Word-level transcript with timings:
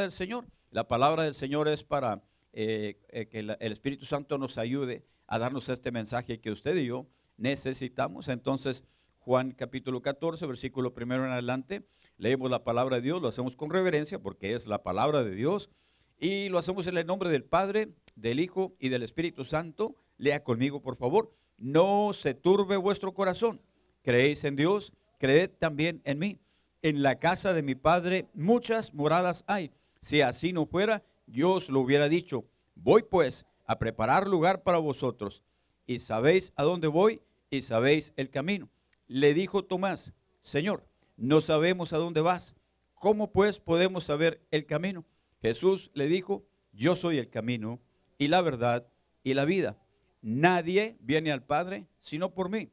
del 0.00 0.10
Señor. 0.10 0.44
La 0.72 0.88
palabra 0.88 1.22
del 1.22 1.34
Señor 1.34 1.68
es 1.68 1.84
para 1.84 2.24
eh, 2.52 2.98
eh, 3.10 3.26
que 3.26 3.38
el 3.38 3.72
Espíritu 3.72 4.04
Santo 4.04 4.38
nos 4.38 4.58
ayude 4.58 5.04
a 5.28 5.38
darnos 5.38 5.68
este 5.68 5.92
mensaje 5.92 6.40
que 6.40 6.50
usted 6.50 6.76
y 6.76 6.86
yo 6.86 7.06
necesitamos. 7.36 8.26
Entonces, 8.26 8.82
Juan 9.20 9.52
capítulo 9.52 10.02
14, 10.02 10.46
versículo 10.46 10.94
primero 10.94 11.24
en 11.24 11.30
adelante, 11.30 11.86
leemos 12.16 12.50
la 12.50 12.64
palabra 12.64 12.96
de 12.96 13.02
Dios, 13.02 13.22
lo 13.22 13.28
hacemos 13.28 13.54
con 13.54 13.70
reverencia 13.70 14.18
porque 14.18 14.54
es 14.54 14.66
la 14.66 14.82
palabra 14.82 15.22
de 15.22 15.32
Dios 15.32 15.70
y 16.18 16.48
lo 16.48 16.58
hacemos 16.58 16.88
en 16.88 16.98
el 16.98 17.06
nombre 17.06 17.30
del 17.30 17.44
Padre, 17.44 17.94
del 18.16 18.40
Hijo 18.40 18.74
y 18.80 18.88
del 18.88 19.04
Espíritu 19.04 19.44
Santo. 19.44 19.94
Lea 20.18 20.42
conmigo, 20.42 20.82
por 20.82 20.96
favor. 20.96 21.32
No 21.56 22.12
se 22.12 22.34
turbe 22.34 22.76
vuestro 22.76 23.14
corazón. 23.14 23.60
Creéis 24.02 24.42
en 24.42 24.56
Dios, 24.56 24.92
creed 25.18 25.50
también 25.56 26.02
en 26.04 26.18
mí. 26.18 26.40
En 26.82 27.04
la 27.04 27.20
casa 27.20 27.52
de 27.52 27.62
mi 27.62 27.76
Padre 27.76 28.26
muchas 28.34 28.92
moradas 28.92 29.44
hay 29.46 29.70
si 30.04 30.20
así 30.20 30.52
no 30.52 30.66
fuera, 30.66 31.02
yo 31.26 31.52
os 31.52 31.70
lo 31.70 31.80
hubiera 31.80 32.10
dicho. 32.10 32.44
Voy 32.74 33.04
pues 33.04 33.46
a 33.64 33.78
preparar 33.78 34.28
lugar 34.28 34.62
para 34.62 34.76
vosotros. 34.76 35.42
Y 35.86 36.00
sabéis 36.00 36.52
a 36.56 36.62
dónde 36.62 36.88
voy 36.88 37.22
y 37.48 37.62
sabéis 37.62 38.12
el 38.16 38.28
camino. 38.28 38.68
Le 39.06 39.32
dijo 39.32 39.64
Tomás, 39.64 40.12
Señor, 40.42 40.86
no 41.16 41.40
sabemos 41.40 41.94
a 41.94 41.96
dónde 41.96 42.20
vas. 42.20 42.54
¿Cómo 42.96 43.32
pues 43.32 43.60
podemos 43.60 44.04
saber 44.04 44.46
el 44.50 44.66
camino? 44.66 45.06
Jesús 45.40 45.90
le 45.94 46.06
dijo, 46.06 46.44
yo 46.74 46.96
soy 46.96 47.16
el 47.16 47.30
camino 47.30 47.80
y 48.18 48.28
la 48.28 48.42
verdad 48.42 48.86
y 49.22 49.32
la 49.32 49.46
vida. 49.46 49.78
Nadie 50.20 50.98
viene 51.00 51.32
al 51.32 51.44
Padre 51.44 51.86
sino 52.02 52.34
por 52.34 52.50
mí. 52.50 52.70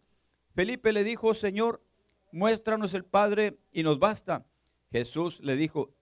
Felipe 0.53 0.91
le 0.91 1.05
dijo, 1.05 1.33
Señor, 1.33 1.81
muéstranos 2.33 2.93
el 2.93 3.05
Padre 3.05 3.57
y 3.71 3.83
nos 3.83 3.99
basta. 3.99 4.45
Jesús 4.91 5.39
le 5.39 5.55
dijo, 5.55 5.93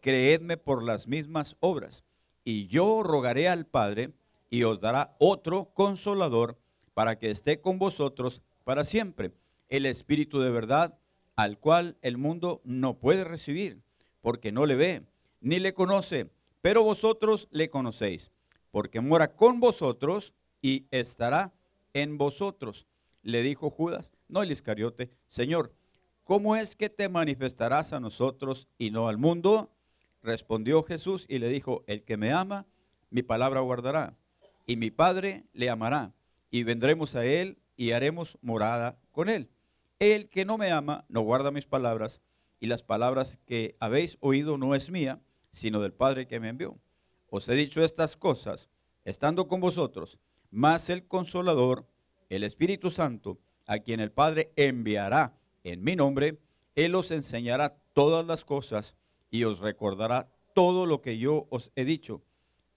creedme 0.00 0.56
por 0.56 0.82
las 0.82 1.06
mismas 1.06 1.56
obras. 1.60 2.02
Y 2.44 2.66
yo 2.66 3.02
rogaré 3.02 3.48
al 3.48 3.66
Padre 3.66 4.12
y 4.50 4.64
os 4.64 4.80
dará 4.80 5.14
otro 5.18 5.70
consolador 5.74 6.58
para 6.94 7.18
que 7.18 7.30
esté 7.30 7.60
con 7.60 7.78
vosotros 7.78 8.42
para 8.64 8.84
siempre, 8.84 9.32
el 9.68 9.86
Espíritu 9.86 10.40
de 10.40 10.50
verdad, 10.50 10.98
al 11.36 11.58
cual 11.58 11.96
el 12.02 12.18
mundo 12.18 12.60
no 12.64 12.98
puede 12.98 13.24
recibir, 13.24 13.80
porque 14.20 14.52
no 14.52 14.66
le 14.66 14.74
ve, 14.74 15.02
ni 15.40 15.58
le 15.58 15.72
conoce, 15.72 16.28
pero 16.60 16.82
vosotros 16.82 17.48
le 17.50 17.70
conocéis, 17.70 18.30
porque 18.70 19.00
mora 19.00 19.34
con 19.34 19.60
vosotros 19.60 20.34
y 20.60 20.86
estará 20.90 21.52
en 21.94 22.18
vosotros. 22.18 22.86
Le 23.22 23.42
dijo 23.42 23.70
Judas, 23.70 24.12
no 24.28 24.42
el 24.42 24.52
Iscariote, 24.52 25.10
Señor, 25.28 25.72
¿cómo 26.24 26.56
es 26.56 26.76
que 26.76 26.90
te 26.90 27.08
manifestarás 27.08 27.92
a 27.92 28.00
nosotros 28.00 28.68
y 28.78 28.90
no 28.90 29.08
al 29.08 29.18
mundo? 29.18 29.70
Respondió 30.22 30.82
Jesús 30.82 31.26
y 31.28 31.38
le 31.38 31.48
dijo, 31.48 31.84
el 31.86 32.04
que 32.04 32.16
me 32.16 32.32
ama, 32.32 32.66
mi 33.10 33.22
palabra 33.22 33.60
guardará, 33.60 34.16
y 34.66 34.76
mi 34.76 34.90
Padre 34.90 35.44
le 35.52 35.70
amará, 35.70 36.12
y 36.50 36.62
vendremos 36.62 37.14
a 37.16 37.24
él 37.24 37.58
y 37.76 37.92
haremos 37.92 38.38
morada 38.42 38.98
con 39.12 39.28
él. 39.28 39.48
El 39.98 40.28
que 40.28 40.44
no 40.44 40.58
me 40.58 40.70
ama, 40.70 41.04
no 41.08 41.22
guarda 41.22 41.50
mis 41.50 41.66
palabras, 41.66 42.20
y 42.60 42.66
las 42.66 42.82
palabras 42.82 43.38
que 43.46 43.74
habéis 43.80 44.18
oído 44.20 44.58
no 44.58 44.74
es 44.74 44.90
mía, 44.90 45.20
sino 45.52 45.80
del 45.80 45.92
Padre 45.92 46.26
que 46.26 46.40
me 46.40 46.48
envió. 46.48 46.78
Os 47.28 47.48
he 47.48 47.54
dicho 47.54 47.82
estas 47.82 48.16
cosas, 48.16 48.68
estando 49.04 49.48
con 49.48 49.60
vosotros, 49.60 50.18
más 50.50 50.90
el 50.90 51.06
consolador, 51.06 51.86
el 52.28 52.44
Espíritu 52.44 52.90
Santo, 52.90 53.38
a 53.66 53.78
quien 53.78 54.00
el 54.00 54.12
Padre 54.12 54.52
enviará 54.56 55.34
en 55.64 55.82
mi 55.82 55.96
nombre, 55.96 56.38
Él 56.74 56.94
os 56.94 57.10
enseñará 57.10 57.76
todas 57.92 58.26
las 58.26 58.44
cosas 58.44 58.96
y 59.30 59.44
os 59.44 59.60
recordará 59.60 60.28
todo 60.54 60.86
lo 60.86 61.00
que 61.00 61.18
yo 61.18 61.46
os 61.50 61.70
he 61.76 61.84
dicho. 61.84 62.22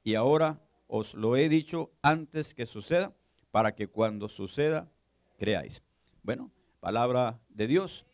Y 0.03 0.15
ahora 0.15 0.61
os 0.87 1.13
lo 1.13 1.35
he 1.35 1.49
dicho 1.49 1.91
antes 2.01 2.53
que 2.53 2.65
suceda, 2.65 3.15
para 3.51 3.75
que 3.75 3.87
cuando 3.87 4.29
suceda, 4.29 4.89
creáis. 5.37 5.81
Bueno, 6.23 6.51
palabra 6.79 7.39
de 7.49 7.67
Dios. 7.67 8.05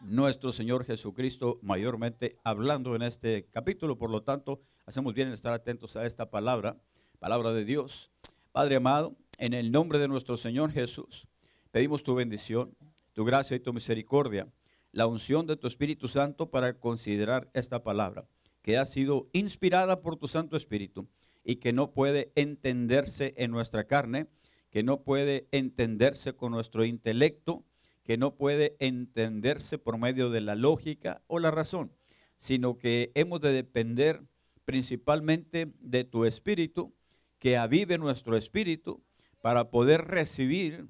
Nuestro 0.00 0.52
Señor 0.52 0.84
Jesucristo 0.84 1.58
mayormente 1.62 2.38
hablando 2.44 2.94
en 2.96 3.02
este 3.02 3.46
capítulo, 3.50 3.98
por 3.98 4.10
lo 4.10 4.22
tanto, 4.22 4.60
hacemos 4.86 5.14
bien 5.14 5.28
en 5.28 5.34
estar 5.34 5.52
atentos 5.52 5.96
a 5.96 6.06
esta 6.06 6.30
palabra, 6.30 6.76
palabra 7.18 7.52
de 7.52 7.64
Dios. 7.64 8.10
Padre 8.52 8.76
amado, 8.76 9.16
en 9.38 9.54
el 9.54 9.72
nombre 9.72 9.98
de 9.98 10.08
nuestro 10.08 10.36
Señor 10.36 10.72
Jesús, 10.72 11.26
pedimos 11.70 12.02
tu 12.02 12.14
bendición, 12.14 12.76
tu 13.12 13.24
gracia 13.24 13.56
y 13.56 13.60
tu 13.60 13.72
misericordia 13.72 14.48
la 14.92 15.06
unción 15.06 15.46
de 15.46 15.56
tu 15.56 15.66
Espíritu 15.66 16.06
Santo 16.06 16.50
para 16.50 16.78
considerar 16.78 17.50
esta 17.54 17.82
palabra, 17.82 18.28
que 18.60 18.78
ha 18.78 18.84
sido 18.84 19.28
inspirada 19.32 20.02
por 20.02 20.16
tu 20.16 20.28
Santo 20.28 20.56
Espíritu 20.56 21.08
y 21.44 21.56
que 21.56 21.72
no 21.72 21.92
puede 21.92 22.30
entenderse 22.36 23.34
en 23.36 23.50
nuestra 23.50 23.84
carne, 23.84 24.28
que 24.70 24.82
no 24.82 25.02
puede 25.02 25.48
entenderse 25.50 26.34
con 26.34 26.52
nuestro 26.52 26.84
intelecto, 26.84 27.64
que 28.04 28.16
no 28.16 28.36
puede 28.36 28.76
entenderse 28.78 29.78
por 29.78 29.98
medio 29.98 30.30
de 30.30 30.40
la 30.40 30.54
lógica 30.54 31.22
o 31.26 31.38
la 31.38 31.50
razón, 31.50 31.92
sino 32.36 32.78
que 32.78 33.10
hemos 33.14 33.40
de 33.40 33.52
depender 33.52 34.22
principalmente 34.64 35.72
de 35.80 36.04
tu 36.04 36.24
Espíritu, 36.24 36.94
que 37.38 37.56
avive 37.56 37.98
nuestro 37.98 38.36
espíritu 38.36 39.02
para 39.40 39.68
poder 39.70 40.02
recibir 40.06 40.86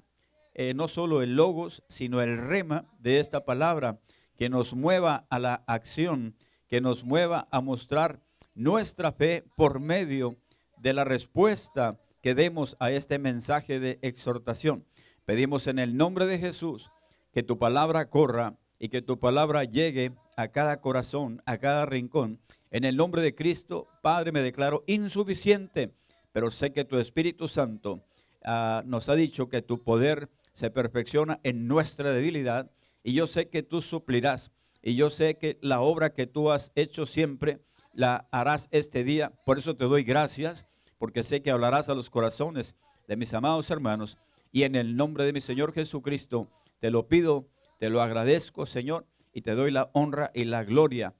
eh, 0.53 0.73
no 0.73 0.87
solo 0.87 1.21
el 1.21 1.35
logos, 1.35 1.83
sino 1.89 2.21
el 2.21 2.37
rema 2.37 2.85
de 2.99 3.19
esta 3.19 3.45
palabra, 3.45 3.99
que 4.35 4.49
nos 4.49 4.73
mueva 4.73 5.25
a 5.29 5.39
la 5.39 5.63
acción, 5.67 6.35
que 6.67 6.81
nos 6.81 7.03
mueva 7.03 7.47
a 7.51 7.61
mostrar 7.61 8.21
nuestra 8.55 9.11
fe 9.11 9.43
por 9.55 9.79
medio 9.79 10.37
de 10.77 10.93
la 10.93 11.03
respuesta 11.03 11.99
que 12.21 12.35
demos 12.35 12.75
a 12.79 12.91
este 12.91 13.19
mensaje 13.19 13.79
de 13.79 13.99
exhortación. 14.01 14.85
Pedimos 15.25 15.67
en 15.67 15.79
el 15.79 15.97
nombre 15.97 16.25
de 16.25 16.39
Jesús 16.39 16.91
que 17.31 17.43
tu 17.43 17.57
palabra 17.57 18.09
corra 18.09 18.57
y 18.79 18.89
que 18.89 19.01
tu 19.01 19.19
palabra 19.19 19.63
llegue 19.63 20.13
a 20.35 20.49
cada 20.49 20.81
corazón, 20.81 21.41
a 21.45 21.57
cada 21.57 21.85
rincón. 21.85 22.39
En 22.71 22.85
el 22.85 22.97
nombre 22.97 23.21
de 23.21 23.35
Cristo, 23.35 23.87
Padre, 24.01 24.31
me 24.31 24.41
declaro 24.41 24.83
insuficiente, 24.87 25.93
pero 26.31 26.51
sé 26.51 26.73
que 26.73 26.85
tu 26.85 26.97
Espíritu 26.97 27.47
Santo 27.47 28.03
ah, 28.43 28.83
nos 28.85 29.09
ha 29.09 29.15
dicho 29.15 29.47
que 29.47 29.61
tu 29.61 29.83
poder 29.83 30.29
se 30.53 30.69
perfecciona 30.69 31.39
en 31.43 31.67
nuestra 31.67 32.11
debilidad 32.11 32.71
y 33.03 33.13
yo 33.13 33.27
sé 33.27 33.49
que 33.49 33.63
tú 33.63 33.81
suplirás 33.81 34.51
y 34.81 34.95
yo 34.95 35.09
sé 35.09 35.37
que 35.37 35.57
la 35.61 35.81
obra 35.81 36.13
que 36.13 36.27
tú 36.27 36.51
has 36.51 36.71
hecho 36.75 37.05
siempre 37.05 37.61
la 37.93 38.27
harás 38.31 38.67
este 38.71 39.03
día. 39.03 39.31
Por 39.45 39.57
eso 39.57 39.75
te 39.75 39.85
doy 39.85 40.03
gracias, 40.03 40.65
porque 40.97 41.23
sé 41.23 41.41
que 41.41 41.51
hablarás 41.51 41.89
a 41.89 41.95
los 41.95 42.09
corazones 42.09 42.75
de 43.07 43.17
mis 43.17 43.33
amados 43.33 43.69
hermanos 43.71 44.17
y 44.51 44.63
en 44.63 44.75
el 44.75 44.95
nombre 44.95 45.25
de 45.25 45.33
mi 45.33 45.41
Señor 45.41 45.73
Jesucristo 45.73 46.49
te 46.79 46.91
lo 46.91 47.07
pido, 47.07 47.47
te 47.79 47.89
lo 47.89 48.01
agradezco, 48.01 48.65
Señor, 48.65 49.07
y 49.33 49.41
te 49.41 49.55
doy 49.55 49.71
la 49.71 49.89
honra 49.93 50.31
y 50.33 50.43
la 50.45 50.63
gloria 50.63 51.15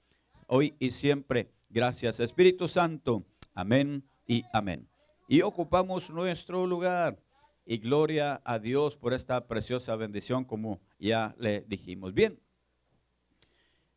hoy 0.48 0.76
y 0.80 0.92
siempre. 0.92 1.52
Gracias, 1.70 2.20
Espíritu 2.20 2.68
Santo. 2.68 3.26
Amén 3.56 4.04
y 4.28 4.44
amén. 4.54 4.88
Y 5.28 5.42
ocupamos 5.42 6.10
nuestro 6.10 6.68
lugar. 6.68 7.23
Y 7.66 7.78
gloria 7.78 8.42
a 8.44 8.60
Dios 8.60 8.98
por 8.98 9.14
esta 9.14 9.48
preciosa 9.48 9.96
bendición, 9.96 10.44
como 10.44 10.82
ya 11.00 11.34
le 11.40 11.62
dijimos. 11.62 12.14
Bien, 12.14 12.40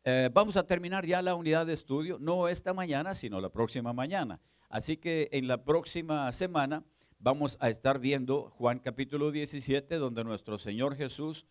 eh, 0.05 0.29
vamos 0.33 0.55
a 0.55 0.65
terminar 0.65 1.05
ya 1.05 1.21
la 1.21 1.35
unidad 1.35 1.65
de 1.65 1.73
estudio, 1.73 2.17
no 2.19 2.47
esta 2.47 2.73
mañana, 2.73 3.13
sino 3.13 3.41
la 3.41 3.49
próxima 3.49 3.91
mañana. 3.91 4.39
Así 4.69 4.95
que 4.95 5.27
en 5.33 5.49
la 5.49 5.65
próxima 5.65 6.31
semana 6.31 6.85
vamos 7.19 7.57
a 7.59 7.69
estar 7.69 7.99
viendo 7.99 8.51
Juan 8.51 8.79
capítulo 8.79 9.31
17, 9.31 9.97
donde 9.97 10.23
nuestro 10.23 10.57
Señor 10.57 10.95
Jesús 10.95 11.45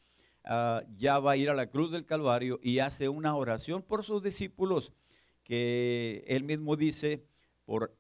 ah, 0.45 0.83
ya 0.97 1.19
va 1.19 1.33
a 1.33 1.37
ir 1.37 1.51
a 1.51 1.55
la 1.55 1.69
cruz 1.69 1.91
del 1.93 2.07
Calvario 2.07 2.59
y 2.63 2.79
hace 2.79 3.11
una 3.11 3.37
oración 3.37 3.83
por 3.83 4.05
sus 4.05 4.23
discípulos, 4.23 4.95
que 5.45 6.25
él 6.27 6.45
mismo 6.45 6.77
dice, 6.77 7.27
por 7.67 7.95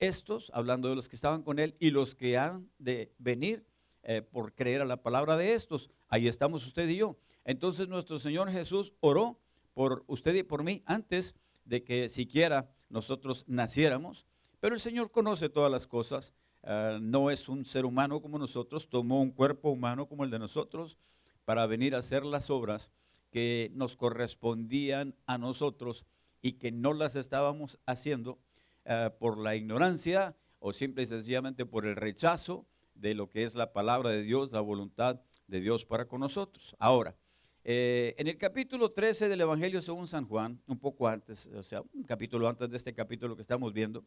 estos, 0.00 0.50
hablando 0.54 0.88
de 0.88 0.96
los 0.96 1.08
que 1.08 1.16
estaban 1.16 1.42
con 1.42 1.58
él, 1.58 1.76
y 1.78 1.90
los 1.90 2.14
que 2.14 2.36
han 2.36 2.70
de 2.78 3.14
venir 3.18 3.64
eh, 4.02 4.22
por 4.22 4.54
creer 4.54 4.80
a 4.80 4.86
la 4.86 5.02
palabra 5.02 5.36
de 5.36 5.54
estos. 5.54 5.90
Ahí 6.08 6.26
estamos 6.26 6.66
usted 6.66 6.88
y 6.88 6.96
yo. 6.96 7.18
Entonces 7.44 7.86
nuestro 7.88 8.18
Señor 8.18 8.50
Jesús 8.50 8.94
oró 9.00 9.38
por 9.74 10.04
usted 10.06 10.34
y 10.34 10.42
por 10.42 10.64
mí 10.64 10.82
antes 10.86 11.34
de 11.64 11.84
que 11.84 12.08
siquiera 12.08 12.70
nosotros 12.88 13.44
naciéramos, 13.46 14.26
Pero 14.58 14.74
el 14.74 14.80
Señor 14.80 15.10
conoce 15.10 15.48
todas 15.48 15.72
las 15.72 15.86
cosas, 15.86 16.34
ah, 16.64 16.98
no 17.00 17.30
es 17.30 17.48
un 17.48 17.64
ser 17.64 17.86
humano 17.86 18.20
como 18.20 18.38
nosotros, 18.38 18.90
tomó 18.90 19.22
un 19.22 19.30
cuerpo 19.30 19.70
humano 19.70 20.06
como 20.06 20.24
el 20.24 20.30
de 20.30 20.38
nosotros 20.38 20.98
para 21.46 21.66
venir 21.66 21.94
a 21.94 21.98
hacer 21.98 22.26
las 22.26 22.50
obras 22.50 22.90
que 23.30 23.70
nos 23.74 23.96
correspondían 23.96 25.14
a 25.26 25.38
nosotros 25.38 26.04
y 26.42 26.52
que 26.52 26.72
no 26.72 26.92
las 26.92 27.16
estábamos 27.16 27.78
haciendo 27.86 28.38
ah, 28.86 29.12
por 29.18 29.38
la 29.38 29.56
ignorancia 29.56 30.36
o 30.58 30.72
simple 30.72 31.02
y 31.02 31.06
sencillamente 31.06 31.66
por 31.66 31.86
el 31.86 31.96
rechazo 31.96 32.66
de 32.94 33.14
lo 33.14 33.28
que 33.28 33.44
es 33.44 33.54
la 33.54 33.72
palabra 33.72 34.10
de 34.10 34.22
Dios, 34.22 34.52
la 34.52 34.60
voluntad 34.60 35.20
de 35.46 35.60
Dios 35.60 35.84
para 35.84 36.06
con 36.06 36.20
nosotros. 36.20 36.76
Ahora, 36.78 37.16
eh, 37.64 38.14
en 38.18 38.26
el 38.26 38.38
capítulo 38.38 38.92
13 38.92 39.28
del 39.28 39.40
Evangelio 39.40 39.82
según 39.82 40.06
San 40.06 40.26
Juan, 40.26 40.62
un 40.66 40.78
poco 40.78 41.08
antes, 41.08 41.46
o 41.46 41.62
sea, 41.62 41.82
un 41.92 42.04
capítulo 42.04 42.48
antes 42.48 42.70
de 42.70 42.76
este 42.76 42.94
capítulo 42.94 43.36
que 43.36 43.42
estamos 43.42 43.72
viendo, 43.72 44.04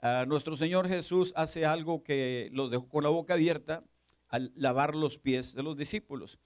ah, 0.00 0.24
nuestro 0.26 0.56
Señor 0.56 0.88
Jesús 0.88 1.32
hace 1.36 1.64
algo 1.64 2.02
que 2.02 2.48
los 2.52 2.70
dejó 2.70 2.88
con 2.88 3.04
la 3.04 3.10
boca 3.10 3.34
abierta 3.34 3.84
al 4.28 4.52
lavar 4.56 4.94
los 4.94 5.18
pies 5.18 5.54
de 5.54 5.62
los 5.62 5.76
discípulos. 5.76 6.38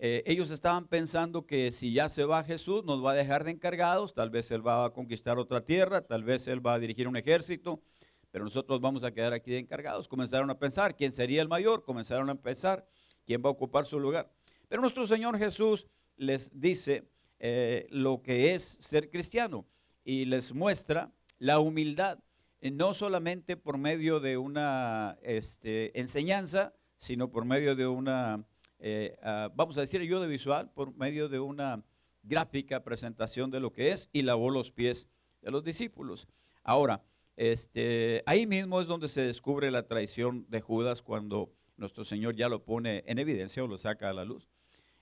Eh, 0.00 0.22
ellos 0.26 0.50
estaban 0.50 0.86
pensando 0.86 1.44
que 1.44 1.72
si 1.72 1.92
ya 1.92 2.08
se 2.08 2.24
va 2.24 2.44
Jesús, 2.44 2.84
nos 2.84 3.04
va 3.04 3.12
a 3.12 3.14
dejar 3.14 3.42
de 3.42 3.50
encargados, 3.50 4.14
tal 4.14 4.30
vez 4.30 4.50
Él 4.52 4.64
va 4.66 4.84
a 4.84 4.90
conquistar 4.90 5.38
otra 5.38 5.64
tierra, 5.64 6.02
tal 6.02 6.22
vez 6.22 6.46
Él 6.46 6.64
va 6.64 6.74
a 6.74 6.78
dirigir 6.78 7.08
un 7.08 7.16
ejército, 7.16 7.82
pero 8.30 8.44
nosotros 8.44 8.80
vamos 8.80 9.02
a 9.02 9.10
quedar 9.10 9.32
aquí 9.32 9.50
de 9.50 9.58
encargados. 9.58 10.06
Comenzaron 10.06 10.50
a 10.50 10.58
pensar 10.58 10.94
quién 10.94 11.12
sería 11.12 11.42
el 11.42 11.48
mayor, 11.48 11.82
comenzaron 11.82 12.30
a 12.30 12.36
pensar 12.36 12.86
quién 13.26 13.42
va 13.44 13.48
a 13.48 13.52
ocupar 13.52 13.86
su 13.86 13.98
lugar. 13.98 14.30
Pero 14.68 14.82
nuestro 14.82 15.06
Señor 15.06 15.36
Jesús 15.36 15.88
les 16.16 16.60
dice 16.60 17.08
eh, 17.40 17.86
lo 17.90 18.22
que 18.22 18.54
es 18.54 18.78
ser 18.80 19.10
cristiano 19.10 19.66
y 20.04 20.26
les 20.26 20.54
muestra 20.54 21.12
la 21.38 21.58
humildad, 21.58 22.18
eh, 22.60 22.70
no 22.70 22.94
solamente 22.94 23.56
por 23.56 23.78
medio 23.78 24.20
de 24.20 24.36
una 24.36 25.18
este, 25.22 25.98
enseñanza, 25.98 26.74
sino 26.98 27.30
por 27.30 27.44
medio 27.44 27.74
de 27.74 27.86
una, 27.86 28.44
eh, 28.78 29.16
ah, 29.22 29.50
vamos 29.54 29.76
a 29.78 29.82
decir 29.82 30.00
ayuda 30.00 30.26
visual, 30.26 30.70
por 30.72 30.94
medio 30.96 31.28
de 31.28 31.40
una 31.40 31.82
gráfica 32.22 32.82
presentación 32.84 33.50
de 33.50 33.60
lo 33.60 33.72
que 33.72 33.92
es 33.92 34.08
y 34.12 34.22
lavó 34.22 34.50
los 34.50 34.70
pies 34.70 35.08
de 35.42 35.50
los 35.50 35.64
discípulos. 35.64 36.28
Ahora, 36.62 37.02
este, 37.36 38.22
ahí 38.26 38.46
mismo 38.46 38.80
es 38.80 38.86
donde 38.86 39.08
se 39.08 39.22
descubre 39.22 39.70
la 39.70 39.86
traición 39.86 40.46
de 40.48 40.60
Judas 40.60 41.02
cuando 41.02 41.52
nuestro 41.76 42.04
Señor 42.04 42.34
ya 42.34 42.48
lo 42.48 42.64
pone 42.64 43.04
en 43.06 43.18
evidencia 43.18 43.62
o 43.62 43.68
lo 43.68 43.78
saca 43.78 44.10
a 44.10 44.12
la 44.12 44.24
luz. 44.24 44.48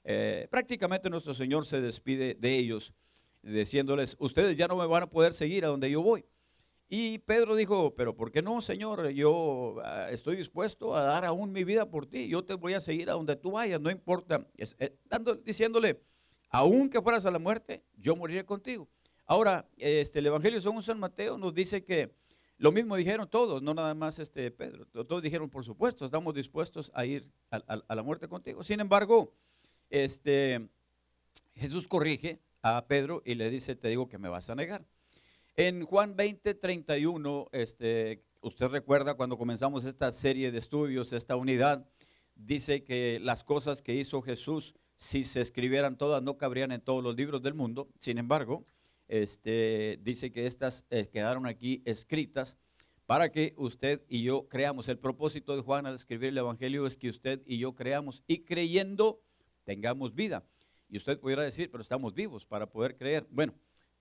Eh, 0.05 0.47
prácticamente 0.51 1.11
nuestro 1.11 1.35
Señor 1.35 1.67
se 1.67 1.81
despide 1.81 2.35
de 2.35 2.57
ellos 2.57 2.93
diciéndoles, 3.43 4.17
ustedes 4.19 4.57
ya 4.57 4.69
no 4.69 4.77
me 4.77 4.87
van 4.87 5.05
a 5.05 5.11
poder 5.11 5.33
seguir 5.33 5.65
a 5.65 5.69
donde 5.69 5.91
yo 5.91 6.03
voy. 6.03 6.25
Y 6.89 7.19
Pedro 7.19 7.57
dijo, 7.57 7.95
pero 7.97 8.15
¿por 8.15 8.31
qué 8.31 8.43
no, 8.43 8.61
Señor? 8.61 9.09
Yo 9.09 9.77
ah, 9.83 10.09
estoy 10.11 10.37
dispuesto 10.37 10.95
a 10.95 11.03
dar 11.03 11.25
aún 11.25 11.51
mi 11.51 11.65
vida 11.65 11.91
por 11.91 12.07
ti. 12.07 12.29
Yo 12.29 12.45
te 12.45 12.55
voy 12.55 12.75
a 12.75 12.81
seguir 12.81 13.11
a 13.11 13.15
donde 13.15 13.35
tú 13.35 13.53
vayas, 13.53 13.81
no 13.81 13.91
importa. 13.91 14.47
Eh, 14.57 14.97
diciéndole, 15.45 16.01
aún 16.49 16.89
que 16.89 17.03
fueras 17.03 17.27
a 17.27 17.31
la 17.31 17.41
muerte, 17.41 17.83
yo 17.97 18.15
moriré 18.15 18.45
contigo. 18.45 18.89
Ahora, 19.25 19.69
este, 19.77 20.21
el 20.21 20.27
Evangelio 20.27 20.61
según 20.61 20.83
San 20.83 21.01
Mateo 21.01 21.37
nos 21.37 21.53
dice 21.53 21.83
que 21.83 22.15
lo 22.59 22.71
mismo 22.71 22.95
dijeron 22.95 23.29
todos, 23.29 23.61
no 23.61 23.75
nada 23.75 23.93
más 23.95 24.21
este 24.21 24.51
Pedro. 24.53 24.87
Todos 24.87 25.23
dijeron, 25.23 25.51
por 25.51 25.65
supuesto, 25.65 26.05
estamos 26.05 26.35
dispuestos 26.35 26.93
a 26.95 27.05
ir 27.05 27.29
a 27.51 27.95
la 27.95 28.03
muerte 28.05 28.29
contigo. 28.29 28.63
Sin 28.63 28.79
embargo, 28.79 29.33
este, 29.91 30.69
Jesús 31.55 31.89
corrige 31.89 32.41
a 32.63 32.87
Pedro 32.87 33.23
y 33.25 33.35
le 33.35 33.51
dice, 33.51 33.75
te 33.75 33.89
digo 33.89 34.09
que 34.09 34.19
me 34.19 34.29
vas 34.29 34.49
a 34.49 34.55
negar. 34.55 34.87
En 35.59 35.87
Juan 35.87 36.17
20, 36.17 36.53
31, 36.53 37.49
este, 37.53 38.23
usted 38.43 38.67
recuerda 38.69 39.15
cuando 39.15 39.39
comenzamos 39.39 39.87
esta 39.87 40.13
serie 40.13 40.53
de 40.53 40.59
estudios, 40.59 41.15
esta 41.15 41.35
unidad, 41.35 41.89
dice 42.35 42.85
que 42.85 43.19
las 43.23 43.43
cosas 43.43 43.81
que 43.81 43.95
hizo 43.95 44.21
Jesús, 44.21 44.75
si 44.97 45.25
se 45.25 45.41
escribieran 45.41 45.97
todas, 45.97 46.23
no 46.23 46.37
cabrían 46.37 46.73
en 46.73 46.83
todos 46.83 47.03
los 47.03 47.17
libros 47.17 47.41
del 47.41 47.55
mundo. 47.55 47.89
Sin 48.01 48.19
embargo, 48.19 48.67
este, 49.09 49.99
dice 50.03 50.31
que 50.31 50.47
estas 50.47 50.85
eh, 50.91 51.09
quedaron 51.11 51.47
aquí 51.47 51.81
escritas 51.87 52.59
para 53.07 53.33
que 53.33 53.55
usted 53.57 54.03
y 54.11 54.25
yo 54.25 54.49
creamos. 54.51 54.91
El 54.91 54.99
propósito 54.99 55.57
de 55.57 55.63
Juan 55.63 55.87
al 55.87 55.95
escribir 55.95 56.29
el 56.29 56.39
Evangelio 56.39 56.87
es 56.87 56.99
que 56.99 57.09
usted 57.09 57.41
y 57.47 57.57
yo 57.57 57.75
creamos 57.75 58.23
y 58.27 58.41
creyendo 58.45 59.23
tengamos 59.65 60.15
vida. 60.15 60.45
Y 60.91 60.99
usted 60.99 61.19
pudiera 61.19 61.45
decir, 61.45 61.71
pero 61.71 61.81
estamos 61.81 62.13
vivos 62.13 62.45
para 62.45 62.69
poder 62.69 62.99
creer. 62.99 63.27
Bueno, 63.31 63.55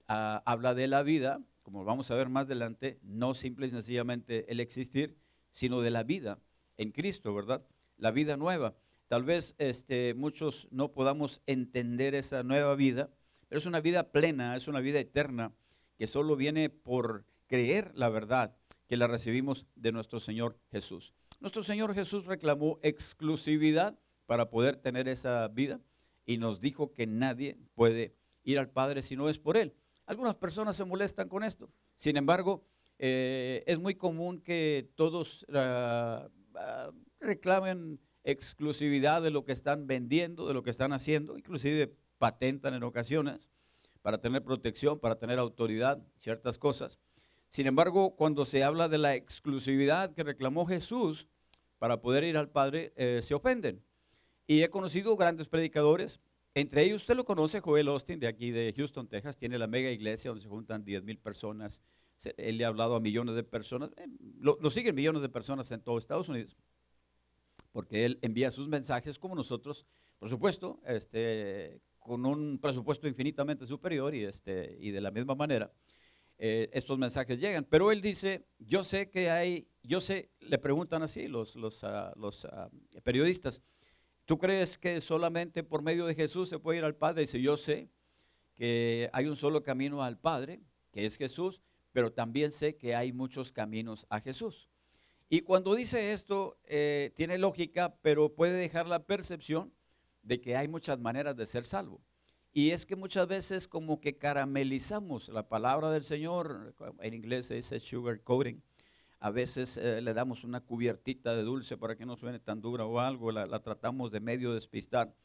ah, 0.08 0.44
habla 0.46 0.74
de 0.74 0.88
la 0.88 1.04
vida, 1.04 1.42
como 1.64 1.84
vamos 1.84 2.12
a 2.12 2.16
ver 2.16 2.30
más 2.30 2.46
adelante, 2.46 3.00
no 3.02 3.34
simple 3.34 3.68
y 3.68 3.70
sencillamente 3.72 4.52
el 4.52 4.60
existir, 4.60 5.18
sino 5.52 5.82
de 5.82 5.92
la 5.92 6.04
vida 6.04 6.40
en 6.78 6.92
Cristo, 6.92 7.34
¿verdad? 7.34 7.66
La 7.98 8.12
vida 8.12 8.38
nueva. 8.38 8.76
Tal 9.08 9.24
vez 9.24 9.56
este, 9.58 10.14
muchos 10.14 10.68
no 10.72 10.92
podamos 10.92 11.42
entender 11.46 12.16
esa 12.16 12.44
nueva 12.44 12.76
vida, 12.76 13.10
pero 13.48 13.60
es 13.60 13.66
una 13.66 13.82
vida 13.82 14.12
plena, 14.12 14.56
es 14.56 14.68
una 14.68 14.80
vida 14.80 15.00
eterna, 15.00 15.54
que 15.98 16.08
solo 16.08 16.36
viene 16.36 16.70
por 16.70 17.26
creer 17.48 17.92
la 17.96 18.10
verdad 18.10 18.56
que 18.88 18.98
la 18.98 19.08
recibimos 19.08 19.66
de 19.76 19.92
nuestro 19.92 20.20
Señor 20.20 20.60
Jesús. 20.72 21.14
Nuestro 21.40 21.64
Señor 21.64 21.94
Jesús 21.94 22.26
reclamó 22.26 22.80
exclusividad 22.82 24.00
para 24.26 24.50
poder 24.50 24.76
tener 24.78 25.08
esa 25.08 25.48
vida 25.48 25.80
y 26.26 26.38
nos 26.38 26.60
dijo 26.60 26.94
que 26.94 27.08
nadie 27.08 27.58
puede 27.76 28.16
ir 28.44 28.60
al 28.60 28.70
Padre 28.70 29.02
si 29.02 29.16
no 29.16 29.30
es 29.30 29.40
por 29.40 29.58
Él. 29.58 29.74
Algunas 30.06 30.36
personas 30.36 30.76
se 30.76 30.86
molestan 30.86 31.28
con 31.28 31.44
esto. 31.44 31.70
Sin 31.96 32.18
embargo, 32.18 32.64
eh, 33.00 33.64
es 33.66 33.80
muy 33.80 33.96
común 33.96 34.40
que 34.40 34.90
todos 34.96 35.46
ah, 35.54 36.30
ah, 36.56 36.92
reclamen 37.20 38.00
exclusividad 38.24 39.22
de 39.22 39.32
lo 39.32 39.46
que 39.46 39.52
están 39.52 39.88
vendiendo, 39.88 40.48
de 40.48 40.54
lo 40.54 40.64
que 40.64 40.72
están 40.72 40.94
haciendo, 40.94 41.38
inclusive 41.38 41.96
patentan 42.18 42.74
en 42.74 42.84
ocasiones 42.84 43.50
para 44.02 44.20
tener 44.20 44.44
protección, 44.44 45.00
para 45.00 45.16
tener 45.16 45.40
autoridad, 45.40 46.00
ciertas 46.18 46.58
cosas. 46.60 47.00
Sin 47.50 47.68
embargo, 47.68 48.16
cuando 48.16 48.46
se 48.46 48.64
habla 48.64 48.88
de 48.88 48.98
la 48.98 49.16
exclusividad 49.16 50.14
que 50.14 50.24
reclamó 50.24 50.66
Jesús 50.66 51.28
para 51.80 52.02
poder 52.02 52.24
ir 52.24 52.38
al 52.38 52.50
Padre, 52.50 52.94
eh, 52.96 53.22
se 53.24 53.34
ofenden. 53.34 53.84
Y 54.48 54.62
he 54.62 54.70
conocido 54.70 55.16
grandes 55.16 55.48
predicadores, 55.48 56.20
entre 56.56 56.84
ellos 56.84 57.02
usted 57.02 57.16
lo 57.16 57.26
conoce, 57.26 57.60
Joel 57.60 57.90
Austin, 57.90 58.20
de 58.20 58.28
aquí 58.28 58.50
de 58.50 58.74
Houston, 58.76 59.08
Texas, 59.08 59.38
tiene 59.38 59.58
la 59.58 59.68
mega 59.68 59.92
iglesia 59.92 60.30
donde 60.30 60.42
se 60.42 60.50
juntan 60.50 60.86
10 60.86 61.04
mil 61.04 61.20
personas. 61.20 61.82
Él 62.38 62.58
le 62.58 62.64
ha 62.64 62.70
hablado 62.70 62.96
a 62.96 63.02
millones 63.02 63.36
de 63.36 63.44
personas, 63.44 63.90
eh, 63.98 64.08
lo, 64.40 64.58
siguen 64.72 64.96
millones 64.96 65.22
de 65.22 65.28
personas 65.28 65.70
en 65.72 65.82
todo 65.82 65.98
Estados 65.98 66.30
Unidos, 66.30 66.56
porque 67.74 68.06
él 68.06 68.20
envía 68.22 68.52
sus 68.52 68.70
mensajes 68.70 69.20
como 69.20 69.36
nosotros, 69.36 69.86
por 70.18 70.30
supuesto, 70.30 70.80
este, 70.88 71.82
con 72.00 72.26
un 72.26 72.58
presupuesto 72.58 73.06
infinitamente 73.06 73.66
superior 73.66 74.16
y, 74.16 74.24
este, 74.24 74.78
y 74.80 74.92
de 74.92 75.02
la 75.02 75.12
misma 75.12 75.36
manera. 75.36 75.74
Eh, 76.38 76.70
estos 76.72 76.98
mensajes 76.98 77.40
llegan. 77.40 77.66
Pero 77.66 77.92
él 77.92 78.02
dice, 78.02 78.46
yo 78.60 78.86
sé 78.86 79.10
que 79.10 79.30
hay, 79.30 79.68
yo 79.84 80.00
sé, 80.00 80.32
le 80.40 80.58
preguntan 80.58 81.04
así 81.04 81.28
los, 81.28 81.56
los, 81.56 81.84
ah, 81.84 82.14
los 82.16 82.46
ah, 82.46 82.70
periodistas, 83.04 83.62
¿Tú 84.26 84.40
crees 84.40 84.78
que 84.78 85.02
solamente 85.02 85.64
por 85.64 85.84
medio 85.84 86.08
de 86.08 86.16
Jesús 86.16 86.50
se 86.50 86.58
puede 86.58 86.80
ir 86.80 86.84
al 86.84 86.96
Padre? 86.96 87.22
Dice, 87.22 87.40
yo 87.40 87.58
sé 87.58 87.90
que 88.56 89.10
hay 89.14 89.28
un 89.28 89.36
solo 89.36 89.62
camino 89.62 90.04
al 90.04 90.18
Padre, 90.18 90.62
que 90.92 91.06
es 91.06 91.18
Jesús, 91.18 91.62
pero 91.92 92.12
también 92.12 92.52
sé 92.52 92.76
que 92.76 92.96
hay 92.96 93.14
muchos 93.14 93.52
caminos 93.52 94.08
a 94.10 94.20
Jesús. 94.20 94.70
Y 95.30 95.42
cuando 95.42 95.76
dice 95.76 96.12
esto, 96.12 96.58
eh, 96.66 97.12
tiene 97.16 97.38
lógica, 97.38 97.98
pero 98.02 98.34
puede 98.34 98.54
dejar 98.54 98.88
la 98.88 99.06
percepción 99.06 99.74
de 100.24 100.42
que 100.42 100.56
hay 100.58 100.68
muchas 100.68 101.00
maneras 101.00 101.36
de 101.36 101.46
ser 101.46 101.64
salvo. 101.64 102.02
Y 102.52 102.72
es 102.72 102.86
que 102.86 102.96
muchas 102.96 103.28
veces 103.28 103.68
como 103.68 104.00
que 104.00 104.18
caramelizamos 104.18 105.30
la 105.30 105.48
palabra 105.48 105.92
del 105.92 106.04
Señor, 106.04 106.74
en 107.00 107.14
inglés 107.14 107.48
se 107.48 107.56
dice 107.56 107.80
sugar 107.80 108.22
coating, 108.22 108.64
a 109.26 109.32
veces 109.32 109.78
eh, 109.78 110.04
le 110.04 110.14
damos 110.14 110.44
una 110.44 110.60
cubiertita 110.60 111.36
de 111.36 111.42
dulce 111.42 111.78
para 111.78 111.96
que 111.96 112.06
no 112.06 112.16
suene 112.16 112.38
tan 112.38 112.62
dura 112.62 112.86
o 112.86 113.00
algo, 113.00 113.32
la, 113.32 113.48
tratamos 113.64 114.12
de 114.12 114.20
medio 114.20 114.54
despistar. 114.54 115.16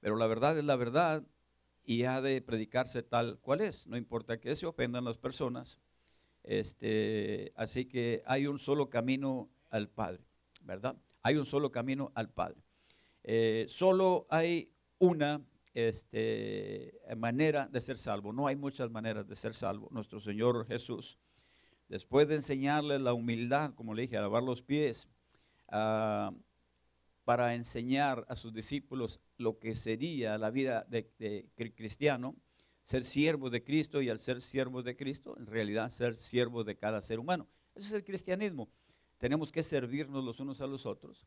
Pero 0.00 0.16
la 0.16 0.26
verdad 0.26 0.58
es 0.58 0.64
la 0.64 0.76
verdad 0.76 1.26
y 1.82 2.04
ha 2.04 2.20
de 2.20 2.42
predicarse 2.42 3.02
tal 3.02 3.38
cual 3.38 3.62
es, 3.62 3.86
no 3.86 3.96
importa 3.96 4.38
que 4.38 4.54
se 4.54 4.66
ofendan 4.66 5.06
las 5.06 5.16
personas. 5.16 5.78
Este, 6.42 7.54
así 7.56 7.86
que 7.86 8.22
hay 8.26 8.46
un 8.46 8.58
solo 8.58 8.90
camino 8.90 9.48
al 9.70 9.88
Padre, 9.88 10.26
¿verdad? 10.64 10.98
Hay 11.22 11.36
un 11.36 11.46
solo 11.46 11.72
camino 11.72 12.12
al 12.14 12.28
Padre. 12.28 12.62
Eh, 13.24 13.64
solo 13.70 14.26
hay 14.28 14.74
una 14.98 15.40
este, 15.72 17.00
manera 17.16 17.66
de 17.66 17.80
ser 17.80 17.96
salvo, 17.96 18.30
no 18.30 18.46
hay 18.46 18.56
muchas 18.56 18.90
maneras 18.90 19.26
de 19.26 19.36
ser 19.36 19.54
salvo. 19.54 19.88
Nuestro 19.90 20.20
Señor 20.20 20.66
Jesús 20.66 21.18
después 21.88 22.28
de 22.28 22.36
enseñarles 22.36 23.00
la 23.00 23.12
humildad, 23.12 23.74
como 23.74 23.94
le 23.94 24.02
dije, 24.02 24.16
a 24.16 24.20
lavar 24.20 24.42
los 24.42 24.62
pies, 24.62 25.08
ah, 25.68 26.32
para 27.24 27.54
enseñar 27.54 28.24
a 28.28 28.36
sus 28.36 28.54
discípulos 28.54 29.20
lo 29.36 29.58
que 29.58 29.76
sería 29.76 30.38
la 30.38 30.50
vida 30.50 30.86
de, 30.88 31.50
cristiano, 31.76 32.34
ser 32.84 33.04
siervo 33.04 33.50
de 33.50 33.62
Cristo 33.62 34.00
y 34.00 34.08
al 34.08 34.18
ser 34.18 34.40
siervo 34.40 34.82
de 34.82 34.96
Cristo, 34.96 35.36
en 35.36 35.46
realidad 35.46 35.90
ser 35.90 36.16
siervo 36.16 36.64
de 36.64 36.76
cada 36.76 37.02
ser 37.02 37.18
humano. 37.18 37.46
Ese 37.74 37.88
es 37.88 37.92
el 37.92 38.04
cristianismo. 38.04 38.68
Tenemos 39.18 39.52
que 39.52 39.62
servirnos 39.62 40.24
los 40.24 40.40
unos 40.40 40.60
a 40.62 40.66
los 40.66 40.86
otros. 40.86 41.26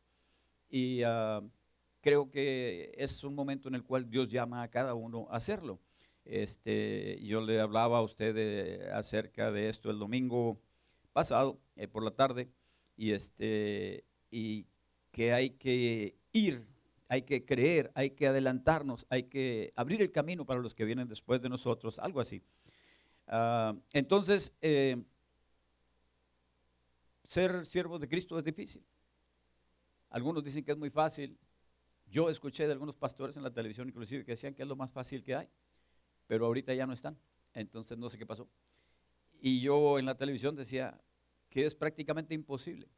Y 0.68 1.02
ah, 1.04 1.40
creo 2.00 2.30
que 2.30 2.92
es 2.96 3.22
un 3.22 3.34
momento 3.34 3.68
en 3.68 3.76
el 3.76 3.84
cual 3.84 4.10
Dios 4.10 4.28
llama 4.28 4.62
a 4.62 4.68
cada 4.68 4.94
uno 4.94 5.28
a 5.30 5.36
hacerlo. 5.36 5.78
Este, 6.24 7.18
yo 7.22 7.40
le 7.40 7.60
hablaba 7.60 7.98
a 7.98 8.02
usted 8.02 8.90
acerca 8.92 9.50
de 9.50 9.68
esto 9.68 9.90
el 9.90 9.98
domingo 9.98 10.60
pasado, 11.12 11.58
eh, 11.76 11.88
por 11.88 12.04
la 12.04 12.12
tarde, 12.12 12.48
y, 12.96 13.12
este, 13.12 14.04
y 14.30 14.66
que 15.10 15.32
hay 15.32 15.50
que 15.50 16.16
ir, 16.32 16.66
hay 17.08 17.22
que 17.22 17.44
creer, 17.44 17.90
hay 17.94 18.10
que 18.10 18.26
adelantarnos, 18.26 19.06
hay 19.10 19.24
que 19.24 19.72
abrir 19.76 20.00
el 20.00 20.12
camino 20.12 20.46
para 20.46 20.60
los 20.60 20.74
que 20.74 20.84
vienen 20.84 21.08
después 21.08 21.40
de 21.42 21.48
nosotros, 21.48 21.98
algo 21.98 22.20
así. 22.20 22.42
Ah, 23.26 23.74
entonces, 23.92 24.52
eh, 24.60 25.02
ser 27.24 27.66
siervo 27.66 27.98
de 27.98 28.08
Cristo 28.08 28.38
es 28.38 28.44
difícil. 28.44 28.84
Algunos 30.10 30.44
dicen 30.44 30.64
que 30.64 30.72
es 30.72 30.78
muy 30.78 30.90
fácil. 30.90 31.38
Yo 32.06 32.28
escuché 32.28 32.66
de 32.66 32.72
algunos 32.72 32.94
pastores 32.94 33.36
en 33.36 33.42
la 33.42 33.50
televisión 33.50 33.88
inclusive 33.88 34.24
que 34.24 34.32
decían 34.32 34.54
que 34.54 34.62
es 34.62 34.68
lo 34.68 34.76
más 34.76 34.90
fácil 34.92 35.22
que 35.22 35.34
hay, 35.34 35.48
pero 36.32 36.46
ahorita 36.46 36.72
ya 36.72 36.86
no 36.86 36.94
están. 36.94 37.18
Entonces 37.52 37.98
no 37.98 38.08
sé 38.08 38.16
qué 38.16 38.24
pasó. 38.24 38.48
Y 39.38 39.60
yo 39.60 39.98
en 39.98 40.06
la 40.06 40.16
televisión 40.16 40.56
decía 40.56 40.98
que 41.50 41.66
es 41.66 41.74
prácticamente 41.74 42.32
imposible. 42.32 42.88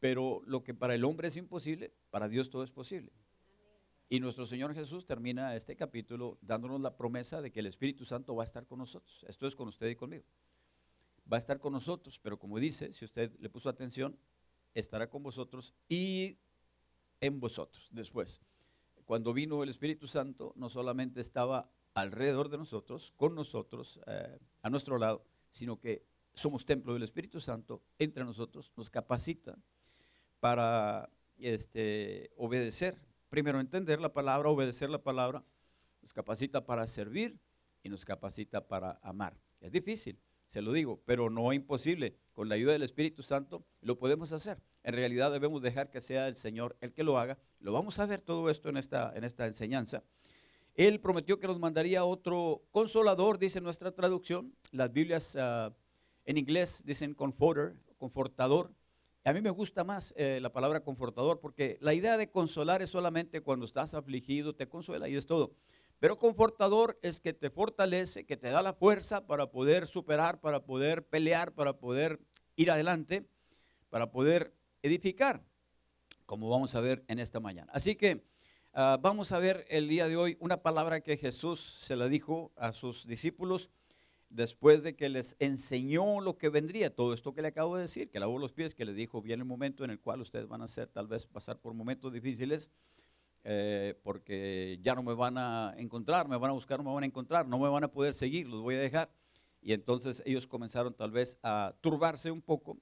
Pero 0.00 0.42
lo 0.44 0.64
que 0.64 0.74
para 0.74 0.96
el 0.96 1.04
hombre 1.04 1.28
es 1.28 1.36
imposible, 1.36 1.94
para 2.10 2.28
Dios 2.28 2.50
todo 2.50 2.64
es 2.64 2.72
posible. 2.72 3.12
Y 4.08 4.18
nuestro 4.18 4.44
Señor 4.44 4.74
Jesús 4.74 5.06
termina 5.06 5.54
este 5.54 5.76
capítulo 5.76 6.36
dándonos 6.40 6.80
la 6.80 6.96
promesa 6.96 7.40
de 7.40 7.52
que 7.52 7.60
el 7.60 7.66
Espíritu 7.66 8.04
Santo 8.04 8.34
va 8.34 8.42
a 8.42 8.46
estar 8.46 8.66
con 8.66 8.80
nosotros. 8.80 9.24
Esto 9.28 9.46
es 9.46 9.54
con 9.54 9.68
usted 9.68 9.88
y 9.88 9.94
conmigo. 9.94 10.24
Va 11.32 11.36
a 11.36 11.38
estar 11.38 11.60
con 11.60 11.74
nosotros, 11.74 12.18
pero 12.18 12.40
como 12.40 12.58
dice, 12.58 12.92
si 12.92 13.04
usted 13.04 13.30
le 13.38 13.50
puso 13.50 13.68
atención, 13.68 14.18
estará 14.74 15.08
con 15.08 15.22
vosotros 15.22 15.74
y 15.88 16.38
en 17.20 17.38
vosotros 17.38 17.88
después. 17.92 18.40
Cuando 19.04 19.32
vino 19.32 19.62
el 19.62 19.68
Espíritu 19.68 20.08
Santo, 20.08 20.52
no 20.56 20.68
solamente 20.68 21.20
estaba 21.20 21.70
alrededor 21.94 22.48
de 22.48 22.58
nosotros, 22.58 23.12
con 23.16 23.34
nosotros, 23.34 24.00
eh, 24.06 24.38
a 24.62 24.70
nuestro 24.70 24.98
lado, 24.98 25.24
sino 25.50 25.78
que 25.78 26.04
somos 26.34 26.64
templo 26.64 26.94
del 26.94 27.02
Espíritu 27.02 27.40
Santo 27.40 27.82
entre 27.98 28.24
nosotros, 28.24 28.72
nos 28.76 28.90
capacita 28.90 29.58
para 30.38 31.10
este, 31.38 32.30
obedecer. 32.36 33.00
Primero 33.28 33.60
entender 33.60 34.00
la 34.00 34.12
palabra, 34.12 34.48
obedecer 34.48 34.90
la 34.90 35.02
palabra, 35.02 35.44
nos 36.02 36.12
capacita 36.12 36.64
para 36.66 36.86
servir 36.86 37.38
y 37.82 37.88
nos 37.88 38.04
capacita 38.04 38.66
para 38.66 38.98
amar. 39.02 39.36
Es 39.60 39.72
difícil, 39.72 40.18
se 40.48 40.62
lo 40.62 40.72
digo, 40.72 41.00
pero 41.04 41.30
no 41.30 41.52
es 41.52 41.56
imposible. 41.56 42.16
Con 42.32 42.48
la 42.48 42.54
ayuda 42.54 42.72
del 42.72 42.82
Espíritu 42.82 43.22
Santo 43.22 43.64
lo 43.82 43.98
podemos 43.98 44.32
hacer. 44.32 44.58
En 44.82 44.94
realidad 44.94 45.30
debemos 45.30 45.62
dejar 45.62 45.90
que 45.90 46.00
sea 46.00 46.26
el 46.26 46.36
Señor 46.36 46.76
el 46.80 46.92
que 46.92 47.04
lo 47.04 47.18
haga. 47.18 47.38
Lo 47.58 47.72
vamos 47.72 47.98
a 47.98 48.06
ver 48.06 48.20
todo 48.20 48.48
esto 48.50 48.68
en 48.68 48.76
esta, 48.76 49.12
en 49.14 49.24
esta 49.24 49.46
enseñanza. 49.46 50.02
Él 50.74 51.00
prometió 51.00 51.38
que 51.38 51.46
nos 51.46 51.58
mandaría 51.58 52.04
otro 52.04 52.62
consolador, 52.70 53.38
dice 53.38 53.60
nuestra 53.60 53.92
traducción. 53.92 54.54
Las 54.70 54.92
Biblias 54.92 55.34
uh, 55.34 55.72
en 56.24 56.38
inglés 56.38 56.82
dicen 56.84 57.14
comforter, 57.14 57.76
confortador. 57.98 58.72
A 59.24 59.32
mí 59.32 59.40
me 59.40 59.50
gusta 59.50 59.84
más 59.84 60.14
eh, 60.16 60.38
la 60.40 60.52
palabra 60.52 60.82
confortador 60.82 61.40
porque 61.40 61.76
la 61.80 61.92
idea 61.92 62.16
de 62.16 62.30
consolar 62.30 62.80
es 62.80 62.90
solamente 62.90 63.42
cuando 63.42 63.66
estás 63.66 63.92
afligido, 63.92 64.54
te 64.54 64.68
consuela 64.68 65.08
y 65.08 65.16
es 65.16 65.26
todo. 65.26 65.52
Pero 65.98 66.16
confortador 66.16 66.98
es 67.02 67.20
que 67.20 67.34
te 67.34 67.50
fortalece, 67.50 68.24
que 68.24 68.38
te 68.38 68.48
da 68.48 68.62
la 68.62 68.72
fuerza 68.72 69.26
para 69.26 69.50
poder 69.50 69.86
superar, 69.86 70.40
para 70.40 70.64
poder 70.64 71.06
pelear, 71.06 71.52
para 71.52 71.74
poder 71.74 72.18
ir 72.56 72.70
adelante, 72.70 73.26
para 73.90 74.10
poder 74.10 74.54
edificar, 74.82 75.44
como 76.24 76.48
vamos 76.48 76.74
a 76.74 76.80
ver 76.80 77.04
en 77.06 77.18
esta 77.18 77.38
mañana. 77.38 77.70
Así 77.74 77.96
que 77.96 78.24
ah, 78.72 78.98
vamos 79.00 79.32
a 79.32 79.38
ver 79.38 79.64
el 79.68 79.88
día 79.88 80.08
de 80.08 80.16
hoy 80.16 80.36
una 80.40 80.62
palabra 80.62 81.00
que 81.00 81.16
Jesús 81.16 81.60
se 81.60 81.96
la 81.96 82.08
dijo 82.08 82.52
a 82.56 82.72
sus 82.72 83.06
discípulos 83.06 83.70
después 84.30 84.82
de 84.82 84.94
que 84.94 85.08
les 85.08 85.36
enseñó 85.40 86.20
lo 86.20 86.38
que 86.38 86.48
vendría, 86.48 86.94
todo 86.94 87.12
esto 87.12 87.34
que 87.34 87.42
le 87.42 87.48
acabo 87.48 87.76
de 87.76 87.82
decir, 87.82 88.10
que 88.10 88.20
lavó 88.20 88.38
los 88.38 88.52
pies, 88.52 88.74
que 88.74 88.84
les 88.84 88.94
dijo, 88.94 89.20
viene 89.20 89.42
el 89.42 89.48
momento 89.48 89.84
en 89.84 89.90
el 89.90 90.00
cual 90.00 90.20
ustedes 90.20 90.46
van 90.46 90.62
a 90.62 90.64
hacer, 90.64 90.88
tal 90.88 91.08
vez 91.08 91.26
pasar 91.26 91.58
por 91.58 91.74
momentos 91.74 92.12
difíciles, 92.12 92.70
eh, 93.42 93.98
porque 94.02 94.78
ya 94.82 94.94
no 94.94 95.02
me 95.02 95.14
van 95.14 95.36
a 95.36 95.74
encontrar, 95.76 96.28
me 96.28 96.36
van 96.36 96.50
a 96.50 96.54
buscar, 96.54 96.78
no 96.78 96.84
me 96.84 96.94
van 96.94 97.02
a 97.02 97.06
encontrar, 97.06 97.46
no 97.46 97.58
me 97.58 97.68
van 97.68 97.84
a 97.84 97.88
poder 97.88 98.14
seguir, 98.14 98.46
los 98.46 98.62
voy 98.62 98.76
a 98.76 98.78
dejar. 98.78 99.10
Y 99.60 99.72
entonces 99.72 100.22
ellos 100.24 100.46
comenzaron 100.46 100.94
tal 100.94 101.10
vez 101.10 101.36
a 101.42 101.74
turbarse 101.80 102.30
un 102.30 102.40
poco. 102.40 102.78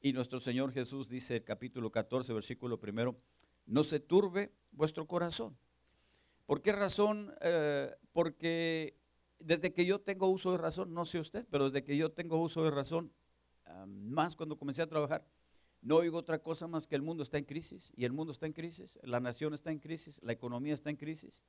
Y 0.00 0.12
nuestro 0.12 0.40
Señor 0.40 0.72
Jesús 0.72 1.08
dice 1.08 1.36
el 1.36 1.44
capítulo 1.44 1.90
14, 1.90 2.32
versículo 2.32 2.78
primero, 2.78 3.16
no 3.66 3.82
se 3.82 4.00
turbe 4.00 4.52
vuestro 4.70 5.06
corazón. 5.06 5.56
¿Por 6.46 6.62
qué 6.62 6.72
razón? 6.72 7.34
Eh, 7.40 7.94
porque 8.12 8.96
desde 9.38 9.72
que 9.72 9.86
yo 9.86 10.00
tengo 10.00 10.28
uso 10.28 10.52
de 10.52 10.58
razón, 10.58 10.94
no 10.94 11.06
sé 11.06 11.18
usted, 11.18 11.46
pero 11.50 11.70
desde 11.70 11.84
que 11.84 11.96
yo 11.96 12.12
tengo 12.12 12.40
uso 12.40 12.64
de 12.64 12.70
razón, 12.70 13.12
más 13.86 14.36
cuando 14.36 14.56
comencé 14.56 14.82
a 14.82 14.86
trabajar, 14.86 15.26
no 15.80 15.96
oigo 15.96 16.18
otra 16.18 16.38
cosa 16.38 16.66
más 16.66 16.86
que 16.86 16.94
el 16.94 17.02
mundo 17.02 17.22
está 17.22 17.38
en 17.38 17.44
crisis, 17.44 17.92
y 17.96 18.04
el 18.04 18.12
mundo 18.12 18.32
está 18.32 18.46
en 18.46 18.52
crisis, 18.52 18.98
la 19.02 19.20
nación 19.20 19.54
está 19.54 19.72
en 19.72 19.78
crisis, 19.78 20.20
la 20.22 20.32
economía 20.32 20.74
está 20.74 20.90
en 20.90 20.96
crisis. 20.96 21.42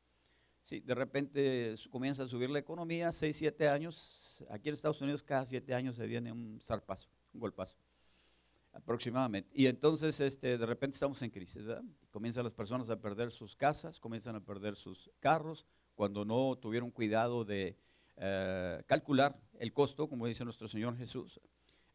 Sí, 0.63 0.79
de 0.79 0.96
repente 0.96 1.75
comienza 1.91 2.24
a 2.24 2.27
subir 2.27 2.50
la 2.50 2.60
economía, 2.60 3.12
6, 3.12 3.36
7 3.36 3.67
años, 3.67 4.43
aquí 4.50 4.70
en 4.70 4.75
Estados 4.75 5.01
Unidos 5.01 5.22
cada 5.22 5.46
7 5.46 5.74
años 5.74 5.96
se 5.96 6.08
viene 6.08 6.32
un 6.32 6.60
zarpazo, 6.62 7.10
un 7.34 7.41
golpazo, 7.41 7.75
aproximadamente. 8.74 9.50
Y 9.53 9.68
entonces 9.68 10.20
este, 10.20 10.58
de 10.58 10.65
repente 10.65 10.96
estamos 10.96 11.22
en 11.22 11.30
crisis, 11.30 11.65
¿verdad? 11.65 11.84
Comienzan 12.12 12.44
las 12.44 12.53
personas 12.53 12.89
a 12.89 13.00
perder 13.00 13.32
sus 13.32 13.56
casas, 13.56 14.00
comienzan 14.00 14.36
a 14.36 14.39
perder 14.42 14.75
sus 14.75 15.10
carros, 15.20 15.65
cuando 15.96 16.25
no 16.25 16.58
tuvieron 16.58 16.92
cuidado 16.92 17.46
de 17.46 17.77
eh, 18.18 18.84
calcular 18.88 19.39
el 19.60 19.74
costo, 19.74 20.10
como 20.10 20.27
dice 20.27 20.44
nuestro 20.44 20.68
Señor 20.68 20.98
Jesús, 20.98 21.39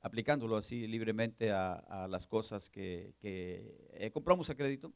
aplicándolo 0.00 0.56
así 0.56 0.87
libremente 0.87 1.50
a, 1.50 2.06
las 2.08 2.26
cosas 2.26 2.70
que, 2.70 3.14
eh, 3.23 4.11
compramos 4.12 4.49
a 4.50 4.54
crédito, 4.54 4.92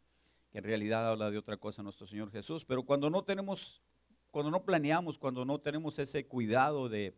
que 0.51 0.59
en 0.59 0.65
realidad 0.65 1.09
habla 1.09 1.31
de 1.31 1.39
otra 1.39 1.57
cosa 1.57 1.83
nuestro 1.83 2.07
Señor 2.07 2.31
Jesús, 2.31 2.65
pero 2.65 2.85
cuando 2.85 3.11
no 3.11 3.25
tenemos, 3.25 3.83
cuando 4.31 4.51
no 4.51 4.65
planeamos, 4.65 5.19
cuando 5.19 5.45
no 5.45 5.61
tenemos 5.61 5.99
ese 5.99 6.27
cuidado 6.27 6.89
de, 6.89 7.17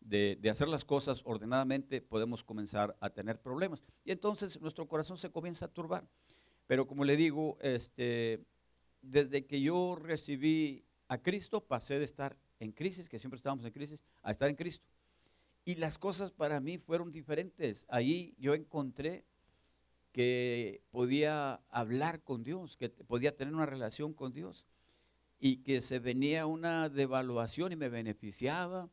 de, 0.00 0.38
hacer 0.50 0.68
las 0.68 0.84
cosas 0.84 1.22
ordenadamente, 1.24 2.00
podemos 2.00 2.42
comenzar 2.42 2.96
a 3.00 3.10
tener 3.10 3.40
problemas. 3.40 3.84
Y 4.04 4.12
entonces 4.12 4.60
nuestro 4.60 4.88
corazón 4.88 5.18
se 5.18 5.30
comienza 5.30 5.66
a 5.66 5.72
turbar. 5.72 6.08
Pero 6.66 6.86
como 6.86 7.04
le 7.04 7.16
digo, 7.16 7.58
este, 7.60 8.44
desde 9.02 9.46
que 9.46 9.60
yo 9.60 9.96
recibí 9.96 10.84
a 11.08 11.18
Cristo 11.18 11.64
pasé 11.66 11.98
de 11.98 12.04
estar 12.04 12.36
en 12.60 12.72
crisis, 12.72 13.08
que 13.08 13.18
siempre 13.18 13.36
estábamos 13.36 13.64
en 13.64 13.72
crisis, 13.72 14.04
a 14.22 14.30
estar 14.30 14.48
en 14.48 14.56
Cristo. 14.56 14.86
Y 15.64 15.74
las 15.76 15.98
cosas 15.98 16.32
para 16.32 16.60
mí 16.60 16.78
fueron 16.78 17.10
diferentes. 17.10 17.86
Ahí 17.88 18.34
yo 18.38 18.54
encontré 18.54 19.24
que 20.12 20.82
podía 20.90 21.60
hablar 21.68 22.22
con 22.22 22.42
Dios, 22.42 22.76
que 22.76 22.88
podía 22.88 23.36
tener 23.36 23.54
una 23.54 23.66
relación 23.66 24.12
con 24.12 24.32
Dios 24.32 24.66
y 25.38 25.58
que 25.58 25.80
se 25.80 25.98
venía 25.98 26.46
una 26.46 26.88
devaluación 26.88 27.72
y 27.72 27.76
me 27.76 27.88
beneficiaba 27.88 28.90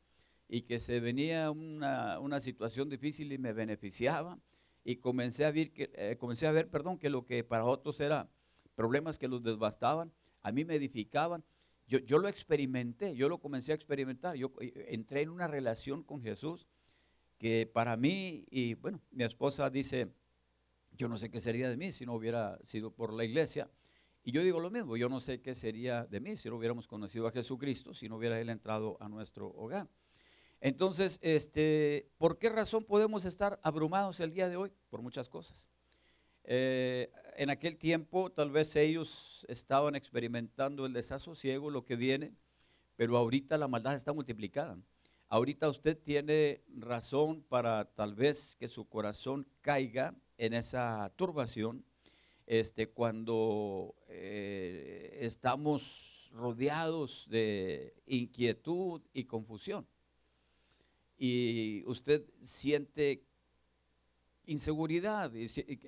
y 0.47 0.61
que 0.61 0.79
se 0.79 0.99
venía 0.99 1.51
una, 1.51 2.19
una 2.19 2.39
situación 2.39 2.89
difícil 2.89 3.31
y 3.31 3.37
me 3.37 3.53
beneficiaba 3.53 4.39
y 4.83 4.97
comencé 4.97 5.45
a 5.45 5.51
ver 5.51 5.71
que 5.73 5.91
eh, 5.95 6.15
comencé 6.17 6.47
a 6.47 6.51
ver, 6.51 6.69
perdón, 6.69 6.97
que 6.97 7.09
lo 7.09 7.25
que 7.25 7.43
para 7.43 7.65
otros 7.65 7.99
era 7.99 8.29
problemas 8.75 9.17
que 9.17 9.27
los 9.27 9.43
devastaban, 9.43 10.13
a 10.43 10.51
mí 10.51 10.63
me 10.63 10.75
edificaban 10.75 11.43
yo, 11.87 12.19
lo 12.19 12.27
experimenté, 12.27 13.15
yo 13.15 13.29
lo 13.29 13.39
comencé 13.39 13.71
a 13.71 13.75
experimentar. 13.75 14.35
Yo 14.35 14.51
eh, 14.59 14.87
entré 14.89 15.21
en 15.21 15.29
una 15.29 15.47
relación 15.47 16.03
con 16.03 16.21
Jesús 16.21 16.67
que 17.37 17.65
para 17.65 17.95
mí, 17.95 18.45
y 18.49 18.73
bueno, 18.73 19.01
mi 19.11 19.23
esposa 19.23 19.69
dice, 19.69 20.11
yo 20.91 21.07
no 21.07 21.17
sé 21.17 21.29
qué 21.29 21.39
sería 21.39 21.69
de 21.69 21.77
mí 21.77 21.91
si 21.93 22.05
no 22.05 22.13
hubiera 22.13 22.59
sido 22.63 22.91
por 22.91 23.13
la 23.13 23.23
iglesia. 23.23 23.71
Y 24.23 24.31
yo 24.33 24.43
digo 24.43 24.59
lo 24.59 24.69
mismo, 24.69 24.97
yo 24.97 25.07
no 25.07 25.21
sé 25.21 25.39
qué 25.41 25.55
sería 25.55 26.05
de 26.05 26.19
mí 26.19 26.35
si 26.35 26.49
no 26.49 26.57
hubiéramos 26.57 26.87
conocido 26.87 27.25
a 27.27 27.31
Jesucristo, 27.31 27.93
si 27.93 28.09
no 28.09 28.17
hubiera 28.17 28.41
Él 28.41 28.49
entrado 28.49 28.97
a 28.99 29.07
nuestro 29.07 29.47
hogar. 29.47 29.87
Entonces, 30.59 31.19
este, 31.21 32.09
¿por 32.17 32.39
qué 32.39 32.49
razón 32.49 32.83
podemos 32.83 33.25
estar 33.25 33.59
abrumados 33.63 34.19
el 34.19 34.33
día 34.33 34.49
de 34.49 34.57
hoy? 34.57 34.71
Por 34.89 35.01
muchas 35.01 35.29
cosas. 35.29 35.67
Eh, 36.43 37.11
en 37.35 37.49
aquel 37.49 37.77
tiempo 37.77 38.31
tal 38.31 38.51
vez 38.51 38.75
ellos 38.75 39.45
estaban 39.49 39.95
experimentando 39.95 40.85
el 40.85 40.93
desasosiego, 40.93 41.69
lo 41.69 41.83
que 41.83 41.97
viene, 41.97 42.33
pero 42.95 43.17
ahorita 43.17 43.57
la 43.57 43.67
maldad 43.67 43.95
está 43.95 44.13
multiplicada. 44.13 44.77
Ahorita 45.29 45.69
usted 45.69 45.97
tiene 45.97 46.63
razón 46.77 47.43
para 47.43 47.85
tal 47.93 48.15
vez 48.15 48.55
que 48.55 48.69
su 48.69 48.87
corazón 48.87 49.45
caiga 49.61 50.15
en 50.37 50.53
esa 50.53 51.11
turbación 51.17 51.83
este, 52.45 52.89
cuando 52.89 53.93
eh, 54.07 55.17
estamos 55.21 56.31
rodeados 56.33 57.27
de 57.29 57.93
inquietud 58.07 59.01
y 59.13 59.25
confusión. 59.25 59.85
Y 61.17 61.83
usted 61.87 62.23
siente 62.43 63.23
inseguridad, 64.45 65.33
y, 65.33 65.47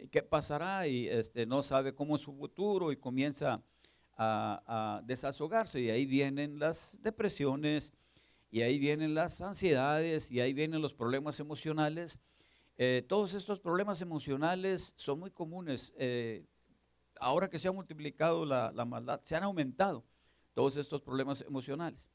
qué 0.10 0.22
pasará, 0.22 0.88
y 0.88 1.08
este, 1.08 1.46
no 1.46 1.64
sabe 1.64 1.94
cómo 1.94 2.16
es 2.16 2.22
su 2.22 2.34
futuro 2.34 2.92
y 2.92 2.98
comienza 2.98 3.64
a, 4.18 4.64
a 4.98 5.02
desahogarse, 5.04 5.80
y 5.80 5.90
ahí 5.90 6.06
vienen 6.06 6.60
las 6.60 6.98
depresiones, 7.02 7.94
y 8.52 8.62
ahí 8.62 8.80
vienen 8.80 9.14
las 9.14 9.42
ansiedades, 9.42 10.32
y 10.32 10.42
ahí 10.42 10.54
vienen 10.54 10.82
los 10.82 10.94
problemas 10.94 11.40
emocionales. 11.40 12.20
Eh, 12.78 13.04
todos 13.08 13.34
estos 13.34 13.60
problemas 13.60 14.02
emocionales 14.02 14.94
son 14.96 15.20
muy 15.20 15.32
comunes. 15.32 15.94
Eh, 15.98 16.46
ahora 17.20 17.50
que 17.50 17.60
se 17.60 17.68
ha 17.68 17.72
multiplicado 17.72 18.46
la, 18.46 18.72
la 18.72 18.86
maldad, 18.86 19.20
se 19.24 19.36
han 19.36 19.44
aumentado 19.44 20.04
todos 20.54 20.78
estos 20.78 21.02
problemas 21.02 21.42
emocionales. 21.42 22.10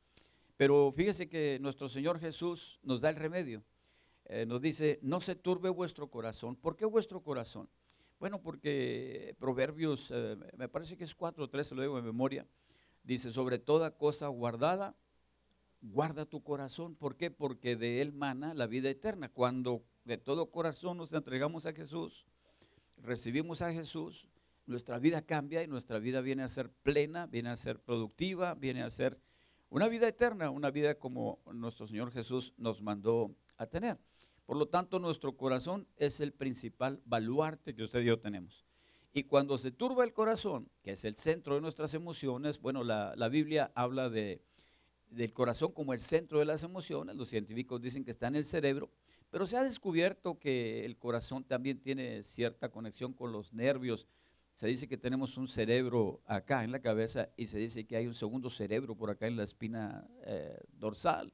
Pero 0.56 0.92
fíjese 0.96 1.28
que 1.28 1.58
nuestro 1.60 1.88
Señor 1.88 2.20
Jesús 2.20 2.78
nos 2.82 3.00
da 3.00 3.10
el 3.10 3.16
remedio. 3.16 3.64
Eh, 4.26 4.46
nos 4.46 4.60
dice, 4.60 4.98
no 5.02 5.20
se 5.20 5.34
turbe 5.34 5.68
vuestro 5.68 6.08
corazón. 6.08 6.56
¿Por 6.56 6.76
qué 6.76 6.86
vuestro 6.86 7.22
corazón? 7.22 7.68
Bueno, 8.18 8.40
porque 8.40 9.34
Proverbios, 9.38 10.10
eh, 10.14 10.36
me 10.56 10.68
parece 10.68 10.96
que 10.96 11.04
es 11.04 11.14
4 11.14 11.44
o 11.44 11.50
3, 11.50 11.72
lo 11.72 11.82
digo 11.82 11.98
en 11.98 12.04
memoria, 12.04 12.46
dice, 13.02 13.30
sobre 13.30 13.58
toda 13.58 13.90
cosa 13.90 14.28
guardada, 14.28 14.96
guarda 15.82 16.24
tu 16.24 16.42
corazón. 16.42 16.94
¿Por 16.94 17.16
qué? 17.16 17.30
Porque 17.30 17.76
de 17.76 18.00
él 18.00 18.12
mana 18.12 18.54
la 18.54 18.66
vida 18.66 18.88
eterna. 18.88 19.28
Cuando 19.28 19.82
de 20.04 20.16
todo 20.16 20.50
corazón 20.50 20.96
nos 20.96 21.12
entregamos 21.12 21.66
a 21.66 21.72
Jesús, 21.72 22.24
recibimos 22.96 23.60
a 23.60 23.72
Jesús, 23.72 24.28
nuestra 24.66 24.98
vida 24.98 25.20
cambia 25.20 25.62
y 25.62 25.66
nuestra 25.66 25.98
vida 25.98 26.22
viene 26.22 26.44
a 26.44 26.48
ser 26.48 26.70
plena, 26.70 27.26
viene 27.26 27.50
a 27.50 27.56
ser 27.56 27.78
productiva, 27.78 28.54
viene 28.54 28.82
a 28.82 28.90
ser 28.90 29.18
una 29.74 29.88
vida 29.88 30.06
eterna, 30.06 30.50
una 30.50 30.70
vida 30.70 30.94
como 31.00 31.40
nuestro 31.52 31.88
Señor 31.88 32.12
Jesús 32.12 32.54
nos 32.56 32.80
mandó 32.80 33.34
a 33.56 33.66
tener. 33.66 33.98
Por 34.46 34.56
lo 34.56 34.66
tanto, 34.68 35.00
nuestro 35.00 35.36
corazón 35.36 35.88
es 35.96 36.20
el 36.20 36.32
principal 36.32 37.02
baluarte 37.06 37.74
que 37.74 37.82
usted 37.82 38.02
y 38.02 38.04
yo 38.04 38.20
tenemos. 38.20 38.64
Y 39.12 39.24
cuando 39.24 39.58
se 39.58 39.72
turba 39.72 40.04
el 40.04 40.12
corazón, 40.12 40.70
que 40.80 40.92
es 40.92 41.04
el 41.04 41.16
centro 41.16 41.56
de 41.56 41.60
nuestras 41.60 41.92
emociones, 41.92 42.60
bueno, 42.60 42.84
la, 42.84 43.28
Biblia 43.28 43.72
habla 43.74 44.10
de, 44.10 44.44
del 45.10 45.32
corazón 45.32 45.72
como 45.72 45.92
el 45.92 46.00
centro 46.00 46.38
de 46.38 46.44
las 46.44 46.62
emociones, 46.62 47.16
los 47.16 47.28
científicos 47.28 47.82
dicen 47.82 48.04
que 48.04 48.12
está 48.12 48.28
en 48.28 48.36
el 48.36 48.44
cerebro, 48.44 48.92
pero 49.28 49.44
se 49.44 49.56
ha 49.56 49.64
descubierto 49.64 50.38
que 50.38 50.84
el 50.84 50.96
corazón 50.98 51.42
también 51.42 51.80
tiene 51.80 52.22
cierta 52.22 52.68
conexión 52.68 53.12
con 53.12 53.32
los 53.32 53.52
nervios, 53.52 54.06
se 54.54 54.68
dice 54.68 54.86
que 54.86 54.96
tenemos 54.96 55.36
un 55.36 55.48
cerebro 55.48 56.22
acá 56.26 56.62
en 56.62 56.70
la 56.70 56.80
cabeza 56.80 57.28
y 57.36 57.48
se 57.48 57.58
dice 57.58 57.86
que 57.86 57.96
hay 57.96 58.06
un 58.06 58.14
segundo 58.14 58.50
cerebro 58.50 58.96
por 58.96 59.10
acá 59.10 59.26
en 59.26 59.36
la 59.36 59.42
espina 59.42 60.06
eh, 60.24 60.58
dorsal. 60.72 61.32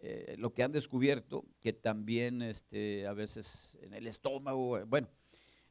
Eh, 0.00 0.36
lo 0.38 0.54
que 0.54 0.62
han 0.62 0.72
descubierto, 0.72 1.44
que 1.60 1.72
también 1.72 2.40
este, 2.40 3.06
a 3.06 3.12
veces 3.12 3.76
en 3.82 3.92
el 3.92 4.06
estómago, 4.06 4.78
eh, 4.78 4.84
bueno, 4.84 5.08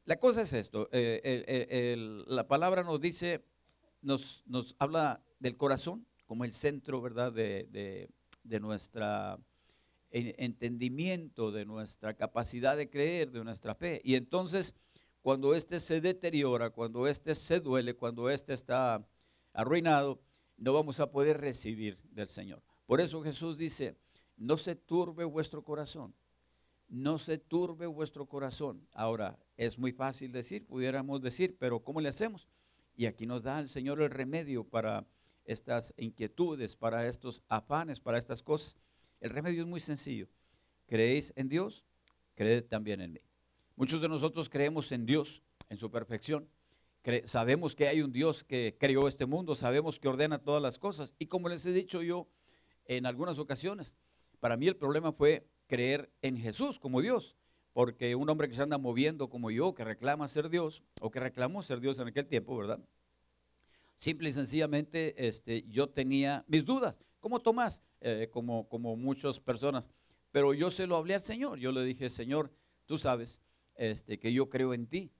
la 0.05 0.17
cosa 0.17 0.43
es 0.43 0.53
esto, 0.53 0.89
la 0.91 2.48
palabra 2.48 2.84
nos 2.84 3.01
dice, 3.01 3.43
nos, 4.01 4.43
nos, 4.46 4.75
habla 4.79 5.22
del 5.39 5.57
corazón 5.57 6.05
como 6.25 6.46
el 6.46 6.53
centro, 6.53 7.01
¿verdad?, 7.01 7.34
de, 7.34 7.67
de, 7.72 8.10
de 8.43 8.60
nuestra 8.60 9.39
entendimiento, 10.10 11.51
de 11.51 11.65
nuestra 11.65 12.13
capacidad 12.13 12.77
de 12.77 12.89
creer, 12.89 13.31
de 13.31 13.43
nuestra 13.43 13.75
fe. 13.75 14.01
Y 14.05 14.15
entonces 14.15 14.74
cuando 15.21 15.53
éste 15.53 15.79
se 15.79 16.01
deteriora, 16.01 16.69
cuando 16.69 17.07
éste 17.07 17.36
se 17.36 17.59
duele, 17.59 17.93
cuando 17.95 18.29
éste 18.29 18.53
está 18.53 19.05
arruinado, 19.53 20.21
no 20.57 20.74
vamos 20.74 21.00
a 21.00 21.12
poder 21.12 21.39
recibir 21.39 21.97
del 22.12 22.29
Señor. 22.29 22.62
Por 22.86 23.01
eso 23.01 23.21
Jesús 23.21 23.57
dice, 23.57 23.95
no 24.38 24.57
se 24.57 24.75
turbe 24.75 25.25
vuestro 25.25 25.63
corazón, 25.63 26.13
no 26.87 27.18
se 27.18 27.37
turbe 27.37 27.85
vuestro 27.87 28.25
corazón. 28.27 28.87
Ahora, 28.94 29.37
es 29.57 29.77
muy 29.77 29.92
fácil 29.92 30.31
decir, 30.31 30.65
pudiéramos 30.65 31.22
decir, 31.22 31.57
pero 31.59 31.79
¿cómo 31.83 32.00
le 32.00 32.09
hacemos? 32.09 32.48
Y 32.96 33.05
aquí 33.05 33.25
nos 33.25 33.44
da 33.44 33.59
el 33.59 33.70
Señor 33.70 34.01
el 34.01 34.09
remedio 34.09 34.63
para 34.63 35.05
estas 35.46 35.94
inquietudes, 35.98 36.75
para 36.75 37.07
estos 37.07 37.44
afanes, 37.48 38.00
para 38.00 38.18
estas 38.18 38.42
cosas. 38.42 38.75
El 39.20 39.31
remedio 39.31 39.61
es 39.61 39.68
muy 39.68 39.79
sencillo. 39.79 40.27
¿Creéis 40.87 41.33
en 41.35 41.50
Dios? 41.50 41.83
Creed 42.35 42.65
también 42.65 43.01
en 43.01 43.13
mí. 43.13 43.26
Muchos 43.77 44.01
de 44.01 44.09
nosotros 44.09 44.50
creemos 44.50 44.92
en 44.92 45.05
Dios, 45.05 45.44
en 45.70 45.77
su 45.77 45.92
perfección. 45.92 46.50
sabemos 47.25 47.75
que 47.75 47.87
hay 47.87 48.01
un 48.01 48.11
Dios 48.11 48.44
que 48.44 48.75
creó 48.79 49.07
este 49.07 49.27
mundo, 49.27 49.55
sabemos 49.55 50.00
que 50.00 50.07
ordena 50.07 50.40
todas 50.40 50.63
las 50.63 50.79
cosas. 50.79 51.13
Y 51.20 51.27
como 51.27 51.48
les 51.48 51.63
he 51.68 51.72
dicho 51.72 52.01
yo 52.01 52.27
en 52.85 53.05
algunas 53.05 53.37
ocasiones, 53.37 53.94
para 54.40 54.57
mí 54.57 54.68
el 54.68 54.75
problema 54.75 55.11
fue 55.11 55.46
creer 55.68 56.11
en 56.24 56.37
Jesús 56.37 56.79
como 56.79 57.03
Dios. 57.03 57.35
Porque 57.72 58.16
un 58.16 58.27
hombre 58.31 58.50
que 58.50 58.55
se 58.55 58.63
anda 58.63 58.79
moviendo 58.79 59.29
como 59.29 59.51
yo, 59.51 59.75
que 59.75 59.83
reclama 59.83 60.27
ser 60.27 60.50
Dios, 60.50 60.81
o 61.00 61.11
que 61.11 61.20
reclamó 61.20 61.61
ser 61.61 61.79
Dios 61.79 62.00
en 62.00 62.07
aquel 62.07 62.25
tiempo, 62.25 62.57
¿verdad? 62.57 62.79
Simple 63.96 64.29
y 64.29 64.33
sencillamente 64.33 65.27
este, 65.27 65.66
yo 65.68 65.87
tenía 65.87 66.44
mis 66.48 66.66
dudas, 66.66 66.98
como 67.20 67.42
Tomás, 67.42 67.83
eh, 68.01 68.27
como, 68.31 68.68
como 68.70 68.96
muchas 68.96 69.40
personas. 69.40 69.87
Pero 70.31 70.55
yo 70.55 70.72
se 70.72 70.87
lo 70.87 70.96
hablé 70.96 71.13
al 71.13 71.22
Señor. 71.22 71.59
Yo 71.59 71.72
le 71.72 71.83
dije, 71.83 72.09
Señor, 72.09 72.51
tú 72.87 72.98
sabes 72.98 73.40
este, 73.77 74.20
que 74.20 74.33
yo 74.33 74.50
creo 74.50 74.74
en 74.74 74.87
ti. 74.87 75.11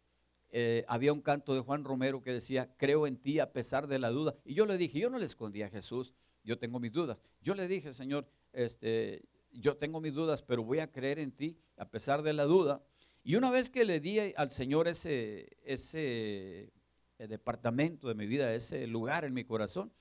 Eh, 0.50 0.86
había 0.88 1.14
un 1.14 1.22
canto 1.22 1.54
de 1.54 1.62
Juan 1.62 1.84
Romero 1.84 2.22
que 2.22 2.34
decía, 2.34 2.74
creo 2.78 3.08
en 3.08 3.18
ti 3.18 3.40
a 3.40 3.54
pesar 3.54 3.88
de 3.88 4.00
la 4.00 4.10
duda. 4.10 4.36
Y 4.46 4.54
yo 4.54 4.66
le 4.66 4.78
dije, 4.78 5.00
yo 5.00 5.10
no 5.10 5.20
le 5.20 5.26
escondí 5.26 5.62
a 5.62 5.70
Jesús, 5.70 6.14
yo 6.44 6.58
tengo 6.58 6.80
mis 6.80 6.92
dudas. 6.92 7.18
Yo 7.42 7.54
le 7.56 7.68
dije, 7.68 7.94
Señor, 7.94 8.28
este, 8.54 9.26
yo 9.52 9.78
tengo 9.78 10.00
mis 10.00 10.14
dudas, 10.14 10.42
pero 10.42 10.64
voy 10.64 10.80
a 10.80 10.92
creer 10.92 11.20
en 11.20 11.32
ti 11.32 11.58
a 11.78 11.90
pesar 11.90 12.24
de 12.24 12.34
la 12.34 12.46
duda. 12.46 12.84
Y 13.24 13.36
una 13.36 13.52
vez 13.52 13.70
que 13.70 13.84
le 13.84 14.00
di 14.00 14.20
al 14.20 14.52
Señor 14.52 14.88
ese, 14.88 15.58
ese 15.64 16.72
eh, 17.18 17.28
departamento 17.28 18.08
de 18.08 18.16
mi 18.16 18.26
vida, 18.26 18.54
ese 18.54 18.88
lugar 18.88 19.26
en 19.26 19.34
mi 19.34 19.44
corazón, 19.44 19.92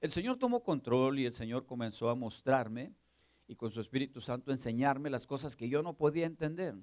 el 0.00 0.12
Señor 0.12 0.38
tomó 0.38 0.62
control 0.62 1.18
y 1.18 1.26
el 1.26 1.32
Señor 1.32 1.66
comenzó 1.66 2.08
a 2.08 2.14
mostrarme 2.14 2.94
y 3.48 3.56
con 3.56 3.70
su 3.70 3.80
Espíritu 3.80 4.20
Santo 4.20 4.52
enseñarme 4.52 5.10
las 5.10 5.26
cosas 5.26 5.56
que 5.56 5.68
yo 5.68 5.82
no 5.82 5.96
podía 5.96 6.26
entender 6.26 6.76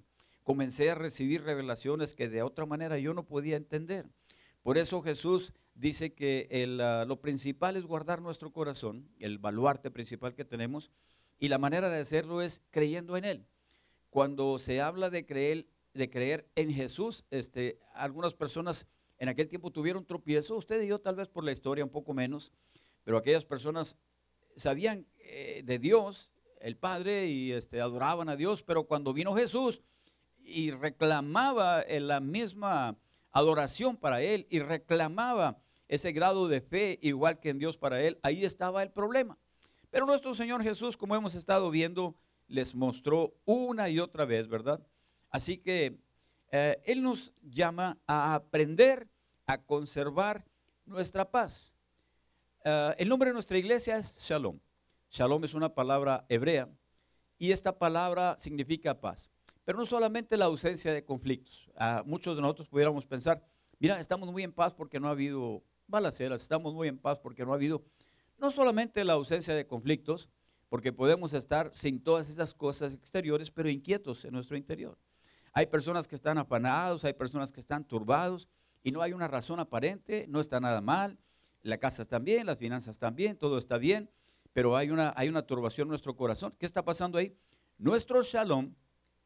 comencé 0.45 0.91
a 0.91 0.95
recibir 0.95 1.43
revelaciones 1.43 2.13
que 2.13 2.29
de 2.29 2.43
otra 2.43 2.67
manera 2.67 2.99
yo 2.99 3.13
no 3.15 3.25
podía 3.25 3.58
entender. 3.58 4.08
Por 4.62 4.77
eso 4.77 5.01
Jesús 5.01 5.53
dice 5.73 6.13
que 6.13 6.47
ah, 6.79 7.03
lo 7.05 7.19
principal 7.19 7.75
es 7.75 7.84
guardar 7.84 8.21
nuestro 8.21 8.53
corazón, 8.53 9.10
el 9.19 9.39
baluarte 9.39 9.89
principal 9.89 10.36
que 10.36 10.45
tenemos, 10.45 10.91
y 11.39 11.49
la 11.49 11.58
manera 11.58 11.89
de 11.89 11.99
hacerlo 11.99 12.43
es 12.43 12.62
creyendo 12.69 13.17
en 13.17 13.25
Él. 13.25 13.45
Cuando 14.12 14.60
se 14.60 14.81
habla 14.81 15.10
de 15.10 15.25
creer, 15.25 15.65
de 15.95 16.10
creer 16.12 16.47
en 16.55 16.71
Jesús, 16.71 17.25
este, 17.31 17.79
algunas 17.95 18.36
personas 18.36 18.86
en 19.17 19.29
aquel 19.29 19.47
tiempo 19.47 19.71
tuvieron 19.71 20.05
tropiezo, 20.05 20.55
usted 20.58 20.81
y 20.84 20.88
yo 20.88 21.01
tal 21.01 21.15
vez 21.15 21.27
por 21.27 21.43
la 21.43 21.53
historia 21.53 21.84
un 21.84 21.89
poco 21.89 22.13
menos, 22.13 22.51
pero 23.03 23.17
aquellas 23.17 23.45
personas 23.45 23.97
sabían 24.55 25.08
eh, 25.17 25.63
de 25.65 25.79
Dios, 25.79 26.29
el 26.62 26.77
Padre, 26.77 27.27
y 27.29 27.51
este, 27.51 27.81
adoraban 27.81 28.29
a 28.29 28.36
Dios, 28.36 28.62
pero 28.62 28.84
cuando 28.84 29.12
vino 29.12 29.36
Jesús, 29.36 29.81
y 30.45 30.71
reclamaba 30.71 31.84
la 31.88 32.19
misma 32.19 32.97
adoración 33.31 33.97
para 33.97 34.21
él 34.21 34.47
y 34.49 34.60
reclamaba 34.60 35.58
ese 35.88 36.12
grado 36.12 36.47
de 36.47 36.62
fe 36.62 36.99
igual 37.01 37.39
que 37.39 37.49
en 37.49 37.60
Dios 37.60 37.77
para 37.77 38.01
él, 38.01 38.17
ahí 38.23 38.45
estaba 38.45 38.81
el 38.81 38.91
problema. 38.91 39.38
Pero 39.91 40.05
nuestro 40.05 40.34
Señor 40.34 40.63
Jesús, 40.63 40.97
como 40.97 41.15
hemos 41.15 41.36
estado 41.36 41.69
viendo, 41.69 42.15
les 42.47 42.75
mostró 42.75 43.34
una 43.45 43.89
y 43.89 43.99
otra 43.99 44.25
vez, 44.25 44.47
¿verdad? 44.47 44.86
Así 45.29 45.58
que 45.58 45.97
eh, 46.51 46.81
Él 46.86 47.01
nos 47.01 47.34
llama 47.41 47.97
a 48.08 48.36
aprender 48.36 49.08
a 49.45 49.62
conservar 49.62 50.45
nuestra 50.86 51.29
paz. 51.29 51.73
Eh, 52.63 52.95
el 52.97 53.10
nombre 53.10 53.29
de 53.29 53.34
nuestra 53.34 53.58
iglesia 53.58 53.97
es 53.97 54.15
Shalom. 54.17 54.60
Shalom 55.12 55.43
es 55.43 55.53
una 55.53 55.73
palabra 55.73 56.25
hebrea 56.29 56.69
y 57.38 57.51
esta 57.51 57.77
palabra 57.77 58.38
significa 58.39 58.99
paz. 58.99 59.29
Pero 59.65 59.80
no 59.80 59.86
solamente 59.86 60.38
la 60.38 60.45
ausencia 60.45 60.93
de 60.93 61.04
conflictos. 61.04 61.69
Muchos 62.06 62.36
de 62.36 62.41
nosotros 62.41 62.69
pudiéramos 62.69 63.06
pensar, 63.06 63.43
mira, 63.80 63.99
estamos 63.99 64.32
muy 64.32 64.43
en 64.43 64.54
paz 64.54 64.73
porque 64.73 64.99
no 64.99 65.08
ha 65.08 65.12
habido 65.12 65.63
balaceras, 65.88 66.41
estamos 66.41 66.73
muy 66.73 66.88
en 66.88 66.97
paz 66.97 67.19
porque 67.19 67.45
no 67.45 67.51
ha 67.51 67.56
habido, 67.56 67.84
no 68.38 68.51
solamente 68.51 69.04
la 69.04 69.13
ausencia 69.13 69.56
de 69.56 69.65
conflictos, 69.65 70.30
porque 70.69 70.93
podemos 70.93 71.34
estar 71.34 71.71
sin 71.73 71.99
todas 72.01 72.30
esas 72.30 72.54
cosas 72.54 72.93
exteriores, 72.93 73.49
pero 73.49 73.69
inquietos 73.69 74.23
en 74.25 74.34
nuestro 74.34 74.56
interior. 74.56 74.97
Hay 75.51 75.67
personas 75.67 76.08
que 76.08 76.15
están 76.15 76.38
afanados, 76.38 77.04
hay 77.04 77.13
personas 77.13 77.51
que 77.51 77.60
están 77.60 77.86
turbados 77.86 78.47
y 78.84 78.91
no 78.91 79.01
hay 79.01 79.13
una 79.13 79.28
razón 79.28 79.60
aparente, 79.60 80.25
no 80.28 80.41
está 80.41 80.60
nada 80.60 80.82
mal, 80.82 81.17
la 81.63 81.78
casa 81.78 82.04
está 82.04 82.19
bien, 82.19 82.45
las 82.45 82.60
finanzas 82.60 82.91
están 82.91 83.15
bien, 83.15 83.38
todo 83.38 83.58
está 83.58 83.78
bien, 83.80 84.12
pero 84.54 84.75
hay 84.75 84.91
una, 84.91 85.13
hay 85.15 85.28
una 85.28 85.41
turbación 85.41 85.86
en 85.86 85.89
nuestro 85.89 86.15
corazón. 86.15 86.54
¿Qué 86.60 86.65
está 86.67 86.84
pasando 86.84 87.17
ahí? 87.17 87.36
Nuestro 87.78 88.21
shalom 88.21 88.73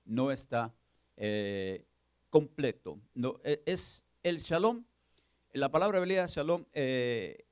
no 0.06 0.32
está 0.32 0.74
eh, 1.18 1.86
completo. 2.30 3.00
No, 3.14 3.40
e, 3.44 3.62
es 3.66 4.04
el 4.24 4.40
shalom, 4.40 4.84
la 5.54 5.72
palabra 5.72 5.98
hebrea 5.98 6.26
shalom, 6.28 6.66
eh, 6.74 7.46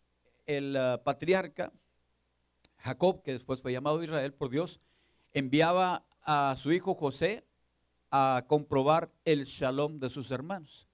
el 0.45 0.75
ah, 0.75 1.01
patriarca 1.03 1.71
Jacob, 2.77 3.23
que 3.23 3.33
después 3.33 3.61
fue 3.61 3.71
llamado 3.71 4.03
Israel 4.03 4.33
por 4.33 4.49
Dios, 4.49 4.79
enviaba 5.33 6.07
a 6.21 6.55
su 6.57 6.71
hijo 6.71 6.95
José 6.95 7.45
a 8.11 8.45
comprobar 8.47 9.11
el 9.25 9.45
shalom 9.45 9.99
de 9.99 10.09
sus 10.09 10.31
hermanos. 10.31 10.87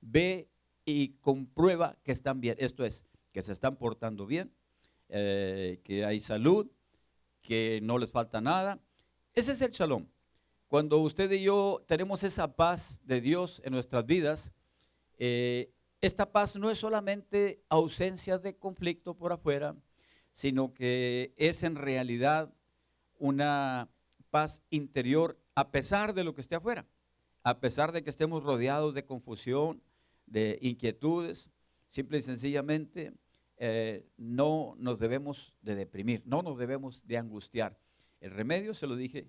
ve 0.00 0.48
y 0.84 1.14
comprueba 1.20 1.96
que 2.02 2.12
están 2.12 2.40
bien. 2.40 2.56
Esto 2.58 2.84
es, 2.84 3.04
que 3.32 3.42
se 3.42 3.52
están 3.52 3.76
portando 3.76 4.26
bien, 4.26 4.52
eh, 5.08 5.80
que 5.82 6.04
hay 6.04 6.20
salud, 6.20 6.70
que 7.42 7.80
no 7.82 7.98
les 7.98 8.10
falta 8.10 8.40
nada. 8.40 8.78
Ese 9.34 9.52
es 9.52 9.62
el 9.62 9.70
shalom. 9.70 10.06
Cuando 10.68 10.98
usted 10.98 11.30
y 11.30 11.42
yo 11.42 11.84
tenemos 11.86 12.24
esa 12.24 12.56
paz 12.56 13.00
de 13.04 13.20
Dios 13.20 13.60
en 13.64 13.72
nuestras 13.72 14.06
vidas, 14.06 14.50
eh, 15.18 15.70
esta 16.00 16.32
paz 16.32 16.56
no 16.56 16.70
es 16.70 16.78
solamente 16.78 17.62
ausencia 17.68 18.38
de 18.38 18.56
conflicto 18.56 19.16
por 19.16 19.32
afuera, 19.32 19.76
sino 20.32 20.74
que 20.74 21.32
es 21.36 21.62
en 21.62 21.76
realidad 21.76 22.52
una 23.18 23.88
paz 24.30 24.62
interior 24.70 25.38
a 25.54 25.70
pesar 25.70 26.14
de 26.14 26.24
lo 26.24 26.34
que 26.34 26.40
esté 26.40 26.56
afuera, 26.56 26.86
a 27.42 27.60
pesar 27.60 27.92
de 27.92 28.02
que 28.02 28.10
estemos 28.10 28.42
rodeados 28.42 28.94
de 28.94 29.04
confusión, 29.04 29.82
de 30.26 30.58
inquietudes, 30.60 31.50
simple 31.86 32.18
y 32.18 32.22
sencillamente 32.22 33.12
eh, 33.56 34.04
no 34.16 34.74
nos 34.78 34.98
debemos 34.98 35.54
de 35.62 35.76
deprimir, 35.76 36.22
no 36.26 36.42
nos 36.42 36.58
debemos 36.58 37.06
de 37.06 37.18
angustiar. 37.18 37.78
El 38.20 38.32
remedio, 38.32 38.74
se 38.74 38.86
lo 38.86 38.96
dije, 38.96 39.28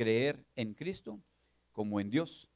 creer 0.00 0.46
en 0.56 0.72
Cristo 0.72 1.20
como 1.72 2.00
en 2.00 2.08
Dios, 2.08 2.48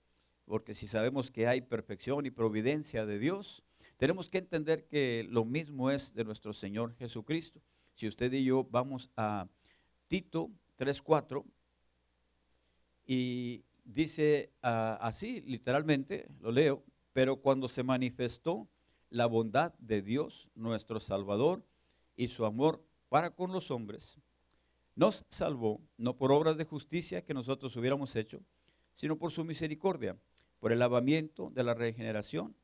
porque 0.47 0.73
si 0.73 0.87
sabemos 0.87 1.31
que 1.31 1.47
hay 1.47 1.61
perfección 1.61 2.25
y 2.25 2.31
providencia 2.31 3.05
de 3.05 3.19
Dios, 3.19 3.63
tenemos 3.99 4.31
que 4.31 4.39
entender 4.39 4.87
que 4.87 5.27
lo 5.29 5.45
mismo 5.45 5.91
es 5.91 6.15
de 6.15 6.25
nuestro 6.25 6.55
Señor 6.55 6.95
Jesucristo. 6.95 7.61
Si 7.93 8.09
usted 8.09 8.33
y 8.33 8.45
yo 8.45 8.65
vamos 8.65 9.11
a 9.15 9.47
Tito 10.09 10.51
3.4 10.79 11.45
y 13.07 13.63
dice 13.85 14.51
ah, 14.63 14.97
así, 15.03 15.43
literalmente, 15.43 16.27
lo 16.41 16.51
leo, 16.51 16.83
pero 17.13 17.37
cuando 17.37 17.69
se 17.69 17.83
manifestó 17.83 18.67
la 19.11 19.27
bondad 19.27 19.75
de 19.81 20.01
Dios, 20.01 20.49
nuestro 20.55 20.99
Salvador, 20.99 21.63
y 22.17 22.29
su 22.29 22.47
amor 22.47 22.83
para 23.11 23.29
con 23.29 23.53
los 23.53 23.71
hombres, 23.71 24.19
nos 24.97 25.25
salvó, 25.29 25.81
no 25.97 26.17
por 26.17 26.33
obras 26.33 26.57
de 26.57 26.65
justicia 26.65 27.25
que 27.25 27.35
nosotros 27.35 27.75
hubiéramos 27.77 28.15
hecho, 28.17 28.41
sino 28.95 29.17
por 29.17 29.33
su 29.33 29.45
misericordia, 29.45 30.17
por 30.61 30.73
el 30.73 30.79
lavamiento 30.79 31.51
de 31.51 31.65
la 31.65 31.75
regeneración 31.75 32.57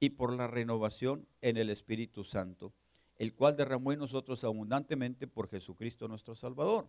y 0.00 0.10
por 0.10 0.32
la 0.32 0.46
renovación 0.46 1.26
en 1.40 1.56
el 1.56 1.70
Espíritu 1.70 2.24
Santo, 2.24 2.72
el 3.16 3.34
cual 3.34 3.56
derramó 3.56 3.92
en 3.92 3.98
nosotros 3.98 4.44
abundantemente 4.44 5.26
por 5.26 5.48
Jesucristo 5.48 6.08
nuestro 6.08 6.34
Salvador, 6.34 6.88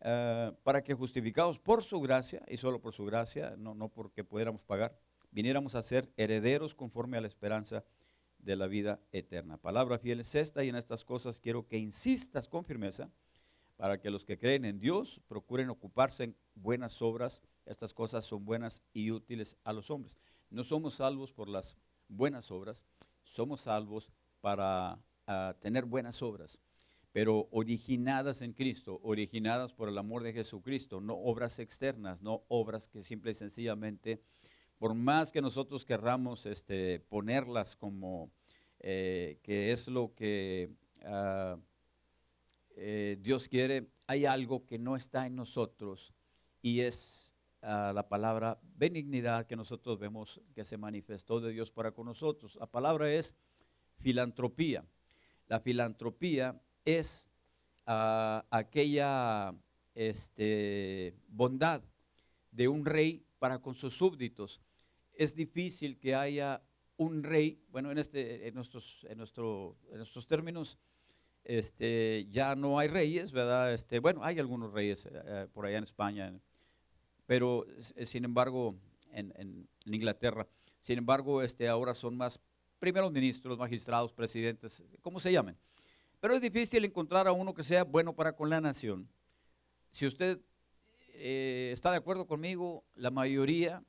eh, 0.00 0.52
para 0.62 0.82
que 0.82 0.94
justificados 0.94 1.58
por 1.58 1.82
su 1.82 2.00
gracia, 2.00 2.42
y 2.48 2.56
solo 2.56 2.80
por 2.80 2.94
su 2.94 3.04
gracia, 3.04 3.56
no, 3.58 3.74
no 3.74 3.88
porque 3.88 4.24
pudiéramos 4.24 4.62
pagar, 4.62 4.96
viniéramos 5.30 5.74
a 5.74 5.82
ser 5.82 6.10
herederos 6.16 6.74
conforme 6.74 7.18
a 7.18 7.20
la 7.20 7.26
esperanza 7.26 7.84
de 8.38 8.56
la 8.56 8.66
vida 8.66 9.00
eterna. 9.12 9.56
Palabra 9.56 9.98
fiel 9.98 10.20
es 10.20 10.34
esta 10.34 10.62
y 10.64 10.68
en 10.68 10.76
estas 10.76 11.04
cosas 11.04 11.40
quiero 11.40 11.66
que 11.66 11.78
insistas 11.78 12.48
con 12.48 12.64
firmeza 12.64 13.10
para 13.76 14.00
que 14.00 14.10
los 14.10 14.24
que 14.24 14.38
creen 14.38 14.64
en 14.64 14.78
Dios 14.78 15.20
procuren 15.26 15.70
ocuparse 15.70 16.24
en 16.24 16.36
buenas 16.54 17.02
obras. 17.02 17.42
Estas 17.66 17.92
cosas 17.92 18.24
son 18.24 18.44
buenas 18.44 18.82
y 18.92 19.10
útiles 19.10 19.56
a 19.64 19.72
los 19.72 19.90
hombres. 19.90 20.16
No 20.50 20.64
somos 20.64 20.94
salvos 20.94 21.32
por 21.32 21.48
las 21.48 21.76
buenas 22.08 22.50
obras, 22.50 22.84
somos 23.24 23.62
salvos 23.62 24.10
para 24.40 24.98
ah, 25.26 25.56
tener 25.60 25.84
buenas 25.84 26.22
obras, 26.22 26.60
pero 27.12 27.48
originadas 27.50 28.42
en 28.42 28.52
Cristo, 28.52 29.00
originadas 29.02 29.72
por 29.72 29.88
el 29.88 29.98
amor 29.98 30.22
de 30.22 30.32
Jesucristo, 30.32 31.00
no 31.00 31.14
obras 31.14 31.58
externas, 31.58 32.20
no 32.22 32.44
obras 32.48 32.88
que 32.88 33.02
simple 33.02 33.32
y 33.32 33.34
sencillamente, 33.34 34.20
por 34.78 34.94
más 34.94 35.32
que 35.32 35.40
nosotros 35.40 35.84
querramos 35.84 36.46
este, 36.46 37.00
ponerlas 37.00 37.74
como 37.74 38.30
eh, 38.80 39.38
que 39.42 39.72
es 39.72 39.88
lo 39.88 40.14
que 40.14 40.70
ah, 41.04 41.56
eh, 42.76 43.18
Dios 43.20 43.48
quiere, 43.48 43.88
hay 44.06 44.26
algo 44.26 44.66
que 44.66 44.78
no 44.78 44.96
está 44.96 45.26
en 45.26 45.36
nosotros 45.36 46.12
y 46.62 46.80
es 46.80 47.34
la 47.62 48.06
palabra 48.10 48.60
benignidad 48.76 49.46
que 49.46 49.56
nosotros 49.56 49.98
vemos 49.98 50.38
que 50.54 50.66
se 50.66 50.76
manifestó 50.76 51.40
de 51.40 51.50
Dios 51.50 51.70
para 51.70 51.92
con 51.92 52.04
nosotros. 52.04 52.56
La 52.56 52.66
palabra 52.66 53.10
es 53.10 53.34
filantropía. 54.00 54.84
La 55.46 55.60
filantropía 55.60 56.60
es 56.84 57.26
ah, 57.86 58.44
aquella 58.50 59.54
este, 59.94 61.14
bondad 61.28 61.82
de 62.50 62.68
un 62.68 62.84
rey 62.84 63.24
para 63.38 63.60
con 63.60 63.74
sus 63.74 63.96
súbditos. 63.96 64.60
Es 65.14 65.34
difícil 65.34 65.98
que 65.98 66.14
haya 66.14 66.62
un 66.96 67.22
rey, 67.22 67.62
bueno, 67.70 67.90
en, 67.90 67.98
este, 67.98 68.46
en, 68.48 68.54
nuestros, 68.54 69.06
en, 69.08 69.18
nuestro, 69.18 69.76
en 69.90 69.98
nuestros 69.98 70.26
términos, 70.26 70.78
este, 71.44 72.26
ya 72.30 72.56
no 72.56 72.78
hay 72.78 72.88
reyes, 72.88 73.32
¿verdad? 73.32 73.72
Este, 73.72 73.98
bueno, 73.98 74.24
hay 74.24 74.38
algunos 74.38 74.72
reyes 74.72 75.06
eh, 75.06 75.10
eh, 75.12 75.46
por 75.52 75.66
allá 75.66 75.78
en 75.78 75.84
España, 75.84 76.32
pero 77.26 77.66
eh, 77.96 78.06
sin 78.06 78.24
embargo, 78.24 78.74
en, 79.12 79.68
Inglaterra, 79.84 80.46
sin 80.80 80.98
embargo, 80.98 81.42
este, 81.42 81.68
ahora 81.68 81.94
son 81.94 82.16
más 82.16 82.40
primeros 82.78 83.12
ministros, 83.12 83.58
magistrados, 83.58 84.12
presidentes, 84.12 84.82
como 85.02 85.20
se 85.20 85.32
llamen. 85.32 85.56
Pero 86.20 86.34
es 86.34 86.40
difícil 86.40 86.84
encontrar 86.84 87.28
a 87.28 87.32
uno 87.32 87.54
que 87.54 87.62
sea 87.62 87.84
bueno 87.84 88.14
para 88.14 88.34
con 88.34 88.48
la 88.48 88.60
nación. 88.60 89.08
Si 89.90 90.06
usted 90.06 90.40
está 91.14 91.90
de 91.90 91.98
acuerdo 91.98 92.26
conmigo, 92.26 92.84
la 92.96 93.10
mayoría 93.10 93.82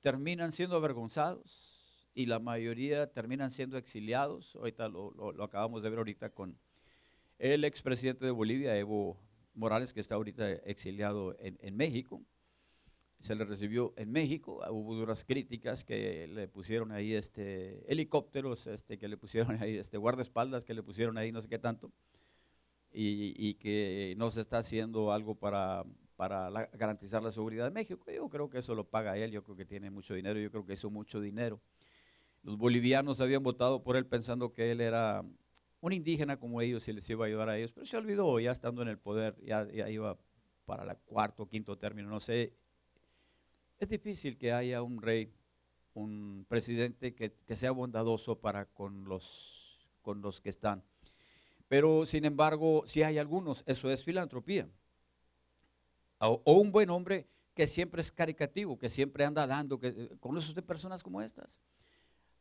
terminan 0.00 0.50
siendo 0.50 0.76
avergonzados 0.76 2.10
y 2.14 2.26
la 2.26 2.38
mayoría 2.38 3.10
terminan 3.12 3.50
siendo 3.50 3.76
exiliados. 3.76 4.56
Ahorita 4.56 4.88
lo, 4.88 5.12
lo 5.12 5.44
acabamos 5.44 5.82
de 5.82 5.90
ver 5.90 5.98
ahorita 5.98 6.30
con 6.30 6.58
el 7.38 7.64
expresidente 7.64 8.24
de 8.24 8.30
Bolivia, 8.30 8.76
Evo 8.78 9.18
Morales, 9.54 9.92
que 9.92 10.00
está 10.00 10.16
ahorita 10.16 10.50
exiliado 10.50 11.36
en, 11.38 11.76
México. 11.76 12.22
Se 13.20 13.34
le 13.34 13.44
recibió 13.44 13.94
en 13.96 14.12
México, 14.12 14.60
hubo 14.70 14.94
duras 14.94 15.24
críticas 15.24 15.84
que 15.84 16.26
le 16.26 16.46
pusieron 16.48 16.92
ahí 16.92 17.14
este, 17.14 17.90
helicópteros, 17.90 18.66
este, 18.66 18.98
que 18.98 19.08
le 19.08 19.16
pusieron 19.16 19.56
ahí, 19.62 19.76
este, 19.76 19.96
guardaespaldas 19.96 20.64
que 20.64 20.74
le 20.74 20.82
pusieron 20.82 21.16
ahí, 21.16 21.32
no 21.32 21.40
sé 21.40 21.48
qué 21.48 21.58
tanto, 21.58 21.90
y, 22.92 23.54
que 23.54 24.14
no 24.18 24.30
se 24.30 24.40
está 24.40 24.58
haciendo 24.58 25.12
algo 25.12 25.34
para, 25.34 25.84
para 26.16 26.50
garantizar 26.74 27.22
la 27.22 27.32
seguridad 27.32 27.64
de 27.64 27.70
México. 27.70 28.04
Yo 28.10 28.28
creo 28.28 28.48
que 28.50 28.58
eso 28.58 28.74
lo 28.74 28.84
paga 28.84 29.16
él, 29.16 29.30
yo 29.30 29.42
creo 29.42 29.56
que 29.56 29.64
tiene 29.64 29.90
mucho 29.90 30.14
dinero, 30.14 30.38
yo 30.38 30.50
creo 30.50 30.66
que 30.66 30.74
hizo 30.74 30.90
mucho 30.90 31.20
dinero. 31.20 31.60
Los 32.42 32.58
bolivianos 32.58 33.20
habían 33.22 33.42
votado 33.42 33.82
por 33.82 33.96
él 33.96 34.06
pensando 34.06 34.52
que 34.52 34.70
él 34.70 34.82
era 34.82 35.24
un 35.84 35.92
indígena 35.92 36.38
como 36.38 36.62
ellos 36.62 36.88
y 36.88 36.94
les 36.94 37.08
iba 37.10 37.26
a 37.26 37.28
ayudar 37.28 37.50
a 37.50 37.58
ellos, 37.58 37.70
pero 37.72 37.84
se 37.84 37.98
olvidó 37.98 38.40
ya 38.40 38.52
estando 38.52 38.80
en 38.80 38.88
el 38.88 38.98
poder, 38.98 39.36
ya, 39.44 39.68
iba 39.90 40.16
para 40.64 40.90
el 40.90 40.96
cuarto, 41.04 41.46
quinto 41.46 41.76
término, 41.76 42.08
no 42.08 42.20
sé, 42.20 42.54
es 43.78 43.88
difícil 43.90 44.38
que 44.38 44.50
haya 44.50 44.80
un 44.80 45.02
rey, 45.02 45.30
un 45.92 46.46
presidente 46.48 47.14
que, 47.14 47.34
sea 47.54 47.70
bondadoso 47.70 48.40
para 48.40 48.64
con 48.64 49.04
los, 49.04 49.86
con 50.00 50.22
los 50.22 50.40
que 50.40 50.48
están. 50.48 50.82
Pero 51.68 52.06
sin 52.06 52.24
embargo, 52.24 52.84
si 52.86 53.02
hay 53.02 53.18
algunos, 53.18 53.62
eso 53.66 53.90
es 53.90 54.02
filantropía. 54.02 54.66
O, 56.18 56.40
un 56.46 56.72
buen 56.72 56.88
hombre 56.88 57.28
que 57.52 57.66
siempre 57.66 58.00
es 58.00 58.10
caricativo, 58.10 58.78
que 58.78 58.88
siempre 58.88 59.26
anda 59.26 59.46
dando, 59.46 59.78
que 59.78 60.16
conoce 60.18 60.54
de 60.54 60.62
personas 60.62 61.02
como 61.02 61.20
estas. 61.20 61.60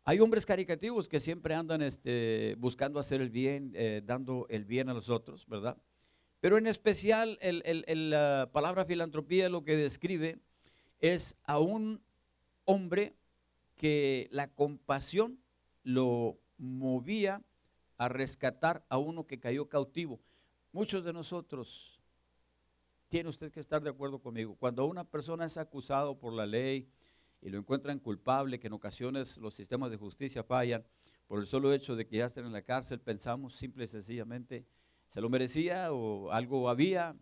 Hay 0.06 0.20
hombres 0.20 0.46
caricativos 0.46 1.08
que 1.08 1.22
siempre 1.22 1.56
andan 1.56 1.82
este, 1.82 2.56
buscando 2.60 3.00
hacer 3.00 3.22
el 3.22 3.30
bien, 3.30 3.72
eh, 3.74 4.02
dando 4.04 4.46
el 4.50 4.66
bien 4.66 4.90
a 4.90 4.94
los 4.94 5.10
otros, 5.10 5.48
¿verdad? 5.48 5.78
Pero 6.42 6.58
en 6.58 6.68
especial 6.68 7.40
la 7.42 8.50
palabra 8.52 8.84
filantropía 8.84 9.48
lo 9.48 9.64
que 9.64 9.78
describe 9.78 10.40
es 11.00 11.38
a 11.46 11.60
un 11.60 12.04
hombre 12.66 13.16
que 13.76 14.28
la 14.30 14.50
compasión 14.50 15.40
lo 15.84 16.38
movía 16.58 17.42
a 17.98 18.10
rescatar 18.10 18.86
a 18.90 18.98
uno 18.98 19.26
que 19.26 19.40
cayó 19.40 19.70
cautivo. 19.70 20.20
Muchos 20.74 21.06
de 21.06 21.14
nosotros, 21.14 22.02
tiene 23.08 23.30
usted 23.30 23.54
que 23.54 23.62
estar 23.62 23.82
de 23.82 23.92
acuerdo 23.92 24.20
conmigo, 24.20 24.58
cuando 24.60 24.86
una 24.86 25.06
persona 25.06 25.46
es 25.46 25.56
acusado 25.56 26.20
por 26.20 26.34
la 26.34 26.46
ley 26.46 26.90
y 27.44 27.50
lo 27.50 27.60
encuentran 27.60 28.00
culpable, 28.00 28.60
que 28.60 28.68
en 28.68 28.74
ocasiones 28.74 29.38
los 29.38 29.54
sistemas 29.54 29.92
de 29.92 29.98
justicia 29.98 30.44
fallan, 30.44 30.84
por 31.28 31.40
el 31.40 31.46
solo 31.46 31.74
hecho 31.74 31.96
de 31.96 32.08
que 32.08 32.18
ya 32.18 32.26
estén 32.26 32.46
en 32.46 32.54
la 32.54 32.62
cárcel, 32.64 33.00
pensamos 33.00 33.56
simple 33.56 33.84
y 33.86 33.88
sencillamente, 33.88 34.66
se 35.10 35.22
lo 35.22 35.30
merecía 35.30 35.94
o 35.94 36.32
algo 36.32 36.70
había, 36.70 37.16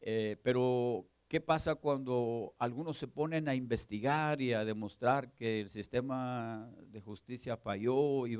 eh, 0.00 0.36
pero 0.42 1.08
¿Qué 1.34 1.40
pasa 1.40 1.74
cuando 1.74 2.54
algunos 2.58 2.98
se 2.98 3.08
ponen 3.08 3.48
a 3.48 3.56
investigar 3.56 4.40
y 4.40 4.52
a 4.52 4.64
demostrar 4.64 5.32
que 5.32 5.62
el 5.62 5.68
sistema 5.68 6.70
de 6.92 7.00
justicia 7.00 7.56
falló 7.56 8.26
y? 8.28 8.38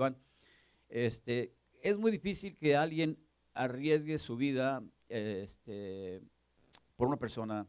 Este, 0.88 1.56
es 1.82 1.96
muy 1.96 2.12
difícil 2.12 2.56
que 2.56 2.76
alguien 2.76 3.18
arriesgue 3.52 4.18
su 4.18 4.36
vida 4.36 4.80
este, 5.08 6.22
por 6.94 7.08
una 7.08 7.16
persona 7.16 7.66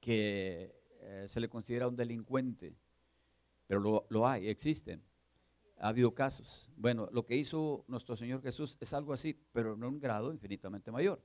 que 0.00 0.74
eh, 1.04 1.26
se 1.28 1.40
le 1.40 1.48
considera 1.48 1.86
un 1.86 1.96
delincuente, 1.96 2.74
pero 3.66 3.80
lo, 3.80 4.06
lo 4.08 4.26
hay, 4.26 4.48
existen. 4.48 5.02
Ha 5.78 5.88
habido 5.88 6.14
casos. 6.14 6.70
Bueno, 6.76 7.08
lo 7.12 7.26
que 7.26 7.36
hizo 7.36 7.84
nuestro 7.88 8.16
Señor 8.16 8.42
Jesús 8.42 8.76
es 8.80 8.92
algo 8.92 9.12
así, 9.12 9.38
pero 9.52 9.74
en 9.74 9.84
un 9.84 10.00
grado 10.00 10.32
infinitamente 10.32 10.90
mayor. 10.90 11.22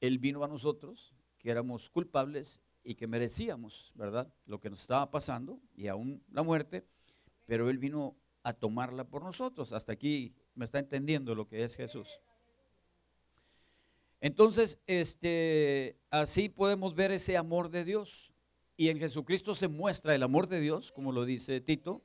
Él 0.00 0.18
vino 0.18 0.44
a 0.44 0.48
nosotros, 0.48 1.14
que 1.38 1.50
éramos 1.50 1.88
culpables 1.88 2.60
y 2.84 2.94
que 2.94 3.06
merecíamos, 3.06 3.92
¿verdad? 3.94 4.32
Lo 4.46 4.60
que 4.60 4.68
nos 4.68 4.80
estaba 4.80 5.10
pasando 5.10 5.60
y 5.74 5.88
aún 5.88 6.22
la 6.30 6.42
muerte, 6.42 6.84
pero 7.46 7.70
Él 7.70 7.78
vino 7.78 8.16
a 8.42 8.52
tomarla 8.52 9.04
por 9.04 9.22
nosotros. 9.22 9.72
Hasta 9.72 9.92
aquí 9.92 10.34
me 10.54 10.64
está 10.64 10.78
entendiendo 10.78 11.34
lo 11.34 11.46
que 11.46 11.64
es 11.64 11.76
Jesús. 11.76 12.20
Entonces, 14.20 14.78
este, 14.86 15.98
así 16.10 16.48
podemos 16.48 16.94
ver 16.94 17.10
ese 17.10 17.36
amor 17.36 17.70
de 17.70 17.84
Dios. 17.84 18.31
Y 18.76 18.88
en 18.88 18.98
Jesucristo 18.98 19.54
se 19.54 19.68
muestra 19.68 20.14
el 20.14 20.22
amor 20.22 20.48
de 20.48 20.60
Dios, 20.60 20.92
como 20.92 21.12
lo 21.12 21.24
dice 21.24 21.60
Tito. 21.60 22.02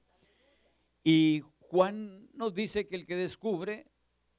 Y 1.03 1.43
Juan 1.59 2.29
nos 2.33 2.53
dice 2.53 2.87
que 2.87 2.95
el 2.95 3.05
que 3.05 3.15
descubre 3.15 3.87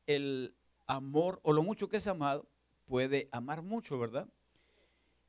el 0.07 0.55
amor 0.87 1.41
o 1.43 1.53
lo 1.53 1.63
mucho 1.63 1.89
que 1.89 1.99
es 1.99 2.07
amado, 2.07 2.49
puede 2.87 3.29
amar 3.33 3.63
mucho, 3.63 3.99
¿verdad? 3.99 4.29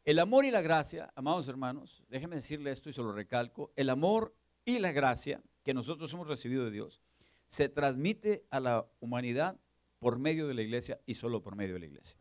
El 0.06 0.20
amor 0.20 0.46
y 0.46 0.52
la 0.52 0.62
gracia, 0.62 1.12
amados 1.16 1.48
hermanos, 1.48 2.04
déjenme 2.10 2.38
decirle 2.38 2.72
esto 2.72 2.90
y 2.90 2.94
se 2.94 3.02
lo 3.02 3.12
recalco, 3.12 3.72
el 3.76 3.90
amor 3.90 4.34
y 4.66 4.80
la 4.80 4.92
gracia 4.92 5.44
que 5.64 5.74
nosotros 5.74 6.12
hemos 6.14 6.28
recibido 6.28 6.66
de 6.66 6.72
Dios 6.72 7.02
se 7.48 7.68
transmite 7.68 8.46
a 8.50 8.60
la 8.60 8.88
humanidad 9.00 9.60
por 10.00 10.18
medio 10.18 10.48
de 10.48 10.54
la 10.54 10.62
iglesia 10.62 11.00
y 11.06 11.16
solo 11.16 11.42
por 11.42 11.56
medio 11.56 11.74
de 11.74 11.82
la 11.82 11.86
iglesia. 11.88 12.18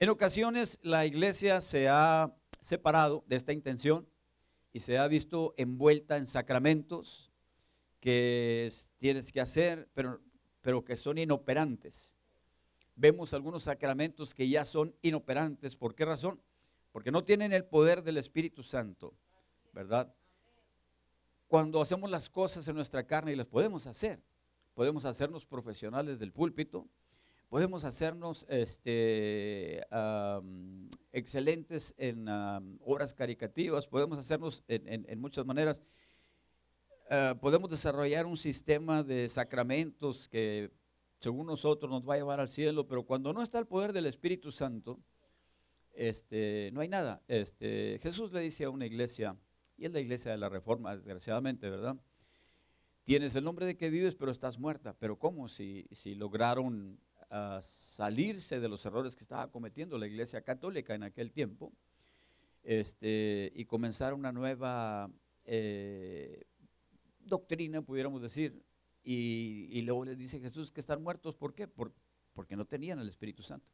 En 0.00 0.08
ocasiones 0.08 0.78
la 0.82 1.06
iglesia 1.06 1.60
se 1.60 1.88
ha 1.88 2.34
separado 2.66 3.22
de 3.28 3.36
esta 3.36 3.52
intención 3.52 4.08
y 4.72 4.80
se 4.80 4.98
ha 4.98 5.06
visto 5.06 5.54
envuelta 5.56 6.16
en 6.16 6.26
sacramentos 6.26 7.30
que 8.00 8.68
tienes 8.98 9.30
que 9.30 9.40
hacer, 9.40 9.88
pero, 9.94 10.20
pero 10.62 10.84
que 10.84 10.96
son 10.96 11.16
inoperantes. 11.16 12.12
Vemos 12.96 13.32
algunos 13.34 13.62
sacramentos 13.62 14.34
que 14.34 14.48
ya 14.48 14.64
son 14.64 14.96
inoperantes. 15.02 15.76
¿Por 15.76 15.94
qué 15.94 16.04
razón? 16.04 16.40
Porque 16.90 17.12
no 17.12 17.22
tienen 17.22 17.52
el 17.52 17.64
poder 17.64 18.02
del 18.02 18.16
Espíritu 18.16 18.64
Santo, 18.64 19.14
¿verdad? 19.72 20.12
Cuando 21.46 21.80
hacemos 21.80 22.10
las 22.10 22.28
cosas 22.28 22.66
en 22.66 22.74
nuestra 22.74 23.06
carne 23.06 23.32
y 23.32 23.36
las 23.36 23.46
podemos 23.46 23.86
hacer, 23.86 24.20
podemos 24.74 25.04
hacernos 25.04 25.46
profesionales 25.46 26.18
del 26.18 26.32
púlpito, 26.32 26.88
podemos 27.48 27.84
hacernos 27.84 28.46
este, 28.48 29.86
excelentes 31.12 31.94
en 31.98 32.26
obras 32.80 33.14
caricativas, 33.14 33.86
podemos 33.86 34.18
hacernos 34.18 34.64
en, 34.68 35.20
muchas 35.20 35.46
maneras, 35.46 35.80
ah, 37.10 37.36
podemos 37.40 37.70
desarrollar 37.70 38.26
un 38.26 38.36
sistema 38.36 39.02
de 39.02 39.28
sacramentos 39.28 40.28
que 40.28 40.70
según 41.20 41.46
nosotros 41.46 41.90
nos 41.90 42.08
va 42.08 42.14
a 42.14 42.18
llevar 42.18 42.40
al 42.40 42.48
cielo, 42.48 42.86
pero 42.86 43.04
cuando 43.04 43.32
no 43.32 43.42
está 43.42 43.58
el 43.58 43.66
poder 43.66 43.92
del 43.92 44.06
Espíritu 44.06 44.52
Santo, 44.52 45.00
este, 45.92 46.70
no 46.72 46.80
hay 46.80 46.88
nada. 46.88 47.22
Este, 47.26 47.98
Jesús 48.02 48.32
le 48.32 48.40
dice 48.40 48.64
a 48.64 48.70
una 48.70 48.86
iglesia, 48.86 49.36
y 49.78 49.86
es 49.86 49.92
la 49.92 50.00
iglesia 50.00 50.30
de 50.30 50.36
la 50.36 50.48
reforma, 50.48 50.94
desgraciadamente, 50.94 51.70
¿verdad? 51.70 51.96
Tienes 53.04 53.34
el 53.34 53.44
nombre 53.44 53.66
de 53.66 53.76
que 53.76 53.88
vives, 53.88 54.14
pero 54.14 54.32
estás 54.32 54.58
muerta. 54.58 54.94
Pero 54.98 55.18
¿cómo? 55.18 55.48
Si, 55.48 55.86
si 55.92 56.14
lograron 56.16 56.98
a 57.30 57.60
salirse 57.62 58.60
de 58.60 58.68
los 58.68 58.84
errores 58.86 59.16
que 59.16 59.24
estaba 59.24 59.50
cometiendo 59.50 59.98
la 59.98 60.06
Iglesia 60.06 60.42
Católica 60.42 60.94
en 60.94 61.02
aquel 61.02 61.32
tiempo 61.32 61.72
este, 62.62 63.52
y 63.54 63.64
comenzar 63.64 64.14
una 64.14 64.32
nueva 64.32 65.10
eh, 65.44 66.44
doctrina, 67.20 67.82
pudiéramos 67.82 68.22
decir. 68.22 68.62
Y, 69.04 69.80
luego 69.82 70.04
les 70.04 70.18
dice 70.18 70.40
Jesús 70.40 70.72
que 70.72 70.80
están 70.80 71.00
muertos, 71.00 71.36
¿por 71.36 71.54
qué? 71.54 71.68
porque 71.68 72.56
no 72.56 72.64
tenían 72.64 72.98
el 72.98 73.08
Espíritu 73.08 73.42
Santo. 73.44 73.72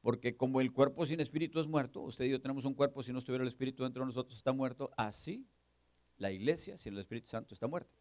Porque 0.00 0.36
como 0.36 0.60
el 0.60 0.72
cuerpo 0.72 1.04
sin 1.04 1.20
espíritu 1.20 1.60
es 1.60 1.66
muerto, 1.66 2.00
usted 2.00 2.24
y 2.24 2.30
yo 2.30 2.40
tenemos 2.40 2.64
un 2.64 2.72
cuerpo, 2.72 3.02
si 3.02 3.12
no 3.12 3.18
estuviera 3.18 3.42
el 3.42 3.48
Espíritu 3.48 3.82
dentro 3.82 4.02
de 4.02 4.06
nosotros 4.06 4.38
está 4.38 4.52
muerto, 4.52 4.90
así 4.96 5.44
la 6.16 6.30
iglesia 6.30 6.78
sin 6.78 6.94
el 6.94 7.00
Espíritu 7.00 7.28
Santo 7.28 7.52
está 7.52 7.66
muerta. 7.66 7.92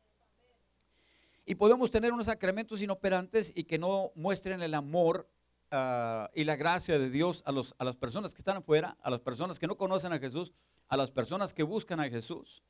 Y 1.50 1.56
podemos 1.56 1.90
tener 1.90 2.14
unos 2.14 2.28
sacramentos 2.28 2.80
inoperantes 2.80 3.52
y 3.56 3.64
que 3.64 3.80
no 3.80 4.12
muestren 4.14 4.62
el 4.62 4.76
amor 4.76 5.28
ah, 5.72 6.30
y 6.36 6.44
la 6.44 6.56
gracia 6.56 7.00
de 7.00 7.10
Dios 7.10 7.42
a, 7.44 7.52
los, 7.52 7.74
a 7.80 7.86
las 7.86 7.98
personas 7.98 8.36
que 8.36 8.42
están 8.42 8.58
afuera, 8.58 9.00
a 9.02 9.10
las 9.10 9.22
personas 9.22 9.58
que 9.58 9.66
no 9.66 9.76
conocen 9.76 10.14
a 10.14 10.20
Jesús, 10.20 10.54
a 10.90 10.96
las 10.96 11.10
personas 11.10 11.52
que 11.52 11.64
buscan 11.64 12.00
a 12.02 12.08
Jesús, 12.08 12.62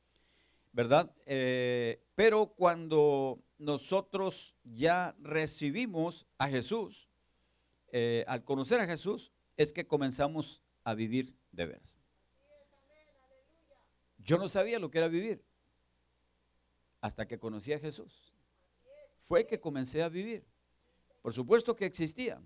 ¿verdad? 0.72 1.14
Eh, 1.26 2.02
pero 2.14 2.46
cuando 2.46 3.44
nosotros 3.58 4.56
ya 4.64 5.14
recibimos 5.20 6.26
a 6.38 6.48
Jesús, 6.48 7.10
eh, 7.92 8.24
al 8.28 8.44
conocer 8.44 8.80
a 8.80 8.86
Jesús, 8.86 9.30
es 9.58 9.74
que 9.74 9.86
comenzamos 9.86 10.62
a 10.84 10.94
vivir 10.94 11.36
de 11.52 11.66
veras. 11.66 11.98
Yo 14.16 14.38
no 14.38 14.48
sabía 14.48 14.78
lo 14.78 14.90
que 14.90 14.96
era 14.96 15.08
vivir 15.08 15.44
hasta 17.02 17.28
que 17.28 17.38
conocí 17.38 17.74
a 17.74 17.78
Jesús 17.78 18.29
fue 19.30 19.46
que 19.46 19.60
comencé 19.60 20.02
a 20.02 20.08
vivir. 20.08 20.44
Por 21.22 21.32
supuesto 21.32 21.76
que 21.76 21.86
existía, 21.86 22.42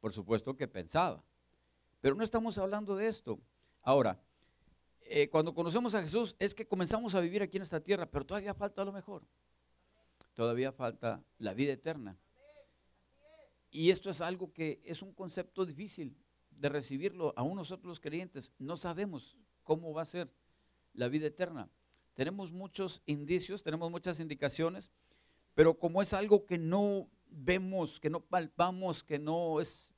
por 0.00 0.12
supuesto 0.12 0.56
que 0.56 0.66
pensaba, 0.66 1.22
pero 2.00 2.16
no 2.16 2.24
estamos 2.24 2.58
hablando 2.58 2.96
de 2.96 3.06
esto. 3.06 3.38
Ahora, 3.82 4.20
eh, 5.02 5.28
cuando 5.28 5.54
conocemos 5.54 5.94
a 5.94 6.02
Jesús 6.02 6.34
es 6.40 6.56
que 6.56 6.66
comenzamos 6.66 7.14
a 7.14 7.20
vivir 7.20 7.40
aquí 7.40 7.58
en 7.58 7.62
esta 7.62 7.78
tierra, 7.78 8.04
pero 8.04 8.26
todavía 8.26 8.52
falta 8.52 8.84
lo 8.84 8.90
mejor. 8.90 9.22
Todavía 10.34 10.72
falta 10.72 11.22
la 11.38 11.54
vida 11.54 11.74
eterna. 11.74 12.18
Y 13.70 13.90
esto 13.90 14.10
es 14.10 14.20
algo 14.20 14.52
que 14.52 14.82
es 14.84 15.02
un 15.02 15.12
concepto 15.12 15.64
difícil 15.64 16.16
de 16.50 16.68
recibirlo. 16.68 17.32
Aún 17.36 17.54
nosotros 17.54 17.86
los 17.86 18.00
creyentes 18.00 18.50
no 18.58 18.76
sabemos 18.76 19.36
cómo 19.62 19.92
va 19.94 20.02
a 20.02 20.04
ser 20.04 20.32
la 20.94 21.06
vida 21.06 21.28
eterna. 21.28 21.70
Tenemos 22.14 22.50
muchos 22.50 23.02
indicios, 23.06 23.62
tenemos 23.62 23.88
muchas 23.88 24.18
indicaciones, 24.18 24.90
pero 25.58 25.76
como 25.76 26.00
es 26.00 26.12
algo 26.12 26.46
que 26.46 26.56
no 26.56 27.10
vemos, 27.28 27.98
que 27.98 28.08
no 28.08 28.20
palpamos, 28.20 29.02
que 29.02 29.18
no 29.18 29.60
es, 29.60 29.92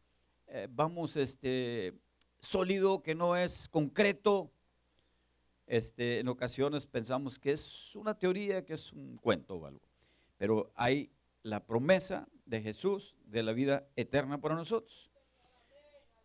eh, 0.46 0.66
vamos, 0.70 1.16
este, 1.16 1.92
sólido, 2.38 3.02
que 3.02 3.14
no 3.14 3.36
es 3.36 3.68
concreto, 3.68 4.50
este, 5.66 6.20
en 6.20 6.28
ocasiones 6.28 6.86
pensamos 6.86 7.38
que 7.38 7.52
es 7.52 7.94
una 7.94 8.18
teoría, 8.18 8.64
que 8.64 8.72
es 8.72 8.90
un 8.94 9.18
cuento 9.18 9.56
o 9.56 9.66
algo. 9.66 9.82
Pero 10.38 10.72
hay 10.76 11.10
la 11.42 11.66
promesa 11.66 12.26
de 12.46 12.62
Jesús 12.62 13.14
de 13.26 13.42
la 13.42 13.52
vida 13.52 13.86
eterna 13.96 14.40
para 14.40 14.54
nosotros. 14.54 15.10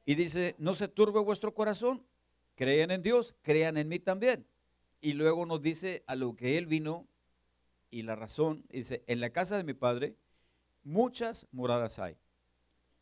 Y 0.05 0.15
dice, 0.15 0.55
no 0.59 0.75
se 0.75 0.87
turbe 0.87 1.19
vuestro 1.19 1.53
corazón, 1.53 2.05
crean 2.55 2.89
en 2.89 3.01
Dios, 3.01 3.35
crean 3.41 3.75
en 3.75 3.89
mí 3.89 3.99
también. 3.99 4.47
Y 5.01 5.11
luego 5.11 5.45
nos 5.45 5.61
dice 5.61 6.05
a 6.07 6.15
lo 6.15 6.37
que 6.37 6.57
Él 6.57 6.67
vino 6.67 7.05
y 7.95 8.01
la 8.01 8.17
razón, 8.17 8.65
dice, 8.67 9.05
en 9.07 9.21
la 9.21 9.29
casa 9.29 9.55
de 9.55 9.63
mi 9.63 9.73
padre 9.73 10.17
muchas 10.83 11.47
moradas 11.53 11.97
hay. 11.97 12.17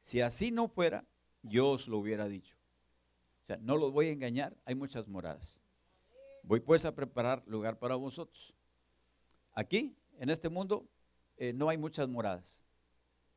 Si 0.02 0.22
así 0.22 0.52
no 0.52 0.68
fuera, 0.68 1.04
yo 1.42 1.72
os 1.72 1.88
lo 1.88 1.98
hubiera 1.98 2.28
dicho. 2.28 2.56
O 3.42 3.46
sea, 3.46 3.58
no 3.58 3.76
los 3.76 3.92
voy 3.92 4.10
a 4.10 4.12
engañar, 4.12 4.56
hay 4.66 4.76
muchas 4.76 5.08
moradas. 5.08 5.60
Voy 6.44 6.60
pues 6.60 6.86
a 6.86 6.94
preparar 6.94 7.42
lugar 7.48 7.80
para 7.80 7.96
vosotros. 7.96 8.54
Aquí, 9.54 9.98
en 10.20 10.30
este 10.30 10.50
mundo, 10.50 10.88
eh, 11.38 11.54
no 11.54 11.70
hay 11.70 11.78
muchas 11.80 12.08
moradas. 12.08 12.62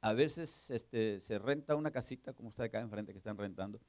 A 0.03 0.13
veces 0.13 0.69
este, 0.69 1.23
se 1.23 1.39
renta 1.39 1.75
una 1.75 1.91
casita, 1.91 2.35
como 2.35 2.51
está 2.51 2.65
acá 2.65 2.81
enfrente 2.81 3.13
que 3.13 3.19
están 3.19 3.39
rentando, 3.39 3.81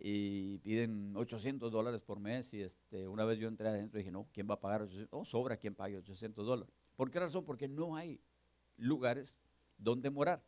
y 0.00 0.58
piden 0.58 1.16
800 1.16 1.72
dólares 1.72 2.02
por 2.02 2.20
mes 2.20 2.52
y 2.54 2.62
este, 2.62 3.08
una 3.08 3.24
vez 3.24 3.38
yo 3.38 3.48
entré 3.48 3.68
adentro 3.68 3.98
y 3.98 4.02
dije, 4.02 4.12
no, 4.12 4.28
¿quién 4.32 4.48
va 4.48 4.54
a 4.54 4.60
pagar 4.60 4.82
800? 4.82 5.08
Oh, 5.12 5.24
sobra 5.24 5.56
quien 5.56 5.74
pague 5.74 5.96
800 5.96 6.46
dólares. 6.46 6.72
¿Por 6.94 7.10
qué 7.10 7.20
razón? 7.20 7.44
Porque 7.44 7.68
no 7.68 7.96
hay 7.96 8.20
lugares 8.76 9.40
donde 9.76 10.10
morar. 10.10 10.42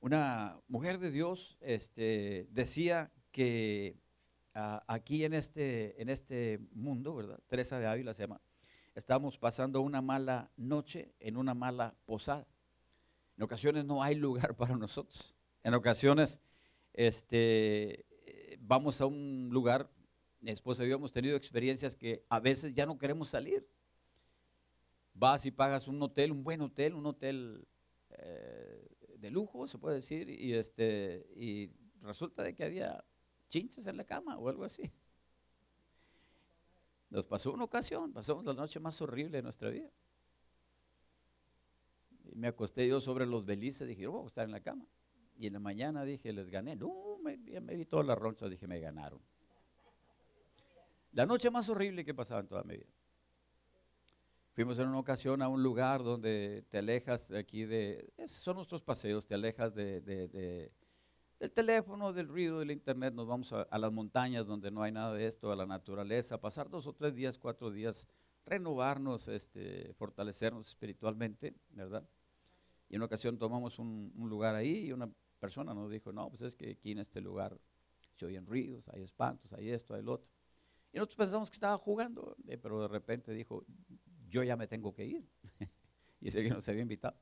Una 0.00 0.60
mujer 0.68 0.98
de 0.98 1.10
Dios 1.10 1.56
este, 1.60 2.48
decía 2.50 3.12
que 3.30 3.96
ah, 4.54 4.84
aquí 4.86 5.24
en 5.24 5.34
este, 5.34 6.00
en 6.00 6.08
este 6.08 6.60
mundo, 6.72 7.14
¿verdad? 7.14 7.40
Teresa 7.46 7.78
de 7.78 7.86
Ávila 7.86 8.14
se 8.14 8.22
llama, 8.22 8.40
estamos 8.94 9.38
pasando 9.38 9.80
una 9.80 10.00
mala 10.02 10.50
noche 10.56 11.14
en 11.20 11.36
una 11.36 11.54
mala 11.54 11.94
posada. 12.06 12.46
En 13.36 13.44
ocasiones 13.44 13.84
no 13.84 14.02
hay 14.02 14.16
lugar 14.16 14.54
para 14.56 14.76
nosotros. 14.76 15.34
En 15.62 15.74
ocasiones 15.74 16.40
este, 16.98 18.04
vamos 18.58 19.00
a 19.00 19.06
un 19.06 19.50
lugar, 19.52 19.88
mi 20.40 20.50
esposa 20.50 20.84
y 20.84 20.88
yo 20.88 20.96
hemos 20.96 21.12
tenido 21.12 21.36
experiencias 21.36 21.94
que 21.94 22.24
a 22.28 22.40
veces 22.40 22.74
ya 22.74 22.86
no 22.86 22.98
queremos 22.98 23.28
salir. 23.28 23.64
Vas 25.14 25.46
y 25.46 25.52
pagas 25.52 25.86
un 25.86 26.02
hotel, 26.02 26.32
un 26.32 26.42
buen 26.42 26.60
hotel, 26.60 26.94
un 26.94 27.06
hotel 27.06 27.68
eh, 28.10 28.88
de 29.16 29.30
lujo, 29.30 29.68
se 29.68 29.78
puede 29.78 29.96
decir, 29.96 30.28
y, 30.28 30.54
este, 30.54 31.24
y 31.36 31.70
resulta 32.00 32.42
de 32.42 32.56
que 32.56 32.64
había 32.64 33.04
chinches 33.48 33.86
en 33.86 33.96
la 33.96 34.04
cama 34.04 34.36
o 34.36 34.48
algo 34.48 34.64
así. 34.64 34.90
Nos 37.10 37.26
pasó 37.26 37.52
una 37.52 37.62
ocasión, 37.62 38.12
pasamos 38.12 38.44
la 38.44 38.54
noche 38.54 38.80
más 38.80 39.00
horrible 39.00 39.36
de 39.36 39.42
nuestra 39.44 39.70
vida. 39.70 39.88
Y 42.24 42.34
me 42.34 42.48
acosté 42.48 42.88
yo 42.88 43.00
sobre 43.00 43.24
los 43.24 43.44
belices, 43.44 43.86
dije, 43.86 44.08
oh, 44.08 44.24
a 44.24 44.26
estar 44.26 44.44
en 44.44 44.50
la 44.50 44.60
cama. 44.60 44.84
Y 45.38 45.46
en 45.46 45.52
la 45.52 45.60
mañana 45.60 46.04
dije, 46.04 46.32
les 46.32 46.50
gané. 46.50 46.74
No, 46.74 47.16
me, 47.22 47.36
vi 47.36 47.84
todas 47.84 48.04
las 48.04 48.18
ronchas, 48.18 48.50
dije, 48.50 48.66
me 48.66 48.80
ganaron. 48.80 49.20
La 51.12 51.26
noche 51.26 51.48
más 51.50 51.68
horrible 51.68 52.04
que 52.04 52.12
pasaba 52.12 52.40
en 52.40 52.48
toda 52.48 52.64
mi 52.64 52.76
vida. 52.76 52.90
Fuimos 54.52 54.76
en 54.80 54.88
una 54.88 54.98
ocasión 54.98 55.40
a 55.40 55.48
un 55.48 55.62
lugar 55.62 56.02
donde 56.02 56.64
te 56.68 56.78
alejas 56.78 57.28
de 57.28 57.38
aquí 57.38 57.64
de, 57.64 58.12
son 58.26 58.56
nuestros 58.56 58.82
paseos, 58.82 59.24
te 59.24 59.36
alejas 59.36 59.72
de, 59.72 60.00
del 60.00 61.52
teléfono, 61.52 62.12
del 62.12 62.26
ruido, 62.26 62.58
del 62.58 62.72
internet, 62.72 63.14
nos 63.14 63.28
vamos 63.28 63.52
a, 63.52 63.78
las 63.78 63.92
montañas 63.92 64.44
donde 64.44 64.72
no 64.72 64.82
hay 64.82 64.90
nada 64.90 65.14
de 65.14 65.28
esto, 65.28 65.52
a 65.52 65.56
la 65.56 65.64
naturaleza, 65.64 66.40
pasar 66.40 66.68
dos 66.68 66.88
o 66.88 66.92
tres 66.92 67.14
días, 67.14 67.38
cuatro 67.38 67.70
días, 67.70 68.04
renovarnos, 68.44 69.28
este, 69.28 69.94
fortalecernos 69.94 70.68
espiritualmente, 70.68 71.54
¿verdad? 71.70 72.02
Y 72.88 72.96
en 72.96 72.98
una 73.00 73.06
ocasión 73.06 73.38
tomamos 73.38 73.78
un 73.78 74.12
lugar 74.16 74.56
ahí 74.56 74.86
y 74.86 74.92
una 74.92 75.08
persona 75.38 75.74
nos 75.74 75.90
dijo, 75.90 76.12
no, 76.12 76.28
pues 76.28 76.42
es 76.42 76.56
que 76.56 76.70
aquí 76.70 76.92
en 76.92 76.98
este 76.98 77.20
lugar 77.20 77.58
se 78.14 78.26
oyen 78.26 78.46
ruidos, 78.46 78.88
hay 78.88 79.02
espantos, 79.02 79.52
hay 79.52 79.70
esto, 79.70 79.94
hay 79.94 80.02
lo 80.02 80.14
otro. 80.14 80.28
Y 80.92 80.96
nosotros 80.96 81.16
pensamos 81.16 81.50
que 81.50 81.56
estaba 81.56 81.78
jugando, 81.78 82.36
eh, 82.46 82.58
pero 82.58 82.82
de 82.82 82.88
repente 82.88 83.32
dijo, 83.32 83.64
yo 84.28 84.42
ya 84.42 84.56
me 84.56 84.66
tengo 84.66 84.94
que 84.94 85.04
ir. 85.04 85.28
y 86.20 86.28
ese 86.28 86.42
que 86.42 86.50
nos 86.50 86.68
había 86.68 86.82
invitado. 86.82 87.16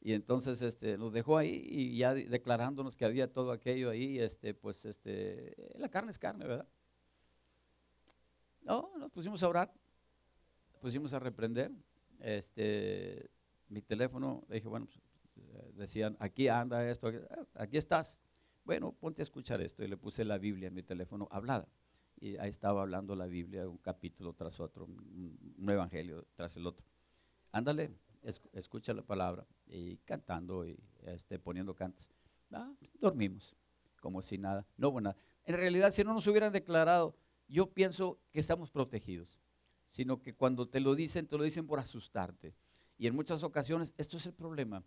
Y 0.00 0.14
entonces 0.14 0.62
este, 0.62 0.98
nos 0.98 1.12
dejó 1.12 1.38
ahí 1.38 1.62
y 1.64 1.96
ya 1.96 2.12
declarándonos 2.14 2.96
que 2.96 3.04
había 3.04 3.32
todo 3.32 3.52
aquello 3.52 3.90
ahí, 3.90 4.18
este, 4.18 4.52
pues 4.52 4.84
este, 4.84 5.54
la 5.76 5.88
carne 5.88 6.10
es 6.10 6.18
carne, 6.18 6.44
¿verdad? 6.44 6.68
No, 8.62 8.90
nos 8.98 9.10
pusimos 9.12 9.42
a 9.42 9.48
orar, 9.48 9.72
pusimos 10.80 11.12
a 11.14 11.20
reprender. 11.20 11.70
Este, 12.18 13.30
mi 13.68 13.82
teléfono, 13.82 14.44
le 14.48 14.56
dije, 14.56 14.68
bueno, 14.68 14.86
pues, 14.86 15.00
decían, 15.74 16.16
aquí 16.20 16.48
anda 16.48 16.88
esto, 16.88 17.10
aquí 17.54 17.76
estás. 17.76 18.16
Bueno, 18.64 18.92
ponte 18.92 19.22
a 19.22 19.24
escuchar 19.24 19.60
esto. 19.60 19.82
Y 19.82 19.88
le 19.88 19.96
puse 19.96 20.24
la 20.24 20.38
Biblia 20.38 20.68
en 20.68 20.74
mi 20.74 20.82
teléfono 20.82 21.28
hablada 21.30 21.68
y 22.22 22.36
ahí 22.36 22.50
estaba 22.50 22.82
hablando 22.82 23.16
la 23.16 23.26
Biblia, 23.26 23.68
un 23.68 23.78
capítulo 23.78 24.32
tras 24.32 24.60
otro, 24.60 24.84
un, 24.84 25.68
evangelio 25.68 26.24
tras 26.36 26.56
el 26.56 26.66
otro. 26.68 26.86
Ándale, 27.50 27.90
escucha 28.52 28.94
la 28.94 29.02
palabra 29.02 29.44
y 29.66 29.96
cantando 29.98 30.64
y 30.64 30.78
este, 31.02 31.40
poniendo 31.40 31.74
cantos. 31.74 32.08
Ah, 32.52 32.72
dormimos, 33.00 33.56
como 34.00 34.22
si 34.22 34.38
nada, 34.38 34.64
no 34.76 34.90
hubo 34.90 35.00
nada. 35.00 35.16
En 35.44 35.56
realidad, 35.56 35.90
si 35.90 36.04
no 36.04 36.14
nos 36.14 36.24
hubieran 36.28 36.52
declarado, 36.52 37.16
yo 37.48 37.66
pienso 37.66 38.20
que 38.30 38.38
estamos 38.38 38.70
protegidos, 38.70 39.40
sino 39.88 40.22
que 40.22 40.32
cuando 40.32 40.68
te 40.68 40.78
lo 40.78 40.94
dicen, 40.94 41.26
te 41.26 41.36
lo 41.36 41.42
dicen 41.42 41.66
por 41.66 41.80
asustarte. 41.80 42.54
Y 42.98 43.08
en 43.08 43.16
muchas 43.16 43.42
ocasiones, 43.42 43.92
esto 43.98 44.16
es 44.16 44.26
el 44.26 44.32
problema. 44.32 44.84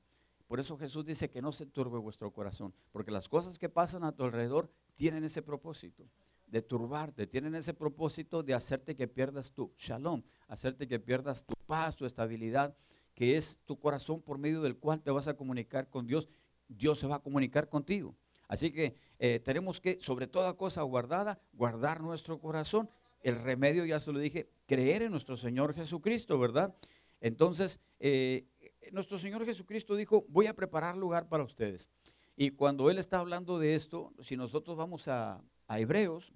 Por 0.48 0.60
eso 0.60 0.78
Jesús 0.78 1.06
dice 1.06 1.30
que 1.30 1.42
no 1.42 1.52
se 1.52 1.66
turbe 1.66 1.98
vuestro 1.98 2.32
corazón, 2.32 2.74
porque 2.92 3.12
las 3.12 3.28
cosas 3.28 3.58
que 3.58 3.70
pasan 3.70 4.04
a 4.04 4.12
tu 4.12 4.24
alrededor 4.24 4.70
tienen 4.96 5.24
ese 5.24 5.42
propósito 5.42 6.08
de 6.48 6.62
turbarte, 6.62 7.28
tienen 7.28 7.56
ese 7.56 7.74
propósito 7.74 8.44
de 8.44 8.54
hacerte 8.54 8.96
que 8.96 9.08
pierdas 9.08 9.52
tu 9.52 9.74
shalom, 9.78 10.22
hacerte 10.48 10.88
que 10.88 11.00
pierdas 11.00 11.44
tu 11.44 11.56
paz, 11.66 11.96
tu 11.96 12.06
estabilidad, 12.06 12.76
que 13.16 13.38
es 13.38 13.60
tu 13.66 13.80
corazón 13.80 14.22
por 14.22 14.38
medio 14.38 14.62
del 14.62 14.78
cual 14.78 15.02
te 15.02 15.12
vas 15.12 15.28
a 15.28 15.36
comunicar 15.36 15.90
con 15.90 16.06
Dios. 16.06 16.30
Dios 16.68 17.00
se 17.00 17.08
va 17.08 17.16
a 17.16 17.24
comunicar 17.24 17.70
contigo. 17.70 18.16
Así 18.48 18.72
que 18.72 18.96
eh, 19.18 19.40
tenemos 19.44 19.82
que, 19.82 19.98
sobre 20.00 20.28
toda 20.28 20.56
cosa 20.56 20.82
guardada, 20.84 21.40
guardar 21.54 22.02
nuestro 22.02 22.40
corazón. 22.40 22.90
El 23.22 23.42
remedio, 23.42 23.86
ya 23.86 24.00
se 24.00 24.12
lo 24.12 24.20
dije, 24.20 24.50
creer 24.68 25.02
en 25.02 25.12
nuestro 25.12 25.38
Señor 25.38 25.74
Jesucristo, 25.74 26.38
¿verdad? 26.38 26.76
Entonces, 27.22 27.80
eh, 28.00 28.46
nuestro 28.92 29.18
Señor 29.18 29.46
Jesucristo 29.46 29.96
dijo, 29.96 30.26
voy 30.30 30.48
a 30.48 30.56
preparar 30.56 30.96
lugar 30.96 31.28
para 31.28 31.44
ustedes. 31.44 31.88
Y 32.36 32.52
cuando 32.52 32.90
Él 32.90 32.98
está 32.98 33.20
hablando 33.20 33.60
de 33.60 33.76
esto, 33.76 34.14
si 34.22 34.36
nosotros 34.36 34.78
vamos 34.78 35.08
a, 35.08 35.42
Hebreos, 35.70 36.34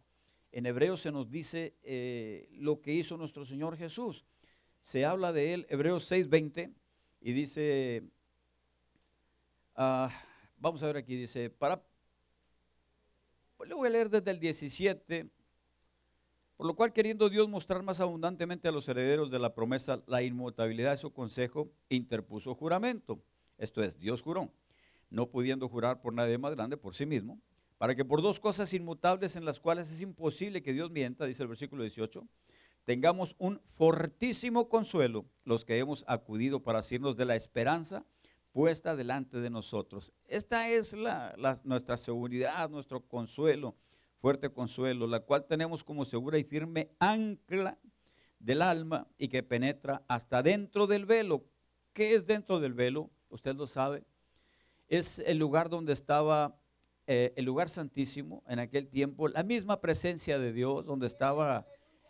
en 0.52 0.66
Hebreos 0.66 1.02
se 1.02 1.12
nos 1.12 1.30
dice 1.30 1.76
eh, 1.84 2.48
lo 2.52 2.82
que 2.82 2.94
hizo 2.94 3.18
nuestro 3.18 3.46
Señor 3.46 3.78
Jesús. 3.78 4.26
Se 4.82 5.06
habla 5.06 5.34
de 5.34 5.54
él, 5.54 5.68
Hebreos 5.70 6.10
6:20, 6.10 6.74
y 7.22 7.32
dice, 7.34 8.04
ah, 9.76 10.10
vamos 10.58 10.82
a 10.82 10.88
ver 10.88 10.98
aquí, 10.98 11.16
dice, 11.16 11.50
para, 11.50 11.84
le 13.66 13.74
voy 13.74 13.88
a 13.88 13.92
leer 13.92 14.10
desde 14.10 14.32
el 14.32 14.40
17, 14.40 15.30
por 16.60 16.68
lo 16.68 16.76
cual 16.76 16.92
queriendo 16.92 17.30
Dios 17.30 17.48
mostrar 17.48 17.84
más 17.84 18.02
abundantemente 18.02 18.68
a 18.68 18.74
los 18.74 18.90
herederos 18.90 19.32
de 19.32 19.40
la 19.40 19.56
promesa 19.56 20.04
la 20.08 20.22
inmutabilidad 20.24 20.92
de 20.92 20.98
su 20.98 21.14
consejo, 21.14 21.72
interpuso 21.88 22.54
juramento. 22.54 23.24
Esto 23.58 23.82
es, 23.82 23.98
Dios 23.98 24.22
juró, 24.22 24.52
no 25.10 25.30
pudiendo 25.30 25.70
jurar 25.70 26.02
por 26.02 26.14
nadie 26.14 26.38
más 26.38 26.54
grande 26.54 26.76
por 26.76 26.94
sí 26.94 27.06
mismo 27.06 27.40
para 27.78 27.96
que 27.96 28.04
por 28.04 28.22
dos 28.22 28.42
cosas 28.42 28.74
inmutables 28.74 29.38
en 29.38 29.46
las 29.46 29.62
cuales 29.62 29.90
es 29.90 30.02
imposible 30.02 30.62
que 30.62 30.74
Dios 30.74 30.92
mienta, 30.92 31.26
dice 31.26 31.44
el 31.44 31.48
versículo 31.48 31.84
18, 31.84 32.28
tengamos 32.84 33.38
un 33.40 33.62
fortísimo 33.78 34.68
consuelo 34.68 35.24
los 35.46 35.64
que 35.64 35.78
hemos 35.78 36.04
acudido 36.10 36.62
para 36.62 36.80
hacernos 36.80 37.16
de 37.16 37.24
la 37.24 37.38
esperanza 37.38 38.06
puesta 38.52 38.98
delante 38.98 39.40
de 39.40 39.50
nosotros. 39.50 40.12
Esta 40.26 40.68
es 40.68 40.94
nuestra 41.64 41.96
seguridad, 41.96 42.70
nuestro 42.70 43.00
consuelo, 43.00 43.78
fuerte 44.20 44.50
consuelo, 44.50 45.08
la 45.08 45.22
cual 45.22 45.46
tenemos 45.46 45.84
como 45.84 46.06
segura 46.06 46.38
y 46.38 46.44
firme 46.44 46.90
ancla 47.00 47.78
del 48.40 48.62
alma 48.62 49.08
y 49.18 49.28
que 49.28 49.44
penetra 49.44 50.04
hasta 50.08 50.44
dentro 50.44 50.88
del 50.88 51.06
velo. 51.06 51.44
¿Qué 51.94 52.16
es 52.16 52.26
dentro 52.26 52.60
del 52.60 52.74
velo? 52.74 53.10
Usted 53.30 53.56
lo 53.56 53.68
sabe. 53.68 54.04
Es 54.88 55.20
el 55.20 55.38
lugar 55.38 55.70
donde 55.70 55.94
estaba 55.94 56.60
eh, 57.08 57.34
el 57.36 57.46
lugar 57.46 57.70
santísimo 57.70 58.44
en 58.48 58.60
aquel 58.60 58.88
tiempo, 58.88 59.28
la 59.28 59.44
misma 59.44 59.82
presencia 59.82 60.38
de 60.38 60.54
Dios, 60.54 60.86
donde 60.86 61.08
estaba 61.08 61.66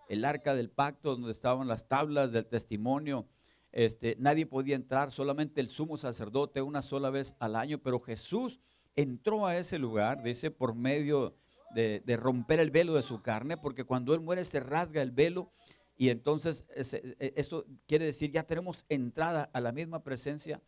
el 0.10 0.26
arca 0.26 0.56
del 0.56 0.70
pacto, 0.70 1.16
donde 1.16 1.32
estaban 1.32 1.68
las 1.68 1.88
tablas 1.88 2.32
del 2.32 2.46
testimonio. 2.46 3.28
Este, 3.72 4.16
nadie 4.20 4.46
podía 4.46 4.76
entrar, 4.76 5.12
solamente 5.12 5.62
el 5.62 5.70
sumo 5.70 5.98
sacerdote 5.98 6.62
una 6.62 6.82
sola 6.82 7.12
vez 7.12 7.36
al 7.40 7.56
año, 7.56 7.78
pero 7.78 8.00
Jesús 8.00 8.60
entró 8.96 9.46
a 9.46 9.58
ese 9.58 9.80
lugar, 9.80 10.24
dice, 10.24 10.52
por 10.52 10.76
medio 10.76 11.36
de, 11.74 12.18
romper 12.18 12.60
el 12.60 12.72
velo 12.72 12.96
de 12.96 13.04
su 13.04 13.22
carne, 13.22 13.58
porque 13.58 13.84
cuando 13.84 14.14
Él 14.14 14.20
muere 14.20 14.46
se 14.46 14.60
rasga 14.60 15.02
el 15.02 15.12
velo 15.12 15.52
y 15.98 16.10
entonces 16.10 16.66
e, 16.76 17.34
esto 17.36 17.66
quiere 17.86 18.06
decir 18.06 18.32
ya 18.32 18.44
tenemos 18.44 18.86
entrada 18.90 19.50
a 19.54 19.62
la 19.62 19.72
misma 19.72 20.04
presencia 20.04 20.62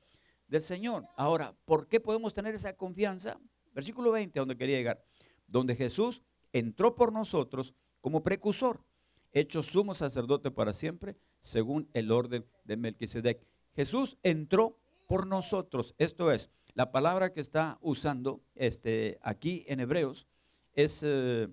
del 0.48 0.62
Señor. 0.62 1.08
Ahora, 1.16 1.56
¿por 1.66 1.88
qué 1.88 2.00
podemos 2.00 2.34
tener 2.34 2.54
esa 2.54 2.76
confianza? 2.76 3.40
Versículo 3.74 4.12
20, 4.12 4.38
a 4.38 4.42
donde 4.42 4.58
quería 4.58 4.78
llegar. 4.78 5.04
Donde 5.48 5.76
Jesús 5.76 6.22
entró 6.52 6.96
por 6.96 7.14
nosotros 7.14 7.74
como 8.02 8.24
precursor, 8.24 8.84
hecho 9.32 9.64
sumo 9.64 9.96
sacerdote 9.96 10.52
para 10.52 10.74
siempre, 10.74 11.16
según 11.40 11.90
el 11.94 12.12
orden 12.12 12.46
de 12.66 12.78
Melquisedec. 12.78 13.46
Jesús 13.74 14.18
entró 14.24 14.78
por 15.08 15.28
nosotros. 15.28 15.96
Esto 15.98 16.32
es, 16.32 16.50
la 16.74 16.92
palabra 16.92 17.34
que 17.34 17.42
está 17.42 17.78
usando 17.82 18.42
este, 18.56 19.20
aquí 19.22 19.66
en 19.68 19.80
Hebreos 19.80 20.28
es 20.74 21.02
eh, 21.04 21.48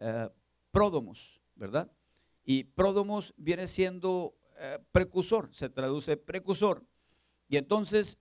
eh, 0.00 0.28
pródomos, 0.70 1.40
¿verdad? 1.54 1.90
Y 2.44 2.64
pródomos 2.64 3.34
viene 3.36 3.66
siendo 3.66 4.36
eh, 4.58 4.78
precursor, 4.92 5.48
se 5.52 5.68
traduce 5.68 6.16
precursor. 6.16 6.84
Y 7.48 7.56
entonces 7.56 8.18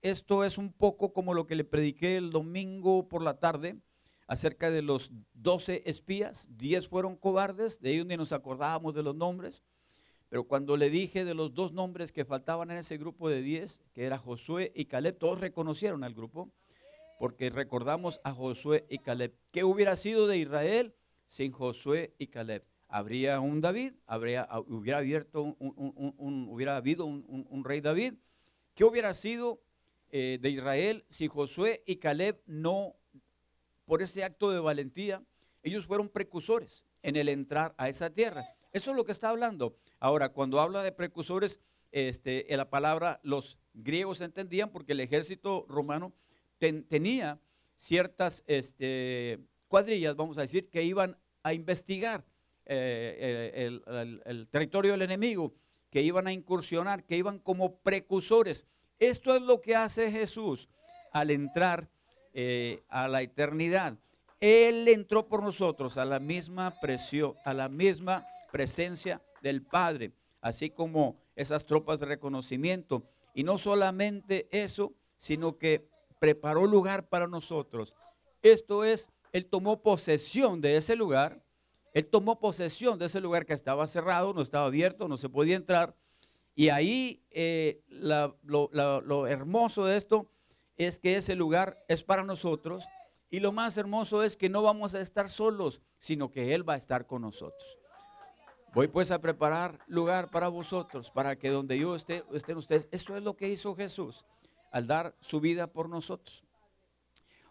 esto 0.00 0.42
es 0.42 0.58
un 0.58 0.72
poco 0.72 1.12
como 1.12 1.32
lo 1.32 1.46
que 1.46 1.54
le 1.54 1.64
prediqué 1.64 2.16
el 2.16 2.30
domingo 2.30 3.08
por 3.08 3.22
la 3.22 3.38
tarde 3.38 3.76
acerca 4.26 4.70
de 4.70 4.82
los 4.82 5.12
doce 5.32 5.82
espías. 5.86 6.48
Diez 6.50 6.88
fueron 6.88 7.16
cobardes, 7.16 7.80
de 7.80 7.92
ellos 7.92 8.06
ni 8.06 8.16
nos 8.16 8.32
acordábamos 8.32 8.94
de 8.94 9.02
los 9.02 9.14
nombres. 9.14 9.62
Pero 10.28 10.44
cuando 10.44 10.78
le 10.78 10.88
dije 10.88 11.26
de 11.26 11.34
los 11.34 11.52
dos 11.52 11.74
nombres 11.74 12.10
que 12.10 12.24
faltaban 12.24 12.70
en 12.70 12.78
ese 12.78 12.96
grupo 12.96 13.28
de 13.28 13.42
diez, 13.42 13.82
que 13.92 14.04
era 14.04 14.16
Josué 14.16 14.72
y 14.74 14.86
Caleb, 14.86 15.18
todos 15.18 15.38
reconocieron 15.38 16.04
al 16.04 16.14
grupo, 16.14 16.50
porque 17.22 17.50
recordamos 17.50 18.20
a 18.24 18.32
Josué 18.32 18.84
y 18.88 18.98
Caleb. 18.98 19.32
¿Qué 19.52 19.62
hubiera 19.62 19.94
sido 19.94 20.26
de 20.26 20.38
Israel 20.38 20.92
sin 21.28 21.52
Josué 21.52 22.16
y 22.18 22.26
Caleb? 22.26 22.64
Habría 22.88 23.38
un 23.38 23.60
David, 23.60 23.92
habría, 24.06 24.48
hubiera, 24.66 24.98
abierto 24.98 25.54
hubiera 25.60 26.76
habido 26.76 27.06
un 27.06 27.62
rey 27.64 27.80
David. 27.80 28.14
¿Qué 28.74 28.82
hubiera 28.82 29.14
sido 29.14 29.62
eh, 30.10 30.40
de 30.42 30.50
Israel, 30.50 31.06
si 31.10 31.28
Josué 31.28 31.84
y 31.86 31.98
Caleb 31.98 32.42
no, 32.44 32.96
por 33.84 34.02
ese 34.02 34.24
acto 34.24 34.50
de 34.50 34.58
valentía, 34.58 35.22
ellos 35.62 35.86
fueron 35.86 36.08
precursores 36.08 36.84
en 37.02 37.14
el 37.14 37.28
entrar 37.28 37.72
a 37.78 37.88
esa 37.88 38.10
tierra. 38.10 38.44
Eso 38.72 38.90
es 38.90 38.96
lo 38.96 39.04
que 39.04 39.12
está 39.12 39.28
hablando. 39.28 39.76
Ahora, 40.00 40.30
cuando 40.30 40.60
habla 40.60 40.82
de 40.82 40.90
precursores, 40.90 41.60
este, 41.92 42.52
en 42.52 42.58
la 42.58 42.68
palabra 42.68 43.20
los 43.22 43.58
griegos 43.74 44.22
entendían 44.22 44.70
porque 44.70 44.90
el 44.90 44.98
ejército 44.98 45.66
romano 45.68 46.12
tenía 46.88 47.40
ciertas 47.76 48.44
este, 48.46 49.40
cuadrillas, 49.68 50.14
vamos 50.14 50.38
a 50.38 50.42
decir, 50.42 50.68
que 50.68 50.82
iban 50.82 51.18
a 51.42 51.52
investigar 51.52 52.24
eh, 52.64 53.80
el, 54.24 54.48
territorio 54.48 54.92
del 54.92 55.02
enemigo, 55.02 55.54
que 55.90 56.02
iban 56.02 56.26
a 56.26 56.32
incursionar, 56.32 57.04
que 57.04 57.16
iban 57.16 57.38
como 57.38 57.76
precursores. 57.78 58.66
Esto 58.98 59.34
es 59.34 59.42
lo 59.42 59.60
que 59.60 59.74
hace 59.74 60.10
Jesús 60.10 60.68
al 61.12 61.30
entrar 61.30 61.88
eh, 62.32 62.82
a 62.88 63.08
la 63.08 63.22
eternidad. 63.22 63.98
Él 64.40 64.86
entró 64.88 65.28
por 65.28 65.42
nosotros 65.42 65.98
a 65.98 66.04
la 66.04 66.20
misma 66.20 66.80
presión, 66.80 67.34
a 67.44 67.52
la 67.52 67.68
misma 67.68 68.26
presencia 68.50 69.20
del 69.40 69.62
Padre, 69.62 70.12
así 70.40 70.70
como 70.70 71.16
esas 71.34 71.64
tropas 71.64 72.00
de 72.00 72.06
reconocimiento. 72.06 73.04
Y 73.34 73.44
no 73.44 73.58
solamente 73.58 74.48
eso, 74.50 74.94
sino 75.18 75.58
que 75.58 75.88
preparó 76.22 76.68
lugar 76.68 77.08
para 77.08 77.26
nosotros. 77.26 77.96
Esto 78.42 78.84
es, 78.84 79.10
Él 79.32 79.44
tomó 79.46 79.82
posesión 79.82 80.60
de 80.60 80.76
ese 80.76 80.94
lugar. 80.94 81.42
Él 81.94 82.06
tomó 82.06 82.38
posesión 82.38 82.96
de 82.96 83.06
ese 83.06 83.20
lugar 83.20 83.44
que 83.44 83.54
estaba 83.54 83.88
cerrado, 83.88 84.32
no 84.32 84.40
estaba 84.40 84.66
abierto, 84.66 85.08
no 85.08 85.16
se 85.16 85.28
podía 85.28 85.56
entrar. 85.56 85.96
Y 86.54 86.68
ahí 86.68 87.24
eh, 87.30 87.82
lo 87.88 89.26
hermoso 89.26 89.84
de 89.84 89.96
esto 89.96 90.30
es 90.76 91.00
que 91.00 91.16
ese 91.16 91.34
lugar 91.34 91.76
es 91.88 92.04
para 92.04 92.22
nosotros 92.22 92.84
y 93.28 93.40
lo 93.40 93.50
más 93.50 93.76
hermoso 93.76 94.22
es 94.22 94.36
que 94.36 94.48
no 94.48 94.62
vamos 94.62 94.94
a 94.94 95.00
estar 95.00 95.28
solos, 95.28 95.80
sino 95.98 96.30
que 96.30 96.54
Él 96.54 96.66
va 96.66 96.74
a 96.74 96.78
estar 96.78 97.08
con 97.08 97.22
nosotros. 97.22 97.78
Voy 98.74 98.86
pues 98.86 99.10
a 99.10 99.20
preparar 99.20 99.80
lugar 99.88 100.30
para 100.30 100.46
vosotros, 100.46 101.10
para 101.10 101.34
que 101.34 101.50
donde 101.50 101.80
yo 101.80 101.96
esté, 101.96 102.22
estén 102.32 102.58
ustedes. 102.58 102.86
Esto 102.92 103.16
es 103.16 103.24
lo 103.24 103.34
que 103.34 103.48
hizo 103.48 103.74
Jesús 103.74 104.24
al 104.72 104.86
dar 104.86 105.14
su 105.20 105.40
vida 105.40 105.68
por 105.68 105.88
nosotros. 105.88 106.42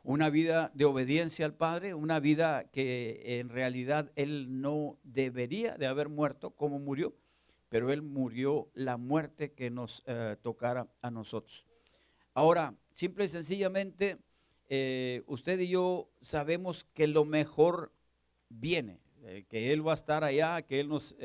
Una 0.04 0.32
vida 0.32 0.72
de 0.74 0.86
obediencia 0.86 1.46
al 1.46 1.54
Padre, 1.54 1.94
una 1.94 2.20
vida 2.20 2.66
que 2.72 3.40
en 3.40 3.50
realidad 3.50 4.12
Él 4.16 4.62
no 4.62 4.98
debería 5.04 5.78
de 5.78 5.86
haber 5.86 6.10
muerto 6.10 6.50
como 6.50 6.80
murió, 6.80 7.16
pero 7.70 7.92
Él 7.92 8.02
murió 8.02 8.72
la 8.74 8.98
muerte 8.98 9.52
que 9.54 9.70
nos 9.70 10.04
eh, 10.08 10.36
tocara 10.42 10.88
a 11.04 11.12
nosotros. 11.12 11.64
Ahora, 12.34 12.74
simple 12.92 13.26
y 13.26 13.30
sencillamente, 13.30 14.18
eh, 14.68 15.22
usted 15.28 15.60
y 15.60 15.68
yo 15.68 16.10
sabemos 16.20 16.86
que 16.96 17.06
lo 17.06 17.24
mejor 17.24 17.94
viene, 18.50 19.00
eh, 19.22 19.46
que 19.48 19.72
Él 19.72 19.88
va 19.88 19.92
a 19.92 19.96
estar 19.96 20.24
allá, 20.24 20.64
que 20.64 20.80
Él 20.80 20.90
nos 20.90 21.16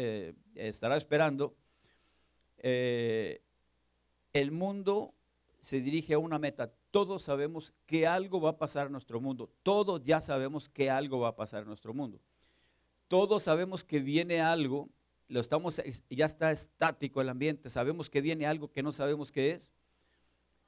estará 0.55 0.99
esperando. 0.99 1.57
el 2.59 3.41
mundo 4.53 5.16
se 5.67 5.81
dirige 5.81 6.15
a 6.15 6.19
una 6.21 6.39
meta. 6.39 6.73
Todos 6.93 7.25
sabemos 7.25 7.73
que 7.87 8.07
algo 8.07 8.41
va 8.41 8.51
a 8.51 8.57
pasar 8.57 8.87
en 8.87 8.93
nuestro 8.93 9.21
mundo. 9.21 9.51
Todos 9.65 10.01
ya 10.05 10.21
sabemos 10.21 10.69
que 10.69 10.91
algo 10.91 11.19
va 11.19 11.31
a 11.31 11.35
pasar 11.35 11.63
en 11.63 11.67
nuestro 11.67 11.93
mundo. 11.93 12.21
Todos 13.09 13.43
sabemos 13.43 13.83
que 13.83 13.99
viene 13.99 14.41
algo, 14.41 14.89
lo 15.27 15.41
estamos, 15.41 15.83
ya 16.09 16.27
está 16.27 16.53
estático 16.53 17.21
el 17.21 17.29
ambiente, 17.29 17.69
sabemos 17.69 18.09
que 18.09 18.21
viene 18.21 18.47
algo 18.47 18.71
que 18.71 18.85
no 18.85 18.93
sabemos 18.93 19.33
qué 19.33 19.51
es. 19.51 19.73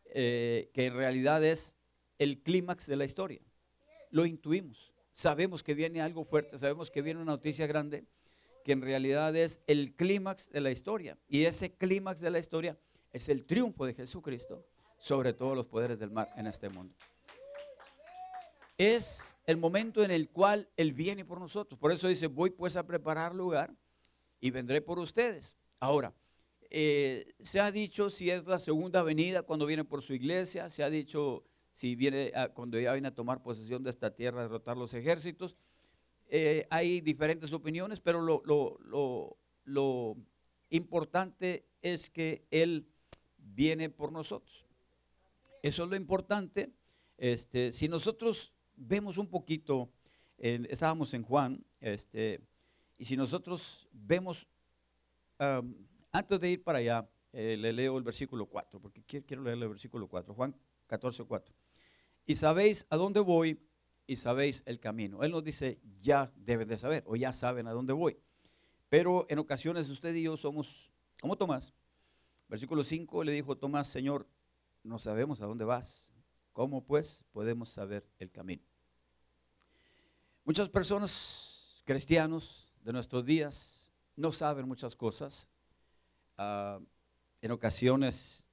Eh, 0.06 0.68
que 0.74 0.86
en 0.86 0.94
realidad 0.94 1.44
es 1.44 1.76
el 2.18 2.40
clímax 2.40 2.88
de 2.88 2.96
la 2.96 3.04
historia. 3.04 3.40
Lo 4.10 4.26
intuimos. 4.26 4.92
Sabemos 5.12 5.62
que 5.62 5.74
viene 5.74 6.00
algo 6.00 6.24
fuerte, 6.24 6.58
sabemos 6.58 6.90
que 6.90 7.02
viene 7.02 7.20
una 7.20 7.34
noticia 7.34 7.68
grande, 7.68 8.04
que 8.64 8.72
en 8.72 8.82
realidad 8.82 9.36
es 9.36 9.60
el 9.68 9.94
clímax 9.94 10.50
de 10.50 10.60
la 10.60 10.72
historia. 10.72 11.16
Y 11.28 11.44
ese 11.44 11.72
clímax 11.72 12.20
de 12.20 12.32
la 12.32 12.40
historia 12.40 12.76
es 13.12 13.28
el 13.28 13.44
triunfo 13.44 13.86
de 13.86 13.94
Jesucristo 13.94 14.66
sobre 14.98 15.32
todos 15.32 15.56
los 15.56 15.66
poderes 15.66 15.98
del 15.98 16.10
mar 16.10 16.30
en 16.36 16.46
este 16.46 16.68
mundo. 16.68 16.94
Es 18.76 19.36
el 19.46 19.56
momento 19.56 20.04
en 20.04 20.10
el 20.10 20.28
cual 20.28 20.68
Él 20.76 20.92
viene 20.92 21.24
por 21.24 21.40
nosotros. 21.40 21.78
Por 21.78 21.90
eso 21.90 22.08
dice, 22.08 22.26
voy 22.26 22.50
pues 22.50 22.76
a 22.76 22.86
preparar 22.86 23.34
lugar 23.34 23.74
y 24.40 24.50
vendré 24.50 24.80
por 24.80 24.98
ustedes. 24.98 25.54
Ahora, 25.80 26.14
eh, 26.70 27.32
se 27.40 27.60
ha 27.60 27.72
dicho 27.72 28.10
si 28.10 28.30
es 28.30 28.46
la 28.46 28.58
segunda 28.58 29.02
venida 29.02 29.42
cuando 29.42 29.66
viene 29.66 29.84
por 29.84 30.02
su 30.02 30.12
iglesia, 30.14 30.68
se 30.70 30.82
ha 30.82 30.90
dicho 30.90 31.44
si 31.70 31.96
viene 31.96 32.32
cuando 32.54 32.78
ya 32.78 32.92
viene 32.92 33.08
a 33.08 33.14
tomar 33.14 33.42
posesión 33.42 33.82
de 33.82 33.90
esta 33.90 34.14
tierra, 34.14 34.40
a 34.40 34.42
derrotar 34.42 34.76
los 34.76 34.94
ejércitos. 34.94 35.56
Eh, 36.28 36.66
hay 36.70 37.00
diferentes 37.00 37.52
opiniones, 37.52 38.00
pero 38.00 38.20
lo, 38.20 40.16
importante 40.70 41.64
es 41.80 42.10
que 42.10 42.44
Él 42.50 42.86
viene 43.38 43.88
por 43.88 44.12
nosotros. 44.12 44.66
Eso 45.68 45.84
es 45.84 45.90
lo 45.90 45.96
importante. 45.96 46.72
Este, 47.18 47.72
si 47.72 47.88
nosotros 47.88 48.54
vemos 48.74 49.18
un 49.18 49.28
poquito, 49.28 49.92
estábamos 50.38 51.12
en 51.12 51.22
Juan, 51.22 51.62
este, 51.78 52.40
y 52.96 53.04
si 53.04 53.18
nosotros 53.18 53.86
vemos 53.92 54.48
antes 56.10 56.40
de 56.40 56.50
ir 56.50 56.64
para 56.64 56.78
allá, 56.78 57.06
eh, 57.34 57.58
le 57.58 57.74
leo 57.74 57.98
el 57.98 58.02
versículo 58.02 58.46
4, 58.46 58.80
porque 58.80 59.02
quiero 59.02 59.42
leer 59.42 59.58
el 59.58 59.68
versículo 59.68 60.08
4, 60.08 60.32
Juan 60.32 60.56
14, 60.86 61.24
4. 61.24 61.54
Y 62.24 62.34
sabéis 62.36 62.86
a 62.88 62.96
dónde 62.96 63.20
voy 63.20 63.60
y 64.06 64.16
sabéis 64.16 64.62
el 64.64 64.80
camino. 64.80 65.22
Él 65.22 65.32
nos 65.32 65.44
dice, 65.44 65.80
ya 65.98 66.32
deben 66.34 66.66
de 66.66 66.78
saber 66.78 67.04
o 67.06 67.14
ya 67.14 67.34
saben 67.34 67.66
a 67.66 67.72
dónde 67.72 67.92
voy. 67.92 68.16
Pero 68.88 69.26
en 69.28 69.38
ocasiones 69.38 69.90
usted 69.90 70.14
y 70.14 70.22
yo 70.22 70.38
somos 70.38 70.90
como 71.20 71.36
Tomás. 71.36 71.74
Versículo 72.48 72.82
5 72.82 73.22
le 73.22 73.32
dijo 73.32 73.54
Tomás, 73.54 73.86
Señor, 73.88 74.26
no 74.82 74.98
sabemos 74.98 75.40
a 75.40 75.46
dónde 75.46 75.64
vas. 75.64 76.12
¿Cómo 76.52 76.84
pues 76.84 77.22
podemos 77.32 77.68
saber 77.68 78.06
el 78.18 78.30
camino? 78.30 78.62
Muchas 80.44 80.68
personas, 80.68 81.82
cristianos 81.84 82.72
de 82.82 82.92
nuestros 82.92 83.24
días, 83.24 83.92
no 84.16 84.32
saben 84.32 84.66
muchas 84.66 84.96
cosas 84.96 85.46
Ah, 86.40 86.78
en 87.42 87.50
ocasiones, 87.50 88.44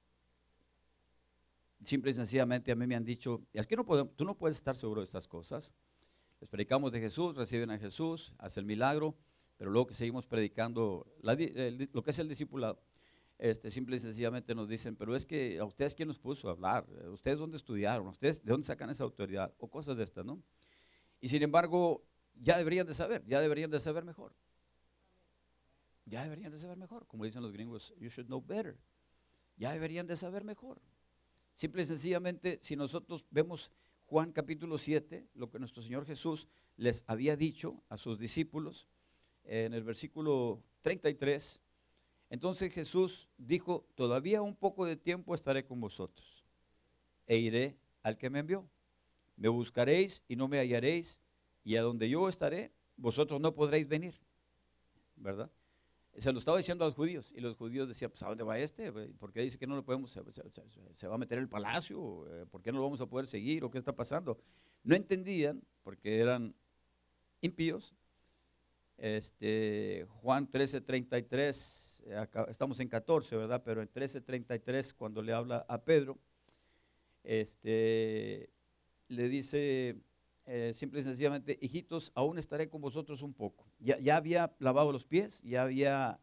simple 1.84 2.10
y 2.10 2.14
sencillamente 2.14 2.72
a 2.72 2.74
mí 2.74 2.84
me 2.84 2.96
han 2.96 3.04
dicho, 3.04 3.46
es 3.52 3.66
que 3.66 3.76
no 3.76 3.84
tú 3.84 4.24
no 4.24 4.36
puedes 4.36 4.56
estar 4.56 4.76
seguro 4.76 5.00
de 5.00 5.04
estas 5.04 5.28
cosas. 5.28 5.72
Les 6.40 6.48
predicamos 6.48 6.90
de 6.90 7.00
Jesús, 7.00 7.36
reciben 7.36 7.70
a 7.70 7.78
Jesús, 7.78 8.32
hacen 8.38 8.62
el 8.62 8.66
milagro, 8.66 9.16
pero 9.56 9.70
luego 9.70 9.86
que 9.86 9.94
seguimos 9.94 10.26
predicando 10.26 11.06
lo 11.22 12.02
que 12.02 12.10
es 12.10 12.18
el 12.18 12.28
discipulado, 12.28 12.80
este, 13.38 13.70
simple 13.70 13.96
y 13.96 14.00
sencillamente 14.00 14.54
nos 14.54 14.68
dicen, 14.68 14.96
pero 14.96 15.14
es 15.14 15.26
que 15.26 15.58
a 15.58 15.64
ustedes 15.64 15.94
quién 15.94 16.08
nos 16.08 16.18
puso 16.18 16.48
a 16.48 16.52
hablar, 16.52 16.86
ustedes 17.10 17.38
dónde 17.38 17.56
estudiaron, 17.56 18.06
ustedes 18.08 18.42
de 18.42 18.50
dónde 18.50 18.66
sacan 18.66 18.90
esa 18.90 19.04
autoridad, 19.04 19.54
o 19.58 19.68
cosas 19.68 19.96
de 19.96 20.04
estas, 20.04 20.24
¿no? 20.24 20.42
Y 21.20 21.28
sin 21.28 21.42
embargo, 21.42 22.04
ya 22.34 22.56
deberían 22.58 22.86
de 22.86 22.94
saber, 22.94 23.24
ya 23.26 23.40
deberían 23.40 23.70
de 23.70 23.80
saber 23.80 24.04
mejor 24.04 24.34
ya 26.06 26.22
deberían 26.22 26.52
de 26.52 26.58
saber 26.58 26.78
mejor. 26.78 27.06
Como 27.06 27.24
dicen 27.24 27.42
los 27.42 27.52
gringos, 27.52 27.92
you 27.98 28.08
should 28.08 28.28
know 28.28 28.40
better. 28.40 28.78
Ya 29.56 29.72
deberían 29.72 30.06
de 30.06 30.16
saber 30.16 30.44
mejor. 30.44 30.80
Simple 31.52 31.82
y 31.82 31.86
sencillamente, 31.86 32.58
si 32.60 32.76
nosotros 32.76 33.26
vemos 33.30 33.72
Juan 34.06 34.32
capítulo 34.32 34.78
7, 34.78 35.28
lo 35.34 35.50
que 35.50 35.58
nuestro 35.58 35.82
Señor 35.82 36.06
Jesús 36.06 36.48
les 36.76 37.02
había 37.06 37.36
dicho 37.36 37.82
a 37.88 37.96
sus 37.96 38.18
discípulos, 38.18 38.86
en 39.42 39.74
el 39.74 39.82
versículo 39.82 40.62
33, 40.82 41.60
entonces 42.30 42.72
Jesús 42.72 43.28
dijo, 43.38 43.86
todavía 43.94 44.42
un 44.42 44.56
poco 44.56 44.84
de 44.84 44.96
tiempo 44.96 45.34
estaré 45.34 45.64
con 45.64 45.80
vosotros 45.80 46.44
e 47.26 47.38
iré 47.38 47.76
al 48.02 48.18
que 48.18 48.30
me 48.30 48.40
envió. 48.40 48.68
Me 49.36 49.48
buscaréis 49.48 50.22
y 50.28 50.36
no 50.36 50.48
me 50.48 50.58
hallaréis, 50.58 51.18
y 51.62 51.76
a 51.76 51.82
donde 51.82 52.08
yo 52.08 52.28
estaré, 52.28 52.72
vosotros 52.96 53.40
no 53.40 53.54
podréis 53.54 53.86
venir. 53.88 54.14
¿Verdad? 55.16 55.50
Se 56.18 56.32
lo 56.32 56.38
estaba 56.38 56.56
diciendo 56.56 56.84
a 56.84 56.88
los 56.88 56.94
judíos 56.94 57.32
y 57.36 57.40
los 57.40 57.56
judíos 57.56 57.88
decían, 57.88 58.10
pues 58.10 58.22
¿a 58.22 58.28
dónde 58.28 58.42
va 58.42 58.58
este? 58.58 58.90
¿Por 58.90 59.32
qué 59.32 59.42
dice 59.42 59.58
que 59.58 59.66
no 59.66 59.76
lo 59.76 59.84
podemos, 59.84 60.10
se, 60.10 61.08
va 61.08 61.14
a 61.14 61.18
meter 61.18 61.36
en 61.38 61.44
el 61.44 61.48
palacio? 61.48 62.26
Eh, 62.32 62.46
¿Por 62.46 62.62
qué 62.62 62.72
no 62.72 62.78
lo 62.78 62.84
vamos 62.84 63.00
a 63.02 63.06
poder 63.06 63.26
seguir? 63.26 63.64
¿O 63.64 63.70
qué 63.70 63.76
está 63.76 63.94
pasando? 63.94 64.40
No 64.82 64.94
entendían 64.94 65.62
porque 65.82 66.20
eran 66.20 66.54
impíos. 67.42 67.94
Este, 68.96 70.06
Juan 70.22 70.50
13, 70.50 70.80
33, 70.80 71.85
eh, 71.85 71.85
estamos 72.48 72.80
en 72.80 72.88
14, 72.88 73.36
¿verdad? 73.36 73.62
Pero 73.64 73.82
en 73.82 73.88
13, 73.88 74.20
33, 74.20 74.94
cuando 74.94 75.22
le 75.22 75.32
habla 75.32 75.64
a 75.68 75.82
Pedro, 75.82 76.18
este, 77.24 78.50
le 79.08 79.28
dice, 79.28 79.96
eh, 80.46 80.72
simple 80.74 81.00
y 81.00 81.02
sencillamente, 81.02 81.58
hijitos, 81.60 82.12
aún 82.14 82.38
estaré 82.38 82.68
con 82.68 82.80
vosotros 82.80 83.22
un 83.22 83.34
poco. 83.34 83.66
Ya, 83.80 83.98
ya 83.98 84.16
había 84.16 84.54
lavado 84.58 84.92
los 84.92 85.04
pies, 85.04 85.42
ya 85.42 85.62
había 85.62 86.20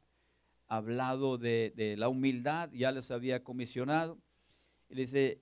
hablado 0.68 1.38
de, 1.38 1.96
la 1.98 2.10
humildad, 2.10 2.70
ya 2.72 2.92
les 2.92 3.12
había 3.12 3.44
comisionado. 3.44 4.18
Y 4.90 4.96
le 4.96 5.02
dice, 5.02 5.42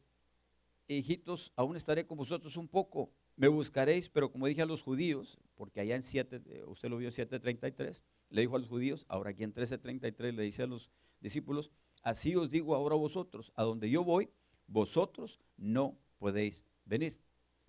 hijitos, 0.87 1.53
aún 1.55 1.75
estaré 1.75 2.05
con 2.05 2.17
vosotros 2.17 2.57
un 2.57 2.67
poco, 2.67 3.11
me 3.35 3.47
buscaréis, 3.47 4.09
pero 4.09 4.31
como 4.31 4.47
dije 4.47 4.61
a 4.61 4.65
los 4.65 4.81
judíos, 4.81 5.37
porque 5.55 5.81
allá 5.81 5.95
en 5.95 6.03
7, 6.03 6.41
eh, 6.45 6.63
usted 6.67 6.89
lo 6.89 6.97
vio 6.97 7.09
en 7.09 7.13
7.33, 7.13 8.01
le 8.31 8.41
dijo 8.41 8.55
a 8.55 8.59
los 8.59 8.69
judíos, 8.69 9.05
ahora 9.07 9.29
aquí 9.29 9.43
en 9.43 9.53
13.33 9.53 10.33
le 10.33 10.43
dice 10.43 10.63
a 10.63 10.67
los 10.67 10.89
discípulos, 11.19 11.69
así 12.01 12.35
os 12.35 12.49
digo 12.49 12.73
ahora 12.73 12.95
a 12.95 12.97
vosotros, 12.97 13.51
a 13.55 13.63
donde 13.63 13.89
yo 13.89 14.03
voy, 14.03 14.29
vosotros 14.67 15.39
no 15.57 15.97
podéis 16.17 16.65
venir. 16.85 17.19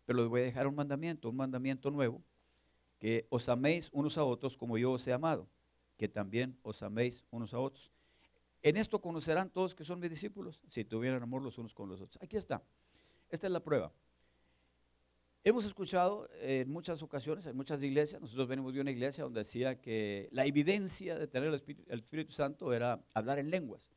Pero 0.06 0.20
les 0.20 0.28
voy 0.28 0.40
a 0.40 0.44
dejar 0.44 0.66
un 0.66 0.74
mandamiento, 0.74 1.28
un 1.28 1.36
mandamiento 1.36 1.90
nuevo, 1.90 2.22
que 2.98 3.26
os 3.30 3.48
améis 3.48 3.90
unos 3.92 4.16
a 4.16 4.24
otros 4.24 4.56
como 4.56 4.78
yo 4.78 4.92
os 4.92 5.06
he 5.06 5.12
amado, 5.12 5.48
que 5.96 6.08
también 6.08 6.56
os 6.62 6.82
améis 6.82 7.24
unos 7.30 7.52
a 7.52 7.58
otros. 7.58 7.90
En 8.62 8.76
esto 8.76 9.00
conocerán 9.00 9.50
todos 9.50 9.74
que 9.74 9.84
son 9.84 9.98
mis 9.98 10.10
discípulos, 10.10 10.60
si 10.68 10.84
tuvieran 10.84 11.22
amor 11.22 11.42
los 11.42 11.58
unos 11.58 11.74
con 11.74 11.88
los 11.88 12.00
otros. 12.00 12.22
Aquí 12.22 12.36
está. 12.36 12.62
Esta 13.28 13.48
es 13.48 13.52
la 13.52 13.60
prueba. 13.60 13.92
Hemos 15.44 15.64
escuchado 15.64 16.28
en 16.40 16.70
muchas 16.70 17.02
ocasiones, 17.02 17.46
en 17.46 17.56
muchas 17.56 17.82
iglesias, 17.82 18.20
nosotros 18.20 18.46
venimos 18.46 18.72
de 18.74 18.80
una 18.80 18.92
iglesia 18.92 19.24
donde 19.24 19.40
decía 19.40 19.80
que 19.80 20.28
la 20.30 20.46
evidencia 20.46 21.18
de 21.18 21.26
tener 21.26 21.48
el 21.48 21.54
Espíritu, 21.98 22.30
Santo 22.30 22.72
era 22.72 23.04
hablar 23.12 23.40
en 23.40 23.50
lenguas, 23.50 23.88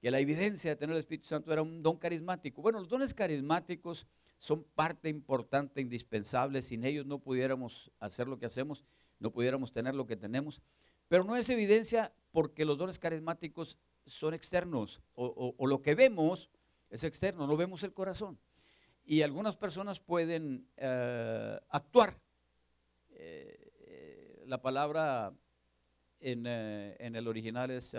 que 0.00 0.12
la 0.12 0.20
evidencia 0.20 0.70
de 0.70 0.76
tener 0.76 0.94
el 0.94 1.00
Espíritu 1.00 1.26
Santo 1.26 1.52
era 1.52 1.62
un 1.62 1.82
don 1.82 1.96
carismático. 1.96 2.62
Bueno, 2.62 2.78
los 2.78 2.88
dones 2.88 3.12
carismáticos 3.12 4.06
son 4.38 4.62
parte 4.62 5.08
importante, 5.08 5.80
indispensable, 5.80 6.62
sin 6.62 6.84
ellos 6.84 7.06
no 7.06 7.18
pudiéramos 7.18 7.90
hacer 7.98 8.28
lo 8.28 8.38
que 8.38 8.46
hacemos, 8.46 8.84
no 9.18 9.32
pudiéramos 9.32 9.72
tener 9.72 9.96
lo 9.96 10.06
que 10.06 10.14
tenemos, 10.14 10.62
pero 11.08 11.24
no 11.24 11.34
es 11.34 11.50
evidencia 11.50 12.12
porque 12.30 12.64
los 12.64 12.78
dones 12.78 13.00
carismáticos 13.00 13.78
son 14.06 14.32
externos 14.32 15.00
o 15.16 15.66
lo 15.66 15.82
que 15.82 15.96
vemos 15.96 16.50
es 16.88 17.02
externo, 17.02 17.48
no 17.48 17.56
vemos 17.56 17.82
el 17.82 17.92
corazón. 17.92 18.38
Y 19.06 19.20
algunas 19.20 19.56
personas 19.56 20.00
pueden 20.00 20.66
eh, 20.76 21.60
actuar. 21.68 22.18
Eh, 23.10 23.72
eh, 23.86 24.44
la 24.46 24.62
palabra 24.62 25.34
en, 26.20 26.46
el 26.46 27.28
original 27.28 27.70
es 27.70 27.94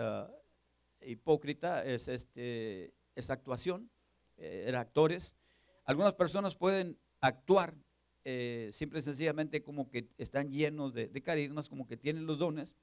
hipócrita, 1.00 1.84
es, 1.84 2.08
este, 2.08 2.92
es 3.14 3.30
actuación, 3.30 3.88
era 4.36 4.80
actores. 4.80 5.36
Algunas 5.84 6.14
personas 6.14 6.56
pueden 6.56 6.98
actuar 7.20 7.76
simple 8.72 8.98
y 8.98 9.02
sencillamente 9.02 9.62
como 9.62 9.88
que 9.88 10.08
están 10.18 10.50
llenos 10.50 10.92
de 10.92 11.22
carismas, 11.22 11.68
como 11.68 11.86
que 11.86 11.96
tienen 11.96 12.26
los 12.26 12.40
dones, 12.40 12.74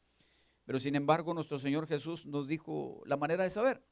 pero 0.63 0.80
sin 0.80 0.95
embargo 0.95 1.34
nuestro 1.34 1.59
Señor 1.59 1.88
Jesús 1.88 2.26
nos 2.26 2.47
dijo 2.47 3.03
la 3.05 3.17
manera 3.17 3.43
de 3.43 3.49
saber, 3.49 3.84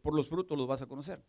por 0.00 0.14
los 0.14 0.28
frutos 0.30 0.56
los 0.56 0.66
vas 0.66 0.80
a 0.80 0.86
conocer 0.86 1.22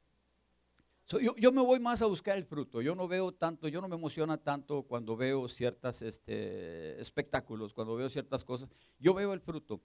yo, 1.08 1.52
me 1.52 1.62
voy 1.62 1.80
más 1.80 2.02
a 2.02 2.06
buscar 2.06 2.38
el 2.38 2.44
fruto. 2.44 2.82
Yo 2.82 2.94
no 2.94 3.08
veo 3.08 3.32
tanto, 3.32 3.68
yo 3.70 3.80
no 3.80 3.88
me 3.88 3.96
emociona 3.96 4.38
tanto 4.38 4.84
cuando 4.84 5.16
veo 5.16 5.48
ciertos 5.48 6.02
este, 6.02 7.00
espectáculos, 7.00 7.74
cuando 7.74 7.96
veo 7.96 8.10
ciertas 8.10 8.44
cosas. 8.44 8.70
Yo 9.00 9.14
veo 9.14 9.34
el 9.34 9.40
fruto. 9.40 9.82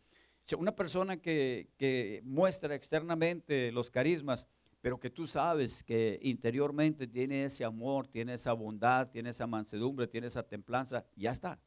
Una 0.58 0.74
persona 0.74 1.18
que, 1.18 1.70
que 1.76 2.20
muestra 2.24 2.74
externamente 2.74 3.70
los 3.70 3.90
carismas, 3.90 4.48
pero 4.80 4.98
que 4.98 5.10
tú 5.10 5.28
sabes 5.28 5.84
que 5.84 6.18
interiormente 6.22 7.06
tiene 7.06 7.44
ese 7.44 7.64
amor, 7.64 8.08
tiene 8.08 8.34
esa 8.34 8.52
bondad, 8.52 9.08
tiene 9.08 9.30
esa 9.30 9.46
mansedumbre, 9.46 10.08
tiene 10.08 10.26
esa 10.26 10.42
templanza, 10.42 11.06
ya 11.14 11.30
está. 11.30 11.60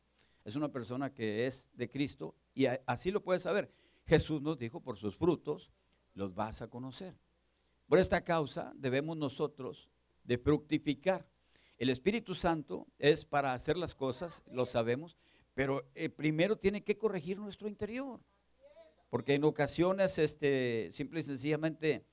Es 0.43 0.57
una 0.57 0.69
persona 0.69 1.13
que 1.13 1.47
es 1.47 1.69
de 1.73 1.89
Cristo 1.89 2.35
y 2.53 2.65
así 2.85 3.09
lo 3.09 3.23
puedes 3.23 3.43
saber. 3.43 3.71
Jesús 4.05 4.41
nos 4.41 4.57
dijo, 4.57 4.81
por 4.81 4.97
sus 4.97 5.15
frutos 5.15 5.71
los 6.13 6.35
vas 6.35 6.61
a 6.61 6.67
conocer. 6.67 7.15
Por 7.87 7.99
esta 7.99 8.23
causa 8.23 8.73
debemos 8.75 9.17
nosotros 9.17 9.89
de 10.23 10.37
fructificar. 10.37 11.27
El 11.77 11.89
Espíritu 11.89 12.33
Santo 12.33 12.87
es 12.97 13.25
para 13.25 13.53
hacer 13.53 13.77
las 13.77 13.93
cosas, 13.93 14.43
lo 14.51 14.65
sabemos, 14.65 15.17
pero 15.53 15.85
eh, 15.93 16.09
primero 16.09 16.57
tiene 16.57 16.83
que 16.83 16.97
corregir 16.97 17.37
nuestro 17.37 17.67
interior. 17.67 18.19
Porque 19.09 19.35
en 19.35 19.43
ocasiones, 19.43 20.17
este, 20.17 20.89
simple 20.91 21.19
y 21.19 21.23
sencillamente, 21.23 22.05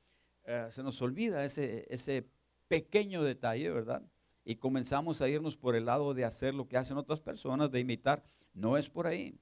eh, 0.45 0.69
se 0.71 0.83
nos 0.83 1.01
olvida 1.01 1.45
ese, 1.45 1.87
ese 1.89 2.29
pequeño 2.69 3.23
detalle, 3.23 3.71
¿verdad? 3.71 4.03
Y 4.45 4.57
comenzamos 4.57 5.21
a 5.21 5.29
irnos 5.29 5.57
por 5.57 5.75
el 5.75 5.87
lado 5.87 6.15
de 6.15 6.25
hacer 6.25 6.55
lo 6.55 6.69
que 6.69 6.77
hacen 6.77 6.97
otras 6.97 7.21
personas, 7.21 7.71
de 7.71 7.81
imitar. 7.81 8.25
No 8.53 8.77
es 8.77 8.91
por 8.91 9.07
ahí. 9.07 9.39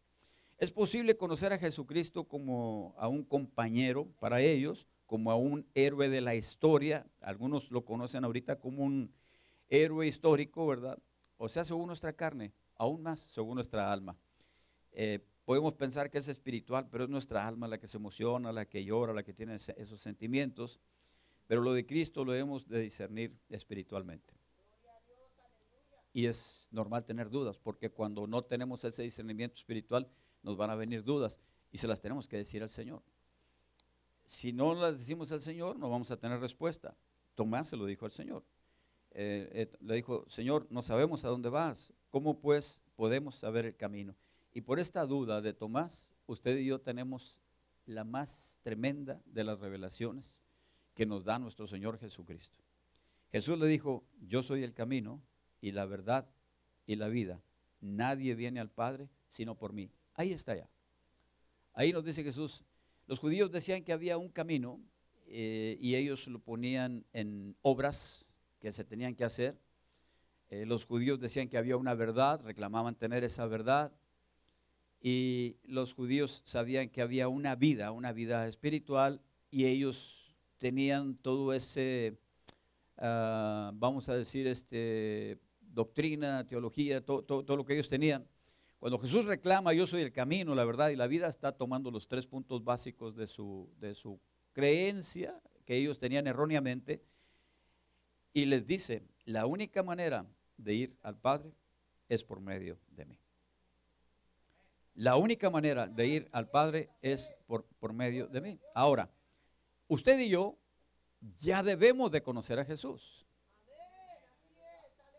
Es 0.59 0.70
posible 0.70 1.16
conocer 1.16 1.53
a 1.53 1.59
Jesucristo 1.59 2.24
como 2.24 2.95
a 2.99 3.09
un 3.09 3.24
compañero 3.24 4.07
para 4.18 4.43
ellos, 4.43 4.87
como 5.11 5.32
a 5.32 5.34
un 5.34 5.66
héroe 5.74 6.08
de 6.08 6.20
la 6.20 6.36
historia. 6.36 7.04
Algunos 7.20 7.72
lo 7.72 7.84
conocen 7.84 8.24
ahorita 8.24 8.61
como 8.61 8.84
un 8.84 9.12
héroe 9.68 10.06
histórico, 10.06 10.64
¿verdad? 10.68 11.00
O 11.36 11.48
sea, 11.48 11.64
según 11.64 11.88
nuestra 11.88 12.12
carne, 12.12 12.52
aún 12.76 13.02
más 13.02 13.18
según 13.18 13.56
nuestra 13.56 13.92
alma. 13.92 14.16
Eh, 14.92 15.18
podemos 15.44 15.74
pensar 15.74 16.12
que 16.12 16.18
es 16.18 16.28
espiritual, 16.28 16.86
pero 16.92 17.02
es 17.02 17.11
nuestra 17.11 17.44
alma 17.44 17.66
la 17.66 17.78
que 17.78 17.88
se 17.88 17.96
emociona, 17.96 18.52
la 18.52 18.66
que 18.66 18.84
llora, 18.84 19.12
la 19.12 19.24
que 19.24 19.32
tiene 19.32 19.56
esos 19.56 20.00
sentimientos. 20.00 20.78
Pero 21.48 21.61
lo 21.61 21.72
de 21.72 21.84
Cristo 21.84 22.24
lo 22.24 22.30
debemos 22.30 22.68
de 22.68 22.78
discernir 22.78 23.36
espiritualmente. 23.48 24.32
Y 26.12 26.26
es 26.26 26.68
normal 26.70 27.04
tener 27.04 27.30
dudas, 27.30 27.58
porque 27.58 27.90
cuando 27.90 28.28
no 28.28 28.42
tenemos 28.42 28.84
ese 28.84 29.02
discernimiento 29.02 29.56
espiritual, 29.56 30.08
nos 30.44 30.56
van 30.56 30.70
a 30.70 30.76
venir 30.76 31.02
dudas 31.02 31.40
y 31.72 31.78
se 31.78 31.88
las 31.88 32.00
tenemos 32.00 32.28
que 32.28 32.36
decir 32.36 32.62
al 32.62 32.70
Señor. 32.70 33.02
Si 34.31 34.53
no 34.53 34.76
las 34.76 34.97
decimos 34.97 35.33
al 35.33 35.41
Señor, 35.41 35.76
no 35.76 35.91
vamos 35.91 36.12
a 36.12 36.16
tener 36.16 36.39
respuesta. 36.39 36.97
Tomás 37.35 37.66
se 37.66 37.76
lo 37.76 37.85
dijo 37.85 38.05
al 38.05 38.12
Señor. 38.12 38.45
Eh, 39.11 39.72
le 39.81 39.95
dijo, 39.97 40.24
Señor, 40.28 40.68
no 40.70 40.83
sabemos 40.83 41.24
a 41.24 41.28
dónde 41.28 41.49
vas. 41.49 41.93
¿Cómo 42.11 42.39
pues 42.39 42.81
podemos 42.95 43.35
saber 43.35 43.66
el 43.66 43.76
camino? 43.76 44.14
Y 44.55 44.61
por 44.61 44.78
esta 44.78 45.05
duda 45.05 45.41
de 45.41 45.53
Tomás, 45.53 46.09
usted 46.28 46.57
y 46.59 46.66
yo 46.66 46.81
tenemos 46.81 47.41
la 47.87 48.05
más 48.05 48.61
tremenda 48.62 49.20
de 49.26 49.43
las 49.43 49.59
revelaciones 49.59 50.39
que 50.95 51.07
nos 51.07 51.24
da 51.24 51.41
nuestro 51.41 51.66
Señor 51.66 51.99
Jesucristo. 51.99 52.61
Jesús 53.33 53.59
le 53.59 53.66
dijo, 53.66 54.05
yo 54.28 54.45
soy 54.45 54.62
el 54.62 54.74
camino 54.74 55.20
y 55.61 55.72
la 55.72 55.87
verdad 55.87 56.31
y 56.87 56.95
la 56.95 57.09
vida. 57.09 57.43
Nadie 57.81 58.37
viene 58.37 58.61
al 58.61 58.70
Padre 58.70 59.09
sino 59.26 59.57
por 59.57 59.72
mí. 59.72 59.91
Ahí 60.14 60.33
está 60.33 60.55
ya. 60.55 60.70
Ahí 61.72 61.93
nos 61.93 62.05
dice 62.05 62.22
Jesús, 62.22 62.64
los 63.11 63.18
judíos 63.18 63.50
decían 63.50 63.82
que 63.82 63.92
había 63.92 64.18
un 64.18 64.28
camino 64.28 64.78
eh, 65.26 65.76
y 65.80 65.96
ellos 65.96 66.28
lo 66.28 66.38
ponían 66.38 67.04
en 67.12 67.56
obras 67.61 68.24
que 68.61 68.72
se 68.72 68.84
tenían 68.84 69.16
que 69.16 69.24
hacer. 69.24 69.58
Eh, 70.48 70.64
los 70.64 70.84
judíos 70.84 71.18
decían 71.18 71.48
que 71.48 71.58
había 71.58 71.76
una 71.76 71.94
verdad, 71.94 72.40
reclamaban 72.44 72.94
tener 72.94 73.24
esa 73.24 73.46
verdad. 73.46 73.90
Y 75.02 75.56
los 75.64 75.92
judíos 75.92 76.42
sabían 76.44 76.88
que 76.88 77.02
había 77.02 77.26
una 77.26 77.56
vida, 77.56 77.90
una 77.90 78.12
vida 78.12 78.46
espiritual, 78.46 79.20
y 79.50 79.64
ellos 79.64 80.32
tenían 80.58 81.16
todo 81.16 81.52
ese, 81.52 82.16
ah, 82.96 83.72
vamos 83.74 84.08
a 84.08 84.14
decir, 84.14 84.46
este, 84.46 85.40
doctrina, 85.61 86.46
teología, 86.46 87.04
todo 87.04 87.56
lo 87.56 87.64
que 87.64 87.72
ellos 87.72 87.88
tenían. 87.88 88.24
Cuando 88.81 88.99
Jesús 88.99 89.26
reclama, 89.26 89.74
yo 89.74 89.87
soy 89.87 90.01
el 90.01 90.11
camino, 90.11 90.55
la 90.55 90.64
verdad 90.64 90.89
y 90.89 90.97
la 90.97 91.07
vida, 91.07 91.28
está 91.28 91.53
tomando 91.53 91.91
los 91.91 92.09
tres 92.09 92.26
puntos 92.26 92.64
básicos 92.64 93.14
de 93.14 93.26
su, 93.26 93.68
de 93.78 93.95
su 93.95 94.18
creencia 94.55 95.39
que 95.66 95.76
ellos 95.76 95.99
tenían 95.99 96.26
erróneamente 96.26 97.05
y 98.33 98.47
les 98.47 98.66
dice, 98.66 99.03
la 99.26 99.45
única 99.45 99.83
manera 99.83 100.24
de 100.57 100.74
ir 100.74 100.97
al 101.03 101.18
Padre 101.18 101.53
es 102.09 102.24
por 102.24 102.41
medio 102.41 102.78
de 102.89 103.05
mí. 103.05 103.18
La 104.95 105.16
única 105.16 105.51
manera 105.51 105.87
de 105.87 106.07
ir 106.07 106.28
al 106.33 106.49
Padre 106.49 106.89
es 107.03 107.35
por, 107.47 107.66
por 107.81 107.93
medio 107.93 108.28
de 108.28 108.41
mí. 108.41 108.61
Ahora, 108.74 109.11
usted 109.89 110.18
y 110.18 110.31
yo 110.31 110.57
ya 111.39 111.62
debemos 111.62 112.11
de 112.11 112.22
conocer 112.22 112.59
a 112.59 112.64
Jesús. 112.64 113.26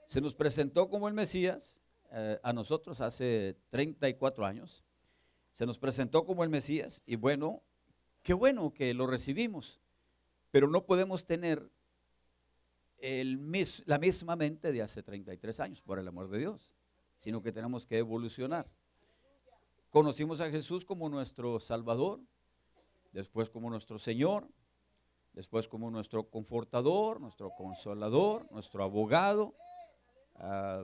Se 0.07 0.19
nos 0.19 0.33
presentó 0.33 0.89
como 0.89 1.07
el 1.07 1.13
Mesías, 1.13 1.77
eh, 2.13 2.39
a 2.43 2.51
nosotros 2.51 2.99
hace 2.99 3.55
34 3.69 4.45
años. 4.45 4.83
Se 5.53 5.65
nos 5.65 5.79
presentó 5.79 6.25
como 6.25 6.43
el 6.43 6.49
Mesías 6.49 7.01
y 7.05 7.15
bueno, 7.15 7.61
qué 8.21 8.33
bueno 8.33 8.73
que 8.73 8.93
lo 8.93 9.07
recibimos, 9.07 9.79
pero 10.51 10.67
no 10.67 10.85
podemos 10.85 11.25
tener 11.25 11.71
el 12.97 13.39
la 13.85 13.97
misma 13.97 14.35
mente 14.35 14.71
de 14.71 14.81
hace 14.81 15.01
33 15.01 15.59
años, 15.61 15.81
por 15.81 15.99
el 15.99 16.07
amor 16.07 16.29
de 16.29 16.39
Dios, 16.39 16.71
sino 17.19 17.41
que 17.41 17.51
tenemos 17.51 17.85
que 17.87 17.97
evolucionar. 17.97 18.69
Conocimos 19.89 20.39
a 20.41 20.49
Jesús 20.49 20.85
como 20.85 21.09
nuestro 21.09 21.59
Salvador, 21.59 22.19
después 23.13 23.49
como 23.49 23.69
nuestro 23.69 23.99
Señor, 23.99 24.47
después 25.33 25.67
como 25.67 25.89
nuestro 25.89 26.29
confortador, 26.29 27.21
nuestro 27.21 27.51
consolador, 27.51 28.51
nuestro 28.51 28.83
abogado. 28.83 29.55
Ah, 30.35 30.83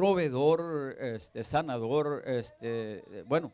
proveedor, 0.00 0.96
este, 0.98 1.44
sanador, 1.44 2.22
este, 2.24 3.04
bueno, 3.26 3.52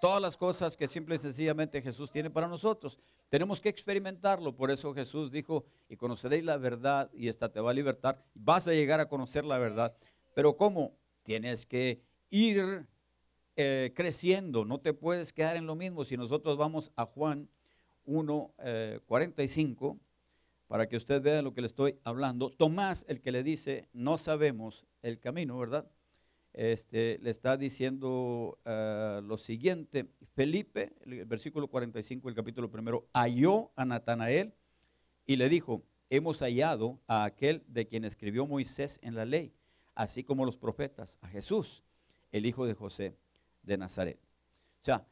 todas 0.00 0.22
las 0.22 0.36
cosas 0.36 0.76
que 0.76 0.86
simple 0.86 1.16
y 1.16 1.18
sencillamente 1.18 1.82
Jesús 1.82 2.08
tiene 2.08 2.30
para 2.30 2.46
nosotros. 2.46 3.00
Tenemos 3.28 3.60
que 3.60 3.68
experimentarlo, 3.68 4.54
por 4.54 4.70
eso 4.70 4.94
Jesús 4.94 5.32
dijo, 5.32 5.64
y 5.88 5.96
conoceréis 5.96 6.44
la 6.44 6.56
verdad 6.56 7.10
y 7.12 7.26
esta 7.26 7.48
te 7.48 7.58
va 7.58 7.72
a 7.72 7.74
libertar, 7.74 8.24
vas 8.32 8.68
a 8.68 8.74
llegar 8.74 9.00
a 9.00 9.08
conocer 9.08 9.44
la 9.44 9.58
verdad. 9.58 9.92
Pero 10.36 10.56
¿cómo? 10.56 10.92
Tienes 11.24 11.66
que 11.66 12.00
ir 12.30 12.86
eh, 13.56 13.92
creciendo, 13.96 14.64
no 14.64 14.78
te 14.78 14.94
puedes 14.94 15.32
quedar 15.32 15.56
en 15.56 15.66
lo 15.66 15.74
mismo. 15.74 16.04
Si 16.04 16.16
nosotros 16.16 16.56
vamos 16.56 16.92
a 16.94 17.06
Juan 17.06 17.48
1, 18.04 18.54
45, 19.04 19.98
eh, 19.98 20.04
para 20.68 20.88
que 20.88 20.96
usted 20.96 21.20
vea 21.20 21.42
lo 21.42 21.52
que 21.52 21.60
le 21.60 21.66
estoy 21.66 21.98
hablando. 22.04 22.50
Tomás, 22.50 23.04
el 23.08 23.20
que 23.20 23.32
le 23.32 23.42
dice, 23.42 23.88
no 23.92 24.16
sabemos 24.16 24.86
el 25.02 25.18
camino, 25.20 25.58
¿verdad? 25.58 25.88
este, 26.58 27.20
le 27.22 27.30
está 27.30 27.56
diciendo 27.56 28.58
uh, 28.66 29.20
lo 29.22 29.36
siguiente. 29.36 30.08
Felipe, 30.34 30.92
el 31.04 31.24
versículo 31.24 31.68
45 31.68 32.26
del 32.28 32.34
capítulo 32.34 32.68
primero, 32.68 33.08
halló 33.12 33.70
a 33.76 33.84
Natanael 33.84 34.52
y 35.24 35.36
le 35.36 35.48
dijo, 35.48 35.84
hemos 36.10 36.40
hallado 36.40 36.98
a 37.06 37.24
aquel 37.24 37.62
de 37.68 37.86
quien 37.86 38.04
escribió 38.04 38.44
Moisés 38.44 38.98
en 39.02 39.14
la 39.14 39.24
ley, 39.24 39.52
así 39.94 40.24
como 40.24 40.44
los 40.44 40.56
profetas, 40.56 41.16
a 41.20 41.28
Jesús, 41.28 41.84
el 42.32 42.44
hijo 42.44 42.66
de 42.66 42.74
José 42.74 43.16
de 43.62 43.78
Nazaret. 43.78 44.18
O 44.80 44.82
sea, 44.82 45.06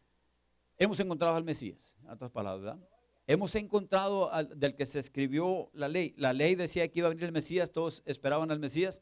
hemos 0.79 0.99
encontrado 0.99 1.37
al 1.37 1.45
Mesías, 1.45 1.95
en 2.03 2.11
otras 2.11 2.33
palabras, 2.33 2.65
¿verdad? 2.65 2.89
Hemos 3.29 3.55
encontrado 3.55 4.33
al, 4.33 4.59
del 4.59 4.75
que 4.75 4.87
se 4.87 5.01
escribió 5.01 5.71
la 5.75 5.89
ley. 5.89 6.15
La 6.17 6.33
ley 6.33 6.55
decía 6.55 6.87
que 6.89 7.01
iba 7.01 7.07
a 7.07 7.11
venir 7.11 7.25
el 7.25 7.33
Mesías, 7.33 7.73
todos 7.73 8.03
esperaban 8.05 8.51
al 8.53 8.61
Mesías. 8.61 9.01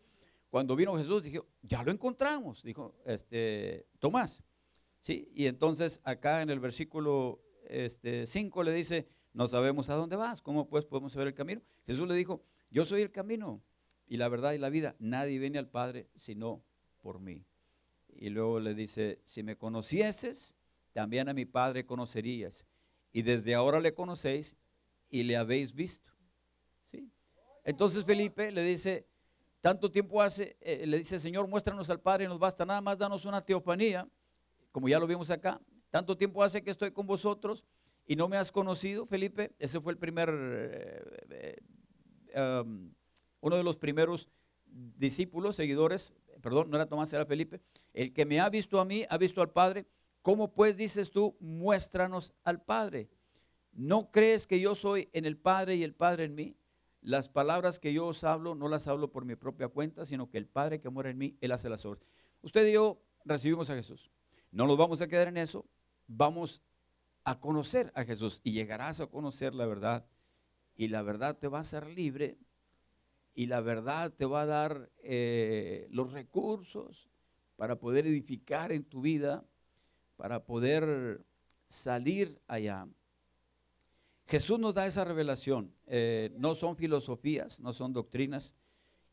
Cuando 0.55 0.77
vino 0.77 0.97
Jesús, 0.97 1.25
dijo, 1.25 1.49
ya 1.63 1.83
lo 1.83 1.91
encontramos, 1.91 2.63
dijo 2.63 2.95
este, 3.07 3.89
Tomás. 3.99 4.41
¿Sí? 5.01 5.29
Y 5.35 5.47
entonces 5.49 6.01
acá 6.05 6.43
en 6.43 6.51
el 6.51 6.61
versículo 6.61 7.43
este, 7.67 8.25
5 8.25 8.63
le 8.63 8.73
dice, 8.73 9.09
no 9.33 9.49
sabemos 9.49 9.89
a 9.89 9.95
dónde 9.95 10.15
vas, 10.15 10.43
¿cómo 10.43 10.69
pues 10.69 10.85
podemos 10.85 11.13
saber 11.13 11.27
el 11.27 11.35
camino? 11.35 11.61
Jesús 11.89 12.07
le 12.07 12.15
dijo, 12.15 12.45
yo 12.71 12.85
soy 12.85 13.03
el 13.03 13.11
camino 13.11 13.65
y 14.07 14.17
la 14.17 14.29
verdad 14.29 14.53
y 14.53 14.59
la 14.59 14.71
vida. 14.71 14.95
Nadie 15.01 15.41
viene 15.41 15.59
al 15.59 15.69
Padre 15.69 16.09
sino 16.15 16.63
por 17.01 17.19
mí. 17.19 17.45
Y 18.15 18.29
luego 18.31 18.61
le 18.61 18.75
dice, 18.75 19.23
si 19.25 19.43
me 19.43 19.57
conocieses, 19.57 20.55
también 20.93 21.29
a 21.29 21.35
mi 21.35 21.47
Padre 21.47 21.85
conocerías. 21.85 22.65
Y 23.13 23.23
desde 23.23 23.57
ahora 23.57 23.81
le 23.81 23.93
conocéis 23.93 24.55
y 25.11 25.25
le 25.25 25.37
habéis 25.37 25.75
visto. 25.75 26.13
¿Sí? 26.85 27.11
Entonces 27.65 28.05
Felipe 28.05 28.53
le 28.53 28.63
dice, 28.63 29.09
tanto 29.65 29.91
tiempo 29.91 30.21
hace, 30.21 30.59
eh, 30.61 30.87
le 30.87 30.99
dice, 30.99 31.19
Señor, 31.19 31.49
muéstranos 31.49 31.89
al 31.89 31.99
Padre 31.99 32.29
nos 32.29 32.39
basta, 32.39 32.67
nada 32.67 32.83
más 32.83 32.99
danos 32.99 33.25
una 33.25 33.41
teofanía, 33.41 34.07
como 34.71 34.91
ya 34.91 34.99
lo 34.99 35.07
vimos 35.07 35.31
acá. 35.31 35.59
Tanto 35.91 36.15
tiempo 36.19 36.43
hace 36.43 36.63
que 36.63 36.71
estoy 36.71 36.91
con 36.91 37.07
vosotros 37.07 37.65
y 38.07 38.15
no 38.15 38.29
me 38.29 38.37
has 38.37 38.53
conocido, 38.53 39.07
Felipe. 39.07 39.55
Ese 39.59 39.81
fue 39.81 39.95
el 39.95 39.99
primer, 39.99 40.29
eh, 40.31 41.57
eh, 42.35 42.61
um, 42.63 42.93
uno 43.41 43.57
de 43.57 43.65
los 43.65 43.79
primeros 43.79 44.29
discípulos, 44.67 45.57
seguidores, 45.57 46.13
perdón, 46.43 46.69
no 46.69 46.77
era 46.77 46.85
Tomás, 46.85 47.11
era 47.15 47.25
Felipe. 47.25 47.63
El 47.95 48.13
que 48.13 48.27
me 48.27 48.41
ha 48.41 48.51
visto 48.51 48.79
a 48.79 48.85
mí, 48.85 49.07
ha 49.09 49.17
visto 49.17 49.41
al 49.41 49.51
Padre. 49.51 49.87
¿Cómo 50.21 50.53
pues 50.53 50.77
dices 50.77 51.11
tú, 51.11 51.39
muéstranos 51.41 52.35
al 52.45 52.61
Padre? 52.61 53.09
¿No 53.73 54.11
crees 54.11 54.47
que 54.47 54.61
yo 54.61 54.75
soy 54.75 55.09
en 55.15 55.25
el 55.25 55.39
Padre 55.39 55.77
y 55.77 55.85
el 55.85 55.95
Padre 55.95 56.25
en 56.25 56.35
mí? 56.35 56.55
Las 57.05 57.29
palabras 57.29 57.79
que 57.79 57.93
yo 57.93 58.07
os 58.07 58.25
hablo 58.25 58.55
no 58.55 58.67
las 58.67 58.89
hablo 58.89 59.13
por 59.13 59.27
mi 59.27 59.37
propia 59.37 59.69
cuenta, 59.69 60.07
sino 60.07 60.31
que 60.31 60.39
el 60.39 60.47
Padre 60.47 60.81
que 60.81 60.89
muere 60.89 61.11
en 61.11 61.19
mí, 61.19 61.37
Él 61.43 61.53
hace 61.53 61.69
las 61.69 61.85
obras. 61.85 62.03
Usted 62.41 62.67
y 62.67 62.73
yo 62.73 62.99
recibimos 63.27 63.69
a 63.69 63.75
Jesús. 63.75 64.11
No 64.51 64.67
nos 64.67 64.79
vamos 64.79 65.03
a 65.03 65.07
quedar 65.07 65.29
en 65.29 65.37
eso. 65.37 65.67
Vamos 66.07 66.63
a 67.23 67.39
conocer 67.39 67.93
a 67.95 68.05
Jesús 68.05 68.41
y 68.43 68.53
llegarás 68.53 69.01
a 69.01 69.07
conocer 69.07 69.55
la 69.55 69.67
verdad 69.67 70.07
y 70.77 70.89
la 70.89 71.03
verdad 71.03 71.37
te 71.37 71.47
va 71.47 71.59
a 71.59 71.61
hacer 71.61 71.87
libre 71.89 72.39
y 73.35 73.49
la 73.49 73.61
verdad 73.61 74.11
te 74.11 74.25
va 74.25 74.43
a 74.43 74.47
dar 74.47 74.91
eh, 75.03 75.87
los 75.91 76.13
recursos 76.13 77.11
para 77.57 77.79
poder 77.79 78.07
edificar 78.07 78.73
en 78.73 78.83
tu 78.83 79.03
vida, 79.03 79.45
para 80.17 80.47
poder 80.47 81.23
salir 81.69 82.41
allá. 82.47 82.89
Jesús 84.27 84.59
nos 84.59 84.75
da 84.75 84.87
esa 84.87 85.05
revelación, 85.05 85.75
eh, 85.87 86.33
no 86.37 86.55
son 86.55 86.77
filosofías, 86.77 87.61
no 87.61 87.73
son 87.73 87.93
doctrinas, 87.93 88.55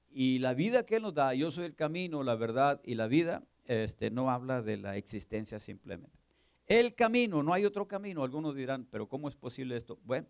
y 0.09 0.39
la 0.39 0.53
vida 0.53 0.85
que 0.85 0.97
Él 0.97 1.03
nos 1.03 1.13
da, 1.13 1.33
yo 1.33 1.51
soy 1.51 1.65
el 1.65 1.75
camino, 1.75 2.23
la 2.23 2.35
verdad 2.35 2.81
y 2.83 2.95
la 2.95 3.07
vida, 3.07 3.43
este, 3.65 4.11
no 4.11 4.29
habla 4.29 4.61
de 4.61 4.77
la 4.77 4.97
existencia 4.97 5.59
simplemente. 5.59 6.21
El 6.67 6.95
camino, 6.95 7.43
no 7.43 7.53
hay 7.53 7.65
otro 7.65 7.87
camino. 7.87 8.23
Algunos 8.23 8.55
dirán, 8.55 8.87
pero 8.89 9.07
¿cómo 9.07 9.27
es 9.27 9.35
posible 9.35 9.75
esto? 9.75 9.99
Bueno, 10.03 10.27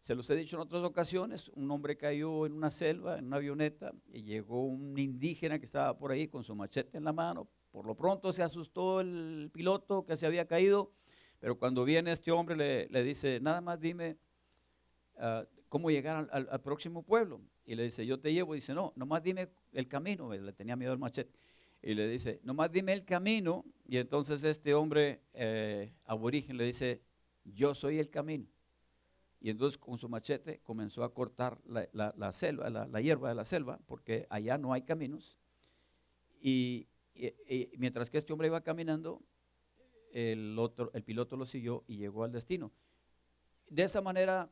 se 0.00 0.14
los 0.14 0.28
he 0.28 0.36
dicho 0.36 0.56
en 0.56 0.62
otras 0.62 0.82
ocasiones, 0.82 1.50
un 1.54 1.70
hombre 1.70 1.96
cayó 1.96 2.46
en 2.46 2.52
una 2.52 2.70
selva, 2.70 3.18
en 3.18 3.26
una 3.26 3.36
avioneta, 3.36 3.92
y 4.12 4.22
llegó 4.22 4.64
un 4.64 4.98
indígena 4.98 5.58
que 5.58 5.64
estaba 5.64 5.96
por 5.96 6.10
ahí 6.10 6.28
con 6.28 6.44
su 6.44 6.54
machete 6.54 6.98
en 6.98 7.04
la 7.04 7.12
mano. 7.12 7.48
Por 7.70 7.86
lo 7.86 7.94
pronto 7.94 8.32
se 8.32 8.42
asustó 8.42 9.00
el 9.00 9.50
piloto 9.52 10.04
que 10.04 10.16
se 10.16 10.26
había 10.26 10.46
caído, 10.46 10.92
pero 11.40 11.58
cuando 11.58 11.84
viene 11.84 12.12
este 12.12 12.32
hombre 12.32 12.88
le, 12.90 13.02
dice, 13.02 13.40
nada 13.40 13.60
más 13.60 13.80
dime 13.80 14.18
ah, 15.18 15.44
cómo 15.68 15.90
llegar 15.90 16.28
al, 16.30 16.48
al, 16.50 16.60
próximo 16.60 17.02
pueblo. 17.02 17.40
Y 17.66 17.74
le 17.74 17.84
dice, 17.84 18.06
yo 18.06 18.20
te 18.20 18.32
llevo. 18.32 18.54
Y 18.54 18.58
dice, 18.58 18.74
no, 18.74 18.92
nomás 18.96 19.22
dime 19.22 19.48
el 19.72 19.88
camino. 19.88 20.32
Le 20.32 20.52
tenía 20.52 20.76
miedo 20.76 20.92
al 20.92 20.98
machete 20.98 21.32
y 21.84 21.94
le 21.94 22.08
dice, 22.08 22.40
nomás 22.42 22.72
dime 22.72 22.94
el 22.94 23.04
camino. 23.04 23.64
Y 23.86 23.98
entonces 23.98 24.42
este 24.42 24.72
hombre 24.72 25.20
eh, 25.34 25.92
aborigen 26.06 26.56
le 26.56 26.64
dice, 26.64 27.02
yo 27.44 27.74
soy 27.74 27.98
el 27.98 28.08
camino. 28.08 28.46
Y 29.38 29.50
entonces 29.50 29.76
con 29.76 29.98
su 29.98 30.08
machete 30.08 30.60
comenzó 30.60 31.04
a 31.04 31.12
cortar 31.12 31.60
la, 31.66 32.32
selva, 32.32 32.70
la, 32.70 33.00
hierba 33.02 33.28
de 33.28 33.34
la 33.34 33.44
selva, 33.44 33.78
porque 33.86 34.26
allá 34.30 34.56
no 34.56 34.72
hay 34.72 34.82
caminos. 34.82 35.36
Y, 36.40 36.88
mientras 37.76 38.08
que 38.08 38.16
este 38.16 38.32
hombre 38.32 38.48
iba 38.48 38.62
caminando, 38.62 39.20
el, 40.12 40.58
otro, 40.58 40.90
el 40.94 41.02
piloto 41.02 41.36
lo 41.36 41.44
siguió 41.44 41.84
y 41.86 41.98
llegó 41.98 42.24
al 42.24 42.32
destino. 42.32 42.72
De 43.68 43.82
esa 43.82 44.00
manera, 44.00 44.50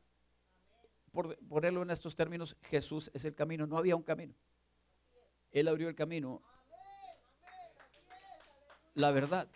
por 1.13 1.37
ponerlo 1.47 1.83
en 1.83 1.91
estos 1.91 2.17
términos, 2.17 2.57
Jesús 2.63 3.11
es 3.15 3.25
el 3.25 3.35
camino. 3.35 3.67
No 3.67 3.79
había 3.79 3.95
un 3.95 4.03
camino. 4.03 4.35
Él 5.53 5.69
abrió 5.69 5.89
el 5.89 5.95
camino 5.95 6.43
la 8.95 9.11
verdad. 9.11 9.49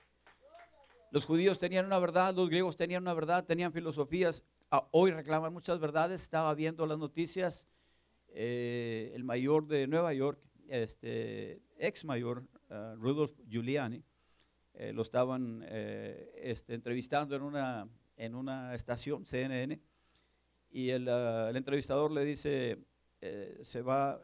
Los 1.10 1.24
judíos 1.24 1.58
tenían 1.58 1.86
una 1.86 1.98
verdad, 1.98 2.34
los 2.34 2.48
griegos 2.48 2.76
tenían 2.76 3.02
una 3.02 3.14
verdad, 3.14 3.44
tenían 3.44 3.72
filosofías. 3.72 4.42
Ah, 4.70 4.86
hoy 4.90 5.10
reclaman 5.10 5.52
muchas 5.52 5.78
verdades. 5.78 6.22
Estaba 6.22 6.54
viendo 6.54 6.86
las 6.86 6.98
noticias. 6.98 7.66
Eh, 8.28 9.12
el 9.14 9.24
mayor 9.24 9.66
de 9.66 9.86
Nueva 9.86 10.12
York, 10.12 10.38
este 10.68 11.62
ex 11.78 12.04
mayor, 12.04 12.44
uh, 12.70 12.96
Rudolf 12.96 13.32
Giuliani, 13.48 14.02
eh, 14.74 14.92
lo 14.92 15.02
estaban 15.02 15.64
eh, 15.66 16.32
este, 16.42 16.74
entrevistando 16.74 17.34
en 17.34 17.42
una, 17.42 17.88
en 18.16 18.34
una 18.34 18.74
estación, 18.74 19.24
CNN, 19.24 19.80
y 20.70 20.90
el, 20.90 21.08
uh, 21.08 21.48
el 21.48 21.56
entrevistador 21.56 22.10
le 22.10 22.24
dice, 22.24 22.78
se 23.62 23.82
va, 23.82 24.20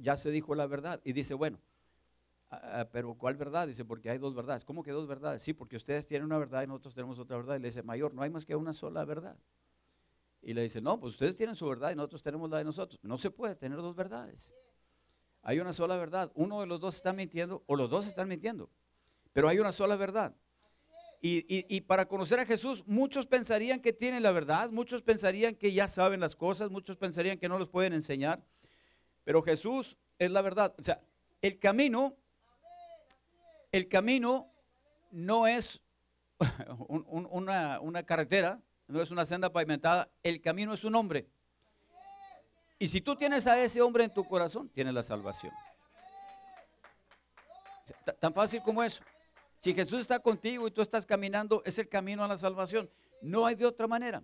ya 0.00 0.16
se 0.16 0.30
dijo 0.30 0.54
la 0.54 0.66
verdad, 0.66 1.00
y 1.04 1.12
dice, 1.12 1.34
bueno, 1.34 1.60
ah, 2.50 2.88
pero 2.90 3.14
¿cuál 3.14 3.36
verdad? 3.36 3.66
Dice, 3.68 3.84
porque 3.84 4.10
hay 4.10 4.18
dos 4.18 4.34
verdades. 4.34 4.64
¿Cómo 4.64 4.82
que 4.82 4.92
dos 4.92 5.06
verdades? 5.06 5.42
Sí, 5.42 5.52
porque 5.52 5.76
ustedes 5.76 6.06
tienen 6.06 6.24
una 6.24 6.38
verdad 6.38 6.62
y 6.62 6.66
nosotros 6.66 6.94
tenemos 6.94 7.18
otra 7.18 7.36
verdad. 7.36 7.56
Y 7.56 7.60
le 7.60 7.68
dice, 7.68 7.82
mayor, 7.82 8.14
no 8.14 8.22
hay 8.22 8.30
más 8.30 8.44
que 8.44 8.56
una 8.56 8.72
sola 8.72 9.04
verdad. 9.04 9.36
Y 10.40 10.52
le 10.52 10.62
dice, 10.62 10.80
no, 10.80 11.00
pues 11.00 11.14
ustedes 11.14 11.36
tienen 11.36 11.56
su 11.56 11.66
verdad 11.66 11.90
y 11.90 11.96
nosotros 11.96 12.22
tenemos 12.22 12.50
la 12.50 12.58
de 12.58 12.64
nosotros. 12.64 13.00
No 13.02 13.18
se 13.18 13.30
puede 13.30 13.56
tener 13.56 13.78
dos 13.78 13.94
verdades. 13.94 14.52
Hay 15.42 15.58
una 15.58 15.72
sola 15.72 15.96
verdad. 15.96 16.30
Uno 16.34 16.60
de 16.60 16.66
los 16.66 16.80
dos 16.80 16.96
está 16.96 17.12
mintiendo 17.12 17.62
o 17.66 17.76
los 17.76 17.90
dos 17.90 18.06
están 18.06 18.28
mintiendo. 18.28 18.70
Pero 19.32 19.48
hay 19.48 19.58
una 19.58 19.72
sola 19.72 19.96
verdad. 19.96 20.34
Y, 21.26 21.80
para 21.82 22.06
conocer 22.06 22.38
a 22.38 22.44
Jesús, 22.44 22.84
muchos 22.86 23.26
pensarían 23.26 23.80
que 23.80 23.94
tienen 23.94 24.22
la 24.22 24.30
verdad, 24.30 24.70
muchos 24.70 25.00
pensarían 25.00 25.54
que 25.54 25.72
ya 25.72 25.88
saben 25.88 26.20
las 26.20 26.36
cosas, 26.36 26.70
muchos 26.70 26.98
pensarían 26.98 27.38
que 27.38 27.48
no 27.48 27.58
los 27.58 27.70
pueden 27.70 27.94
enseñar. 27.94 28.44
Pero 29.24 29.40
Jesús 29.40 29.96
es 30.18 30.30
la 30.30 30.42
verdad. 30.42 30.74
O 30.78 30.84
sea, 30.84 31.00
el 31.40 31.58
camino 31.58 32.14
el 33.74 33.88
camino 33.88 34.52
no 35.10 35.48
es 35.48 35.80
una, 36.88 38.02
carretera, 38.04 38.60
no 38.86 39.02
es 39.02 39.10
una 39.10 39.26
senda 39.26 39.50
pavimentada, 39.50 40.08
el 40.22 40.40
camino 40.40 40.74
es 40.74 40.84
un 40.84 40.94
hombre. 40.94 41.26
Y 42.78 42.86
si 42.86 43.00
tú 43.00 43.16
tienes 43.16 43.48
a 43.48 43.58
ese 43.58 43.82
hombre 43.82 44.04
en 44.04 44.14
tu 44.14 44.22
corazón, 44.22 44.68
tienes 44.68 44.94
la 44.94 45.02
salvación. 45.02 45.52
Tan 48.20 48.32
fácil 48.32 48.62
como 48.62 48.80
eso. 48.80 49.02
Si 49.64 49.72
Jesús 49.72 50.00
está 50.00 50.18
contigo 50.18 50.68
y 50.68 50.70
tú 50.70 50.82
estás 50.82 51.06
caminando, 51.06 51.62
es 51.64 51.78
el 51.78 51.88
camino 51.88 52.22
a 52.22 52.28
la 52.28 52.36
salvación. 52.36 52.90
No 53.22 53.46
hay 53.46 53.54
de 53.54 53.64
otra 53.64 53.86
manera. 53.86 54.22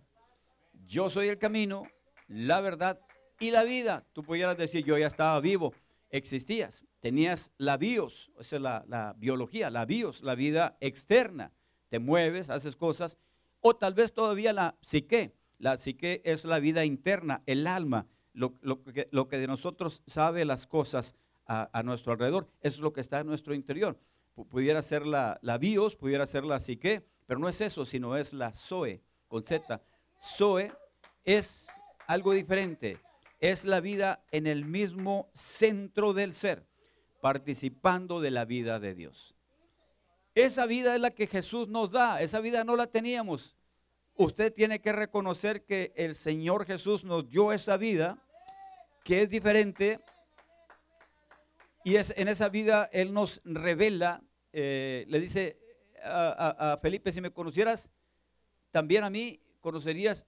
Yo 0.87 1.09
soy 1.09 1.29
el 1.29 1.39
camino, 1.39 1.85
la 2.29 2.61
verdad 2.61 3.01
y 3.39 3.51
la 3.51 3.65
vida. 3.65 4.05
Tú 4.13 4.23
pudieras 4.23 4.59
decir, 4.59 4.85
yo 4.85 4.99
ya 4.99 5.07
estaba 5.07 5.41
vivo, 5.41 5.73
existías 6.11 6.85
tenías 7.01 7.53
la 7.57 7.79
bios, 7.79 8.31
esa 8.39 8.57
es 8.57 8.63
la, 8.63 9.15
biología, 9.17 9.71
la 9.71 9.87
bios, 9.87 10.23
la 10.23 10.35
vida 10.35 10.77
externa. 10.81 11.53
Te 11.89 11.99
mueves, 11.99 12.51
haces 12.51 12.77
cosas, 12.77 13.17
o 13.61 13.75
tal 13.75 13.95
vez 13.95 14.13
todavía 14.13 14.53
la 14.53 14.77
psique. 14.83 15.35
La 15.59 15.77
psique 15.77 16.23
es 16.25 16.45
la 16.45 16.59
vida 16.59 16.85
interna, 16.85 17.43
el 17.47 17.67
alma, 17.67 18.07
lo, 18.35 18.59
que, 18.85 19.39
de 19.39 19.47
nosotros 19.47 20.03
sabe 20.07 20.45
las 20.45 20.67
cosas 20.67 21.15
a, 21.47 21.83
nuestro 21.83 22.13
alrededor. 22.13 22.49
Es 22.61 22.79
lo 22.79 22.93
que 22.93 23.01
está 23.01 23.21
en 23.21 23.27
nuestro 23.27 23.55
interior. 23.55 23.99
Pudiera 24.49 24.83
ser 24.83 25.07
la, 25.07 25.39
bios, 25.59 25.97
pudiera 25.97 26.27
ser 26.27 26.45
la 26.45 26.61
psique, 26.61 27.05
pero 27.27 27.41
no 27.41 27.49
es 27.49 27.61
eso, 27.61 27.85
sino 27.85 28.17
es 28.17 28.33
la 28.33 28.53
zoe, 28.53 29.03
con 29.29 29.45
Z. 29.45 29.83
Zoe 30.21 30.73
es 31.25 31.69
algo 32.07 32.33
diferente, 32.33 32.99
es 33.39 33.65
la 33.65 33.81
vida 33.81 34.25
en 34.31 34.47
el 34.47 34.65
mismo 34.65 35.31
centro 35.33 36.13
del 36.13 36.33
ser 36.33 36.67
participando 37.21 38.21
de 38.21 38.31
la 38.31 38.45
vida 38.45 38.81
de 38.81 38.95
Dios. 38.95 39.35
Esa 40.35 40.67
vida 40.67 40.95
es 40.95 41.01
la 41.01 41.11
que 41.11 41.27
Jesús 41.27 41.69
nos 41.69 41.91
da, 41.91 42.23
esa 42.23 42.41
vida 42.41 42.65
no 42.65 42.77
la 42.77 42.87
teníamos. 42.87 43.57
Usted 44.15 44.53
tiene 44.53 44.81
que 44.81 44.93
reconocer 44.93 45.65
que 45.65 45.93
el 45.97 46.15
Señor 46.15 46.67
Jesús 46.67 47.05
nos 47.05 47.29
dio 47.29 47.53
esa 47.53 47.77
vida, 47.77 48.19
que 49.05 49.23
es 49.23 49.31
diferente, 49.31 50.01
y 51.85 51.97
es, 51.97 52.13
en 52.17 52.29
esa 52.29 52.49
vida 52.49 52.89
Él 52.93 53.13
nos 53.13 53.41
revela, 53.45 54.23
eh, 54.53 55.05
le 55.09 55.21
dice 55.21 55.59
a, 56.03 56.79
Felipe, 56.81 57.13
si 57.13 57.21
me 57.21 57.31
conocieras, 57.31 57.91
también 58.71 59.05
a 59.05 59.11
mí 59.11 59.41
conocerías 59.61 60.27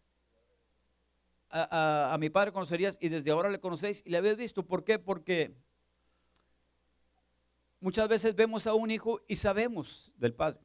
a, 1.52 2.16
mi 2.18 2.30
padre 2.30 2.52
conocerías 2.52 2.96
y 3.00 3.08
desde 3.08 3.30
ahora 3.30 3.50
le 3.50 3.60
conocéis 3.60 4.02
y 4.06 4.10
le 4.10 4.18
habéis 4.18 4.36
visto. 4.36 4.66
¿Por 4.66 4.84
qué? 4.84 4.98
Porque 4.98 5.54
muchas 7.80 8.08
veces 8.08 8.34
vemos 8.34 8.66
a 8.66 8.74
un 8.74 8.90
hijo 8.90 9.20
y 9.28 9.36
sabemos 9.36 10.10
del 10.16 10.34
padre. 10.34 10.60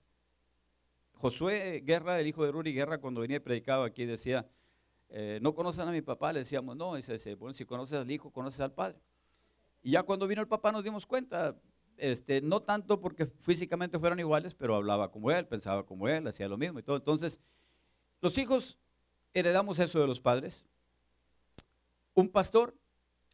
Josué 1.15 1.81
Guerra, 1.85 2.19
el 2.19 2.27
hijo 2.27 2.45
de 2.45 2.51
Ruri 2.51 2.73
Guerra, 2.73 2.99
cuando 2.99 3.21
venía 3.21 3.43
predicado 3.43 3.83
aquí 3.83 4.05
decía, 4.05 4.47
eh, 5.09 5.39
no 5.41 5.53
conocen 5.53 5.87
a 5.87 5.91
mi 5.91 6.01
papá, 6.01 6.31
le 6.31 6.39
decíamos, 6.39 6.75
no, 6.77 6.95
dice, 6.95 7.35
bueno, 7.35 7.53
si 7.53 7.65
conoces 7.65 7.99
al 7.99 8.09
hijo, 8.09 8.31
conoces 8.31 8.59
al 8.61 8.73
padre. 8.73 8.97
Y 9.83 9.91
ya 9.91 10.03
cuando 10.03 10.27
vino 10.27 10.41
el 10.41 10.47
papá 10.47 10.71
nos 10.71 10.83
dimos 10.83 11.05
cuenta, 11.05 11.59
este, 11.97 12.41
no 12.41 12.61
tanto 12.61 12.99
porque 13.01 13.25
físicamente 13.25 13.99
fueran 13.99 14.19
iguales, 14.19 14.53
pero 14.53 14.75
hablaba 14.75 15.11
como 15.11 15.31
él, 15.31 15.45
pensaba 15.47 15.85
como 15.85 16.07
él, 16.07 16.27
hacía 16.27 16.47
lo 16.47 16.57
mismo 16.57 16.79
y 16.79 16.83
todo. 16.83 16.97
Entonces, 16.97 17.39
los 18.21 18.37
hijos 18.37 18.77
heredamos 19.33 19.79
eso 19.79 19.99
de 19.99 20.07
los 20.07 20.19
padres, 20.19 20.65
un 22.13 22.29
pastor 22.29 22.75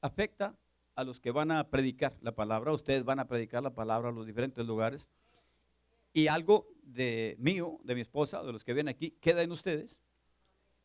afecta 0.01 0.57
a 0.95 1.03
los 1.03 1.20
que 1.20 1.32
van 1.32 1.51
a 1.51 1.70
predicar 1.70 2.16
la 2.22 2.36
palabra. 2.36 2.72
Ustedes 2.72 3.03
van 3.03 3.20
a 3.20 3.28
predicar 3.28 3.64
la 3.64 3.74
palabra 3.74 4.09
a 4.09 4.11
los 4.11 4.26
diferentes 4.26 4.66
lugares. 4.66 5.07
Y 6.14 6.28
algo 6.28 6.68
de 6.84 7.36
mío, 7.39 7.80
de 7.84 7.95
mi 7.95 8.01
esposa, 8.01 8.43
de 8.43 8.51
los 8.51 8.64
que 8.64 8.74
vienen 8.74 8.93
aquí, 8.93 9.11
queda 9.11 9.41
en 9.41 9.51
ustedes. 9.51 9.99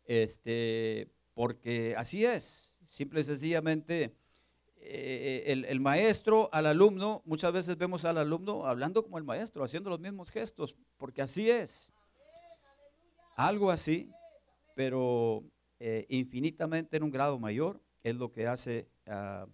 Este, 0.05 1.09
porque 1.35 1.95
así 1.97 2.25
es. 2.25 2.77
Simple 2.87 3.21
y 3.21 3.25
sencillamente, 3.25 4.15
eh, 4.81 5.65
el, 5.69 5.81
maestro 5.81 6.49
al 6.53 6.67
alumno, 6.67 7.23
muchas 7.25 7.53
veces 7.53 7.77
vemos 7.77 8.05
al 8.05 8.19
alumno 8.19 8.67
hablando 8.67 9.03
como 9.03 9.19
el 9.19 9.25
maestro, 9.25 9.65
haciendo 9.65 9.91
los 9.91 10.01
mismos 10.01 10.31
gestos, 10.31 10.77
porque 10.97 11.23
así 11.23 11.51
es. 11.51 11.93
Algo 13.37 13.71
así, 13.71 14.11
pero 14.75 15.45
eh, 15.79 16.07
infinitamente 16.09 16.97
en 16.97 17.03
un 17.03 17.11
grado 17.11 17.39
mayor 17.39 17.81
es 18.03 18.17
lo 18.17 18.33
que 18.33 18.47
hace 18.47 18.89
ah, 19.07 19.47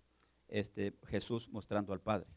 este, 0.49 0.95
Jesús 1.07 1.49
mostrando 1.49 1.93
al 1.93 2.01
Padre. 2.01 2.29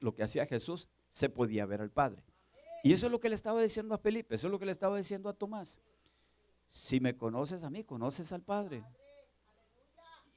lo 0.00 0.14
que 0.14 0.22
hacía 0.22 0.46
Jesús 0.46 0.88
se 1.10 1.28
podía 1.28 1.66
ver 1.66 1.80
al 1.80 1.90
Padre. 1.90 2.22
Y 2.82 2.92
eso 2.92 3.06
es 3.06 3.12
lo 3.12 3.20
que 3.20 3.28
le 3.28 3.34
estaba 3.36 3.62
diciendo 3.62 3.94
a 3.94 3.98
Felipe, 3.98 4.34
eso 4.34 4.48
es 4.48 4.50
lo 4.50 4.58
que 4.58 4.66
le 4.66 4.72
estaba 4.72 4.98
diciendo 4.98 5.28
a 5.28 5.34
Tomás. 5.34 5.78
Si 6.68 7.00
me 7.00 7.16
conoces 7.16 7.62
a 7.62 7.70
mí, 7.70 7.84
conoces 7.84 8.32
al 8.32 8.42
Padre. 8.42 8.82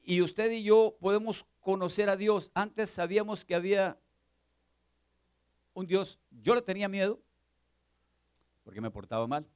Y 0.06 0.22
usted 0.22 0.52
y 0.52 0.64
yo 0.64 0.96
podemos 1.00 1.46
conocer 1.60 2.10
a 2.10 2.16
Dios. 2.16 2.52
Antes 2.54 2.92
sabíamos 2.92 3.44
que 3.44 3.56
había 3.56 4.00
un 5.74 5.88
Dios. 5.88 6.20
Yo 6.30 6.54
le 6.54 6.62
tenía 6.62 6.88
miedo 6.88 7.22
porque 8.64 8.82
me 8.82 8.92
portaba 8.92 9.26
mal 9.28 9.48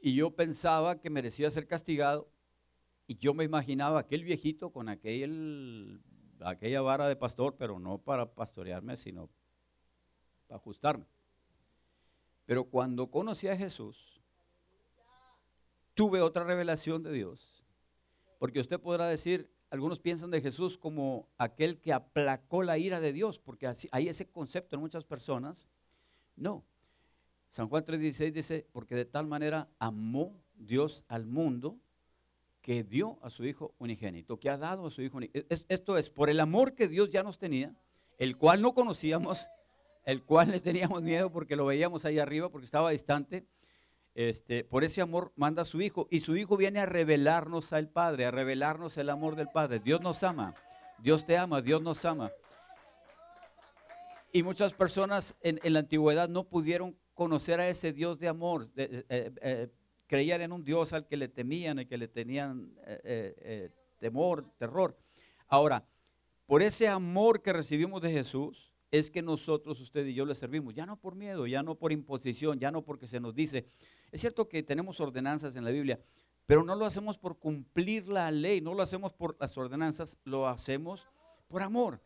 y 0.00 0.14
yo 0.14 0.34
pensaba 0.34 1.00
que 1.00 1.10
merecía 1.10 1.50
ser 1.50 1.66
castigado 1.66 2.30
y 3.06 3.16
yo 3.16 3.34
me 3.34 3.44
imaginaba 3.44 4.00
aquel 4.00 4.24
viejito 4.24 4.70
con 4.70 4.88
aquel, 4.88 6.00
aquella 6.40 6.80
vara 6.80 7.08
de 7.08 7.16
pastor, 7.16 7.56
pero 7.58 7.78
no 7.78 7.98
para 7.98 8.34
pastorearme, 8.34 8.96
sino 8.96 9.28
para 10.46 10.56
ajustarme. 10.58 11.06
Pero 12.46 12.64
cuando 12.64 13.10
conocí 13.10 13.48
a 13.48 13.56
Jesús, 13.56 14.22
tuve 15.94 16.22
otra 16.22 16.44
revelación 16.44 17.02
de 17.02 17.12
Dios. 17.12 17.59
Porque 18.40 18.58
usted 18.58 18.80
podrá 18.80 19.06
decir, 19.06 19.50
algunos 19.68 20.00
piensan 20.00 20.30
de 20.30 20.40
Jesús 20.40 20.78
como 20.78 21.28
aquel 21.36 21.78
que 21.78 21.92
aplacó 21.92 22.62
la 22.62 22.78
ira 22.78 22.98
de 22.98 23.12
Dios, 23.12 23.38
porque 23.38 23.66
así, 23.66 23.86
hay 23.92 24.08
ese 24.08 24.26
concepto 24.26 24.76
en 24.76 24.80
muchas 24.80 25.04
personas. 25.04 25.66
No, 26.36 26.64
San 27.50 27.68
Juan 27.68 27.84
3:16 27.84 28.32
dice, 28.32 28.66
porque 28.72 28.94
de 28.94 29.04
tal 29.04 29.26
manera 29.26 29.68
amó 29.78 30.42
Dios 30.54 31.04
al 31.06 31.26
mundo 31.26 31.78
que 32.62 32.82
dio 32.82 33.18
a 33.20 33.28
su 33.28 33.44
Hijo 33.44 33.74
unigénito, 33.78 34.40
que 34.40 34.48
ha 34.48 34.56
dado 34.56 34.86
a 34.86 34.90
su 34.90 35.02
Hijo 35.02 35.18
unigénito. 35.18 35.54
Esto 35.68 35.98
es, 35.98 36.08
por 36.08 36.30
el 36.30 36.40
amor 36.40 36.74
que 36.74 36.88
Dios 36.88 37.10
ya 37.10 37.22
nos 37.22 37.38
tenía, 37.38 37.76
el 38.16 38.38
cual 38.38 38.62
no 38.62 38.72
conocíamos, 38.72 39.48
el 40.06 40.24
cual 40.24 40.50
le 40.50 40.60
teníamos 40.60 41.02
miedo 41.02 41.30
porque 41.30 41.56
lo 41.56 41.66
veíamos 41.66 42.06
ahí 42.06 42.18
arriba, 42.18 42.48
porque 42.48 42.64
estaba 42.64 42.90
distante. 42.90 43.44
Este, 44.28 44.64
por 44.64 44.84
ese 44.84 45.00
amor 45.00 45.32
manda 45.34 45.62
a 45.62 45.64
su 45.64 45.80
Hijo 45.80 46.06
y 46.10 46.20
su 46.20 46.36
Hijo 46.36 46.58
viene 46.58 46.78
a 46.78 46.84
revelarnos 46.84 47.72
al 47.72 47.88
Padre, 47.88 48.26
a 48.26 48.30
revelarnos 48.30 48.98
el 48.98 49.08
amor 49.08 49.34
del 49.34 49.48
Padre. 49.48 49.80
Dios 49.80 50.02
nos 50.02 50.22
ama, 50.22 50.54
Dios 50.98 51.24
te 51.24 51.38
ama, 51.38 51.62
Dios 51.62 51.80
nos 51.80 52.04
ama. 52.04 52.30
Y 54.30 54.42
muchas 54.42 54.74
personas 54.74 55.34
en, 55.40 55.58
la 55.72 55.78
antigüedad 55.78 56.28
no 56.28 56.44
pudieron 56.44 56.98
conocer 57.14 57.60
a 57.60 57.70
ese 57.70 57.94
Dios 57.94 58.18
de 58.20 58.28
amor, 58.28 58.68
eh, 58.76 59.04
eh, 59.08 59.68
creían 60.06 60.42
en 60.42 60.52
un 60.52 60.64
Dios 60.64 60.92
al 60.92 61.06
que 61.06 61.16
le 61.16 61.28
temían 61.28 61.78
y 61.78 61.86
que 61.86 61.96
le 61.96 62.06
tenían 62.06 62.74
eh, 62.84 63.70
temor, 64.00 64.44
terror. 64.58 64.98
Ahora, 65.48 65.82
por 66.44 66.60
ese 66.60 66.88
amor 66.88 67.40
que 67.40 67.54
recibimos 67.54 68.02
de 68.02 68.12
Jesús, 68.12 68.70
es 68.90 69.10
que 69.10 69.22
nosotros, 69.22 69.80
usted 69.80 70.04
y 70.04 70.12
yo, 70.12 70.26
le 70.26 70.34
servimos, 70.34 70.74
ya 70.74 70.84
no 70.84 70.98
por 70.98 71.14
miedo, 71.14 71.46
ya 71.46 71.62
no 71.62 71.76
por 71.76 71.90
imposición, 71.90 72.58
ya 72.58 72.70
no 72.70 72.82
porque 72.82 73.06
se 73.06 73.18
nos 73.18 73.34
dice. 73.34 73.64
Es 74.12 74.20
cierto 74.20 74.48
que 74.48 74.62
tenemos 74.62 75.00
ordenanzas 75.00 75.56
en 75.56 75.64
la 75.64 75.70
Biblia, 75.70 76.00
pero 76.46 76.64
no 76.64 76.74
lo 76.74 76.84
hacemos 76.84 77.16
por 77.16 77.38
cumplir 77.38 78.08
la 78.08 78.30
ley, 78.30 78.60
no 78.60 78.74
lo 78.74 78.82
hacemos 78.82 79.12
por 79.12 79.36
las 79.38 79.56
ordenanzas, 79.56 80.18
lo 80.24 80.48
hacemos 80.48 81.06
por 81.48 81.62
amor. 81.62 82.00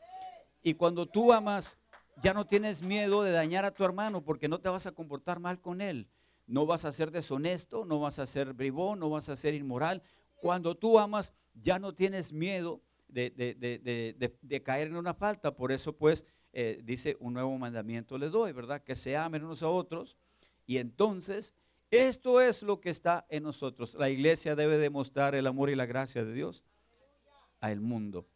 Y 0.62 0.74
cuando 0.74 1.06
tú 1.06 1.32
amas, 1.32 1.78
ya 2.22 2.34
no 2.34 2.46
tienes 2.46 2.82
miedo 2.82 3.22
de 3.22 3.32
dañar 3.32 3.64
a 3.64 3.70
tu 3.70 3.84
hermano 3.84 4.22
porque 4.22 4.48
no 4.48 4.60
te 4.60 4.68
vas 4.68 4.86
a 4.86 4.92
comportar 4.92 5.40
mal 5.40 5.60
con 5.60 5.80
él. 5.80 6.08
No 6.46 6.66
vas 6.66 6.84
a 6.84 6.92
ser 6.92 7.10
deshonesto, 7.10 7.84
no 7.84 8.00
vas 8.00 8.18
a 8.18 8.26
ser 8.26 8.52
bribón, 8.52 9.00
no 9.00 9.10
vas 9.10 9.28
a 9.28 9.36
ser 9.36 9.54
inmoral. 9.54 10.02
Cuando 10.36 10.74
tú 10.74 10.98
amas, 10.98 11.32
ya 11.54 11.78
no 11.78 11.94
tienes 11.94 12.32
miedo 12.32 12.82
de, 13.08 14.62
caer 14.64 14.88
en 14.88 14.96
una 14.96 15.14
falta. 15.14 15.54
Por 15.54 15.72
eso, 15.72 15.96
pues, 15.96 16.26
eh, 16.52 16.80
dice, 16.84 17.16
un 17.20 17.34
nuevo 17.34 17.56
mandamiento 17.56 18.18
les 18.18 18.32
doy, 18.32 18.52
¿verdad? 18.52 18.82
Que 18.82 18.94
se 18.94 19.16
amen 19.16 19.44
unos 19.44 19.62
a 19.62 19.68
otros. 19.68 20.16
Y 20.66 20.78
entonces, 20.78 21.54
esto 21.96 22.40
es 22.40 22.62
lo 22.62 22.80
que 22.80 22.90
está 22.90 23.26
en 23.28 23.42
nosotros. 23.42 23.94
La 23.94 24.10
iglesia 24.10 24.54
debe 24.54 24.78
demostrar 24.78 25.34
el 25.34 25.46
amor 25.46 25.70
y 25.70 25.74
la 25.74 25.86
gracia 25.86 26.24
de 26.24 26.32
Dios 26.32 26.64
al 27.60 27.80
mundo. 27.80 28.26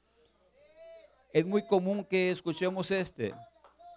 Es 1.32 1.46
muy 1.46 1.66
común 1.66 2.04
que 2.04 2.30
escuchemos 2.30 2.90
este. 2.90 3.34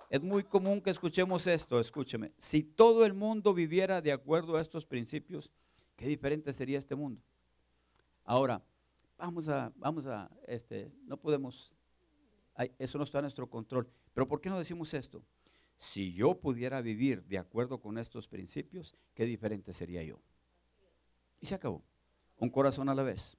Es 0.10 0.22
muy 0.22 0.44
común 0.44 0.82
que 0.82 0.90
escuchemos 0.90 1.48
esto, 1.48 1.80
escúcheme. 1.80 2.34
Si 2.38 2.64
todo 2.64 3.06
el 3.06 3.14
mundo 3.14 3.54
viviera 3.54 4.02
de 4.02 4.12
acuerdo 4.12 4.58
a 4.58 4.62
estos 4.62 4.86
principios, 4.86 5.52
qué 5.96 6.06
diferente 6.06 6.52
sería 6.52 6.78
este 6.78 6.96
mundo. 6.96 7.22
Ahora, 8.26 8.62
vamos 9.18 9.48
a, 9.48 9.72
vamos 9.78 10.08
a, 10.08 10.30
este, 10.48 10.92
no 11.06 11.16
podemos, 11.16 11.74
eso 12.78 12.98
no 12.98 13.06
está 13.06 13.20
en 13.20 13.24
nuestro 13.24 13.50
control. 13.50 13.88
Pero 14.14 14.28
¿por 14.28 14.42
qué 14.42 14.50
no 14.50 14.58
decimos 14.58 14.94
esto? 14.94 15.24
Si 15.82 16.14
yo 16.14 16.40
pudiera 16.40 16.80
vivir 16.80 17.24
de 17.24 17.40
acuerdo 17.40 17.82
con 17.82 17.98
estos 17.98 18.28
principios, 18.28 18.96
qué 19.16 19.26
diferente 19.26 19.74
sería 19.74 20.04
yo. 20.04 20.22
Y 21.40 21.48
se 21.48 21.56
acabó. 21.56 21.82
Un 22.38 22.52
corazón 22.52 22.88
a 22.88 22.94
la 22.94 23.02
vez. 23.02 23.36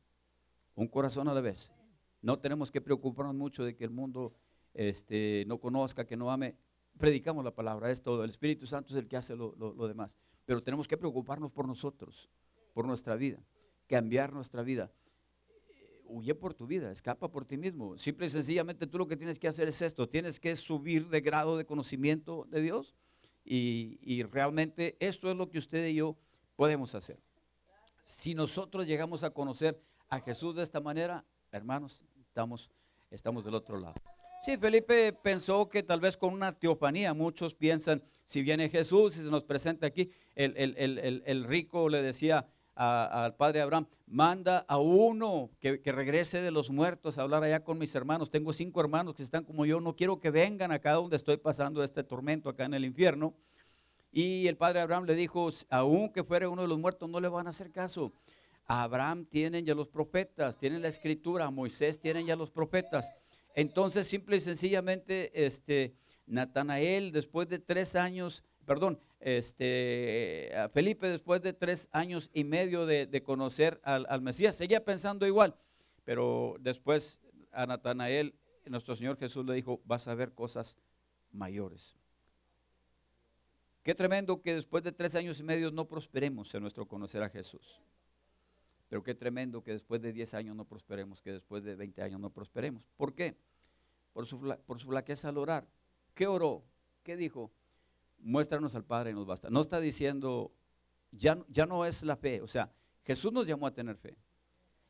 Un 0.75 0.89
corazón 0.89 1.29
a 1.29 1.35
la 1.35 1.41
vez. 1.41 1.71
No 2.21 2.41
tenemos 2.41 2.73
que 2.73 2.81
preocuparnos 2.81 3.37
mucho 3.37 3.65
de 3.65 3.77
que 3.77 3.85
el 3.85 3.91
mundo 3.91 4.35
este, 4.75 5.45
no 5.47 5.61
conozca, 5.61 6.05
que 6.05 6.17
no 6.17 6.33
ame. 6.33 6.57
Predicamos 6.99 7.45
la 7.45 7.55
palabra, 7.55 7.93
es 7.93 8.03
todo. 8.03 8.25
El 8.25 8.31
Espíritu 8.31 8.67
Santo 8.67 8.93
es 8.93 8.99
el 8.99 9.07
que 9.07 9.17
hace 9.17 9.37
lo, 9.37 9.87
demás. 9.87 10.17
Pero 10.45 10.65
tenemos 10.65 10.89
que 10.89 10.97
preocuparnos 10.97 11.53
por 11.53 11.69
nosotros, 11.69 12.29
por 12.75 12.89
nuestra 12.89 13.15
vida, 13.15 13.39
cambiar 13.87 14.33
nuestra 14.33 14.63
vida. 14.63 14.91
Huye 16.05 16.35
por 16.35 16.55
tu 16.55 16.67
vida, 16.67 16.91
escapa 16.91 17.31
por 17.31 17.45
ti 17.45 17.57
mismo. 17.57 17.97
Simple 17.97 18.27
y 18.27 18.31
sencillamente 18.31 18.87
tú 18.87 18.99
lo 18.99 19.09
que 19.09 19.17
tienes 19.17 19.39
que 19.39 19.49
hacer 19.49 19.69
es 19.69 19.81
esto. 19.83 20.09
Tienes 20.09 20.39
que 20.39 20.55
subir 20.57 21.09
de 21.09 21.21
grado 21.21 21.57
de 21.57 21.65
conocimiento 21.65 22.47
de 22.51 22.61
Dios. 22.61 22.95
Y, 23.45 23.99
y 24.03 24.23
realmente 24.23 24.97
esto 25.01 25.31
es 25.31 25.37
lo 25.37 25.51
que 25.51 25.59
usted 25.59 25.87
y 25.87 25.95
yo 25.95 26.17
podemos 26.57 26.95
hacer. 26.95 27.19
Si 28.03 28.35
nosotros 28.35 28.87
llegamos 28.87 29.25
a 29.25 29.31
conocer 29.31 29.81
a 30.09 30.21
Jesús 30.21 30.55
de 30.55 30.63
esta 30.63 30.81
manera, 30.81 31.25
hermanos, 31.51 32.05
estamos, 32.21 32.71
estamos 33.11 33.45
del 33.45 33.55
otro 33.55 33.79
lado. 33.79 33.95
Sí, 34.43 34.57
Felipe 34.59 35.13
pensó 35.13 35.69
que 35.69 35.85
tal 35.85 36.01
vez 36.01 36.17
con 36.17 36.35
una 36.35 36.53
teofanía, 36.59 37.15
muchos 37.15 37.55
piensan, 37.55 38.03
si 38.25 38.43
viene 38.43 38.69
Jesús 38.69 39.17
y 39.17 39.21
se 39.21 39.31
nos 39.31 39.45
presenta 39.45 39.87
aquí, 39.87 40.11
el, 40.35 41.45
rico 41.45 41.89
le 41.89 42.03
decía 42.03 42.49
al 42.75 43.37
padre 43.37 43.61
Abraham, 43.61 43.87
manda 44.07 44.65
a 44.69 44.79
uno 44.79 45.51
que, 45.61 45.81
regrese 45.85 46.41
de 46.41 46.51
los 46.51 46.71
muertos 46.71 47.19
a 47.19 47.23
hablar 47.23 47.43
allá 47.45 47.65
con 47.65 47.79
mis 47.79 47.95
hermanos. 47.95 48.31
Tengo 48.31 48.53
cinco 48.53 48.81
hermanos 48.81 49.15
que 49.15 49.23
están 49.23 49.45
como 49.45 49.67
yo, 49.67 49.81
no 49.81 49.95
quiero 49.95 50.19
que 50.19 50.31
vengan 50.31 50.73
acá 50.73 50.93
donde 50.93 51.17
estoy 51.17 51.37
pasando 51.37 51.83
este 51.85 52.03
tormento, 52.05 52.49
acá 52.49 52.65
en 52.65 52.75
el 52.75 52.85
infierno. 52.85 53.35
Y 54.11 54.47
el 54.47 54.57
padre 54.57 54.81
Abraham 54.81 55.05
le 55.05 55.15
dijo, 55.15 55.49
aunque 55.71 56.25
fuera 56.25 56.49
uno 56.49 56.63
de 56.63 56.69
los 56.69 56.79
muertos, 56.79 57.09
no 57.09 57.21
le 57.21 57.29
van 57.29 57.47
a 57.47 57.51
hacer 57.51 57.71
caso. 57.71 58.13
A 58.67 58.83
Abraham 58.85 59.25
tienen 59.25 59.65
ya 59.65 59.75
los 59.75 59.89
profetas, 59.89 60.59
tienen 60.59 60.83
la 60.83 60.89
escritura, 60.89 61.47
a 61.47 61.51
Moisés 61.51 61.99
tienen 61.99 62.27
ya 62.27 62.37
los 62.37 62.51
profetas. 62.51 63.11
Entonces, 63.55 64.07
simple 64.07 64.37
y 64.37 64.41
sencillamente, 64.41 65.47
este, 65.47 65.95
Natanael, 66.27 67.13
después 67.13 67.49
de 67.49 67.59
tres 67.59 67.97
años, 67.97 68.45
perdón, 68.65 68.99
este, 69.21 70.53
Felipe, 70.73 71.09
después 71.09 71.43
de 71.43 71.53
tres 71.53 71.89
años 71.93 72.31
y 72.33 72.45
medio 72.45 72.87
de, 72.87 73.23
conocer 73.23 73.81
al, 73.85 74.21
Mesías, 74.23 74.57
seguía 74.57 74.85
pensando 74.85 75.27
igual, 75.27 75.55
pero 76.05 76.57
después 76.61 77.21
a 77.53 77.67
Natanael, 77.67 78.35
nuestro 78.67 78.97
Señor 78.97 79.19
Jesús 79.19 79.45
le 79.45 79.55
dijo, 79.55 79.81
vas 79.85 80.09
a 80.09 80.15
ver 80.15 80.33
cosas 80.33 80.77
mayores. 81.31 81.97
Qué 83.83 83.95
tremendo 83.95 84.41
que 84.41 84.55
después 84.55 84.85
de 84.85 84.93
tres 84.93 85.15
años 85.15 85.41
y 85.41 85.43
medio 85.43 85.71
no 85.71 85.87
prosperemos 85.87 86.55
en 86.55 86.63
nuestro 86.63 86.87
conocer 86.87 87.23
a 87.23 87.29
Jesús. 87.29 87.81
Pero 88.89 89.03
qué 89.03 89.15
tremendo 89.15 89.63
que 89.63 89.73
después 89.73 90.01
de 90.03 90.13
diez 90.13 90.35
años 90.35 90.55
no 90.55 90.65
prosperemos, 90.65 91.23
que 91.23 91.33
después 91.33 91.65
de 91.65 91.75
veinte 91.75 92.03
años 92.03 92.21
no 92.21 92.31
prosperemos. 92.31 92.85
¿Por 92.97 93.15
qué? 93.15 93.35
Por 94.13 94.27
su, 94.27 94.39
por 94.67 94.79
su 94.79 94.89
flaqueza 94.89 95.31
al 95.31 95.39
orar. 95.39 95.67
¿Qué 96.15 96.27
oró? 96.27 96.63
¿Qué 97.03 97.17
dijo? 97.17 97.51
Muéstranos 98.23 98.75
al 98.75 98.85
Padre 98.85 99.11
y 99.11 99.15
nos 99.15 99.27
basta. 99.27 99.51
No 99.51 99.61
está 99.61 99.81
diciendo, 99.81 100.55
ya, 101.11 101.39
ya 101.49 101.67
no 101.67 101.85
es 101.85 102.03
la 102.03 102.17
fe. 102.17 102.41
O 102.41 102.49
sea, 102.49 102.73
Jesús 103.05 103.33
nos 103.33 103.47
llamó 103.47 103.67
a 103.67 103.75
tener 103.75 103.97
fe. 103.97 104.17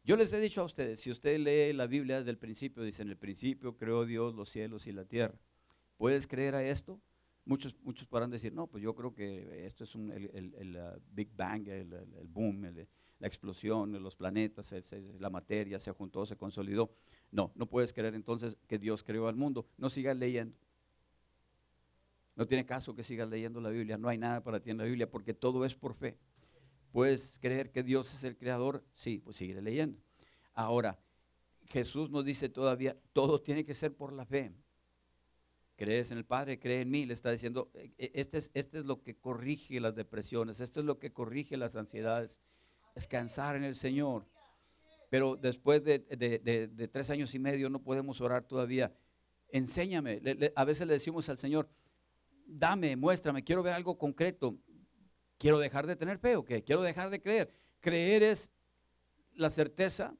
Yo 0.05 0.16
les 0.16 0.33
he 0.33 0.41
dicho 0.41 0.61
a 0.61 0.64
ustedes, 0.64 1.01
si 1.01 1.11
usted 1.11 1.39
lee 1.39 1.72
la 1.72 1.87
Biblia 1.87 2.18
desde 2.18 2.30
el 2.30 2.39
principio, 2.39 2.83
dice, 2.83 3.03
en 3.03 3.09
el 3.09 3.16
principio 3.16 3.76
creó 3.76 4.05
Dios 4.05 4.35
los 4.35 4.49
cielos 4.49 4.87
y 4.87 4.93
la 4.93 5.05
tierra. 5.05 5.39
¿Puedes 5.97 6.26
creer 6.26 6.57
a 6.57 6.64
esto? 6.64 7.01
Muchos, 7.45 7.76
muchos 7.83 8.09
podrán 8.09 8.30
decir, 8.30 8.53
no, 8.53 8.66
pues 8.66 8.83
yo 8.83 8.95
creo 8.95 9.14
que 9.14 9.64
esto 9.64 9.85
es 9.85 9.95
el, 9.95 10.76
uh, 10.76 11.01
Big 11.12 11.35
Bang, 11.35 11.68
el, 11.68 11.89
boom, 12.28 12.62
la 13.18 13.26
explosión, 13.28 13.93
los 14.03 14.16
planetas, 14.16 14.74
la 15.20 15.30
materia 15.30 15.78
se 15.78 15.93
juntó, 15.93 16.26
se 16.26 16.37
consolidó. 16.37 16.93
No, 17.30 17.53
no 17.55 17.66
puedes 17.66 17.93
creer 17.93 18.14
entonces 18.14 18.57
que 18.66 18.78
Dios 18.78 19.05
creó 19.05 19.28
al 19.28 19.37
mundo. 19.37 19.66
No 19.76 19.89
sigas 19.89 20.16
leyendo. 20.16 20.57
No 22.43 22.49
tiene 22.49 22.66
caso 22.66 22.93
que 22.93 23.05
sigas 23.05 23.28
leyendo 23.28 23.61
la 23.61 23.68
Biblia, 23.68 23.97
no 23.97 24.09
hay 24.09 24.18
nada 24.18 24.43
para 24.43 24.59
ti 24.59 24.70
en 24.70 24.78
la 24.78 24.82
Biblia 24.82 25.09
porque 25.09 25.32
todo 25.32 25.64
es 25.64 25.76
por 25.76 25.95
fe. 25.95 26.18
¿Puedes 26.90 27.38
creer 27.40 27.70
que 27.70 27.84
Dios 27.84 28.12
es 28.12 28.24
el 28.24 28.36
creador? 28.36 28.84
Sí, 28.95 29.20
pues 29.20 29.36
sigue 29.36 29.62
leyendo. 29.62 29.97
Ahora, 30.53 30.99
Jesús 31.66 32.11
nos 32.11 32.24
dice 32.24 32.49
todavía, 32.49 32.97
todo 33.12 33.40
tiene 33.40 33.64
que 33.64 33.74
ser 33.74 33.95
por 33.95 34.12
la 34.12 34.26
fe. 34.26 34.51
Crees 35.76 36.11
en 36.11 36.18
el 36.18 36.24
Padre, 36.24 36.59
cree 36.59 36.80
en 36.80 36.90
mí, 36.90 37.07
le 37.07 37.14
está 37.14 37.30
diciendo, 37.30 37.70
e, 37.74 37.93
e, 37.97 38.11
este 38.14 38.38
es, 38.38 38.51
este 38.55 38.80
es 38.80 38.86
lo 38.86 39.05
que 39.05 39.14
corrige 39.14 39.78
las 39.78 39.95
depresiones, 39.95 40.59
esto 40.59 40.80
es 40.80 40.86
lo 40.86 40.99
que 40.99 41.12
corrige 41.12 41.57
las 41.57 41.76
ansiedades, 41.76 42.40
descansar 42.97 43.55
en 43.55 43.62
el 43.62 43.76
Señor. 43.76 44.26
Pero 45.11 45.36
después 45.36 45.84
de, 45.84 46.01
tres 46.93 47.09
años 47.09 47.36
y 47.36 47.38
medio 47.38 47.70
no 47.70 47.80
podemos 47.80 48.20
orar 48.20 48.43
todavía. 48.43 48.93
Enséñame. 49.53 50.20
a 50.57 50.64
veces 50.64 50.88
le 50.88 50.95
decimos 50.95 51.28
al 51.28 51.38
Señor, 51.38 51.68
dame, 52.59 52.97
muéstrame, 52.97 53.45
quiero 53.45 53.63
ver 53.63 53.73
algo 53.73 53.99
concreto. 53.99 54.57
Quiero 55.39 55.59
dejar 55.59 55.87
de 55.87 55.97
tener 55.97 56.19
fe 56.19 56.37
o 56.37 56.45
qué? 56.45 56.63
Quiero 56.63 56.83
dejar 56.83 57.11
de 57.11 57.21
creer. 57.21 57.53
Creer 57.81 58.23
es 58.23 58.51
la 59.35 59.51
certeza 59.51 60.15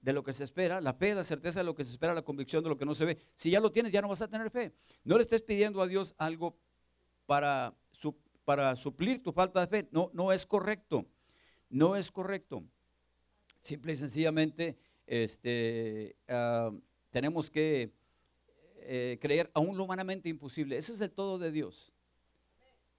de 0.00 0.12
lo 0.12 0.22
que 0.22 0.32
se 0.32 0.44
espera, 0.44 0.80
la 0.80 0.94
fe 0.94 1.14
la 1.14 1.24
certeza 1.24 1.60
de 1.60 1.64
lo 1.64 1.74
que 1.74 1.84
se 1.84 1.90
espera, 1.90 2.14
la 2.14 2.22
convicción 2.22 2.62
de 2.62 2.70
lo 2.70 2.78
que 2.78 2.86
no 2.86 2.94
se 2.94 3.04
ve. 3.04 3.18
Si 3.34 3.50
ya 3.50 3.60
lo 3.60 3.70
tienes, 3.70 3.92
ya 3.92 4.00
no 4.00 4.08
vas 4.08 4.22
a 4.22 4.28
tener 4.28 4.50
fe. 4.50 4.72
No 5.04 5.16
le 5.16 5.22
estés 5.22 5.42
pidiendo 5.42 5.82
a 5.82 5.86
Dios 5.86 6.14
algo 6.18 6.56
para, 7.26 7.74
para 8.44 8.76
suplir 8.76 9.22
tu 9.22 9.32
falta 9.32 9.60
de 9.60 9.66
fe. 9.66 9.88
No, 9.90 10.10
no 10.14 10.32
es 10.32 10.46
correcto. 10.46 11.06
No 11.68 11.96
es 11.96 12.10
correcto. 12.10 12.62
Simple 13.60 13.92
y 13.92 13.96
sencillamente 13.96 14.78
este, 15.06 16.16
ah, 16.28 16.70
tenemos 17.10 17.50
que 17.50 17.92
eh, 18.82 19.18
creer 19.20 19.50
aún 19.54 19.76
lo 19.76 19.84
humanamente 19.84 20.28
imposible. 20.28 20.78
Ese 20.78 20.92
es 20.92 21.00
el 21.00 21.10
todo 21.10 21.38
de 21.38 21.52
Dios. 21.52 21.92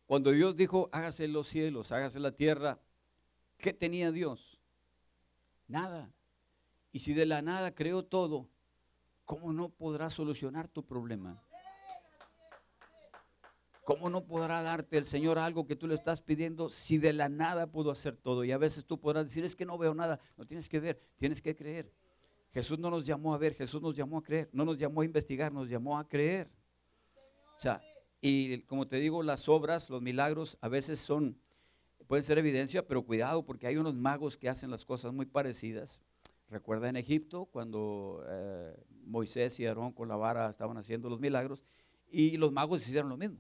Cuando 0.06 0.32
Dios 0.32 0.56
dijo, 0.56 0.90
hágase 0.92 1.28
los 1.28 1.48
cielos, 1.48 1.92
hágase 1.92 2.20
la 2.20 2.32
tierra, 2.32 2.80
¿qué 3.58 3.74
tenía 3.74 4.12
Dios? 4.12 4.60
Nada. 5.68 6.12
Y 6.92 7.00
si 7.00 7.14
de 7.14 7.26
la 7.26 7.42
nada 7.42 7.76
creó 7.76 8.04
todo, 8.04 8.50
¿cómo 9.26 9.54
no 9.54 9.70
podrá 9.70 10.10
solucionar 10.10 10.68
tu 10.68 10.84
problema? 10.84 11.44
¿Cómo 13.84 14.10
no 14.10 14.24
podrá 14.26 14.62
darte 14.62 14.98
el 14.98 15.06
Señor 15.06 15.40
algo 15.40 15.66
que 15.66 15.76
tú 15.76 15.88
le 15.88 15.96
estás 15.96 16.22
pidiendo 16.22 16.70
si 16.70 16.98
de 16.98 17.14
la 17.14 17.28
nada 17.28 17.72
pudo 17.72 17.90
hacer 17.90 18.16
todo? 18.16 18.44
Y 18.44 18.52
a 18.52 18.58
veces 18.58 18.86
tú 18.86 19.00
podrás 19.00 19.26
decir, 19.26 19.44
es 19.44 19.56
que 19.56 19.66
no 19.66 19.78
veo 19.78 19.96
nada. 19.96 20.20
No 20.38 20.46
tienes 20.46 20.70
que 20.70 20.80
ver, 20.80 21.02
tienes 21.18 21.42
que 21.42 21.56
creer. 21.56 21.92
Jesús 22.52 22.80
no 22.80 22.90
nos 22.90 23.06
llamó 23.06 23.34
a 23.34 23.38
ver, 23.38 23.54
Jesús 23.54 23.82
nos 23.82 23.96
llamó 23.96 24.18
a 24.18 24.24
creer, 24.24 24.50
no 24.52 24.66
nos 24.66 24.78
llamó 24.78 25.02
a 25.02 25.06
investigar, 25.06 25.52
nos 25.52 25.70
llamó 25.70 25.98
a 25.98 26.08
creer. 26.08 26.50
O 27.58 27.62
sea, 27.62 27.82
y 28.22 28.62
como 28.64 28.88
te 28.88 28.98
digo, 28.98 29.22
las 29.24 29.48
obras, 29.48 29.90
los 29.90 30.02
milagros 30.02 30.58
a 30.62 30.68
veces 30.68 31.00
son, 31.00 31.40
pueden 32.08 32.24
ser 32.24 32.38
evidencia, 32.38 32.88
pero 32.88 33.04
cuidado 33.04 33.46
porque 33.46 33.68
hay 33.68 33.78
unos 33.78 33.96
magos 33.96 34.38
que 34.38 34.50
hacen 34.50 34.72
las 34.72 34.84
cosas 34.84 35.14
muy 35.14 35.26
parecidas. 35.26 36.02
Recuerda 36.50 36.90
en 36.90 36.96
Egipto 36.96 37.46
cuando 37.46 38.24
eh, 38.28 38.76
Moisés 39.06 39.60
y 39.60 39.68
Aarón 39.68 39.94
con 39.94 40.08
la 40.08 40.16
vara 40.16 40.50
estaban 40.50 40.78
haciendo 40.78 41.10
los 41.10 41.20
milagros 41.20 41.64
y 42.12 42.38
los 42.38 42.52
magos 42.52 42.82
hicieron 42.82 43.10
lo 43.10 43.18
mismo. 43.18 43.38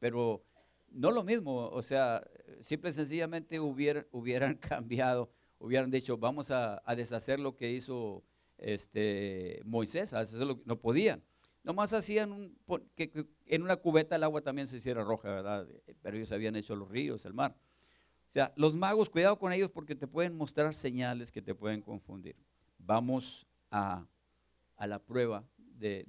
Pero 0.00 0.44
no 0.90 1.12
lo 1.12 1.22
mismo, 1.22 1.68
o 1.68 1.82
sea, 1.82 2.22
simple 2.60 2.90
y 2.90 2.92
sencillamente 2.92 3.60
hubieran, 3.60 4.06
hubieran 4.10 4.56
cambiado 4.58 5.30
hubieran 5.62 5.90
dicho, 5.90 6.18
vamos 6.18 6.50
a, 6.50 6.82
deshacer 6.96 7.38
lo 7.38 7.56
que 7.56 7.70
hizo 7.70 8.24
este, 8.58 9.62
Moisés, 9.64 10.12
a 10.12 10.24
lo 10.24 10.60
no 10.64 10.78
podían. 10.78 11.22
Nomás 11.62 11.92
hacían 11.92 12.56
que, 12.96 13.26
en 13.46 13.62
una 13.62 13.76
cubeta 13.76 14.16
el 14.16 14.24
agua 14.24 14.42
también 14.42 14.66
se 14.66 14.78
hiciera 14.78 15.04
roja, 15.04 15.28
¿verdad? 15.28 15.68
Pero 16.02 16.16
ellos 16.16 16.32
habían 16.32 16.56
hecho 16.56 16.74
los 16.74 16.90
ríos, 16.90 17.24
el 17.24 17.34
mar. 17.34 17.56
O 18.28 18.32
sea, 18.32 18.52
los 18.56 18.74
magos, 18.74 19.08
cuidado 19.08 19.38
con 19.38 19.52
ellos 19.52 19.70
porque 19.70 19.94
te 19.94 20.08
pueden 20.08 20.36
mostrar 20.36 20.74
señales 20.74 21.30
que 21.30 21.40
te 21.40 21.54
pueden 21.54 21.80
confundir. 21.80 22.34
Vamos 22.78 23.46
a, 23.70 24.04
la 24.78 24.98
prueba 24.98 25.44
de, 25.56 26.04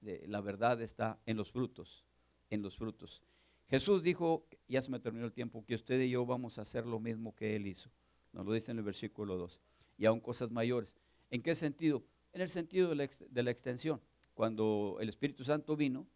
de, 0.00 0.24
la 0.26 0.40
verdad 0.40 0.80
está 0.80 1.18
en 1.26 1.36
los 1.36 1.52
frutos, 1.52 2.06
en 2.48 2.62
los 2.62 2.76
frutos. 2.76 3.22
Jesús 3.68 4.02
dijo, 4.02 4.46
ya 4.66 4.80
se 4.80 4.90
me 4.90 5.00
terminó 5.00 5.26
el 5.26 5.32
tiempo, 5.32 5.64
que 5.66 5.74
usted 5.74 6.00
y 6.00 6.10
yo 6.10 6.24
vamos 6.24 6.58
a 6.58 6.62
hacer 6.62 6.86
lo 6.86 6.98
mismo 6.98 7.34
que 7.34 7.56
Él 7.56 7.66
hizo. 7.66 7.90
Nos 8.34 8.44
lo 8.44 8.52
dice 8.52 8.72
en 8.72 8.78
el 8.78 8.84
versículo 8.84 9.38
2. 9.38 9.60
Y 9.96 10.06
aún 10.06 10.20
cosas 10.20 10.50
mayores. 10.50 10.94
¿En 11.30 11.40
qué 11.40 11.54
sentido? 11.54 12.04
En 12.32 12.42
el 12.42 12.48
sentido 12.48 12.90
de 12.90 13.42
la, 13.42 13.50
extensión. 13.50 14.00
Cuando 14.34 14.98
el 15.00 15.08
Espíritu 15.08 15.44
Santo 15.44 15.76
vino, 15.76 16.08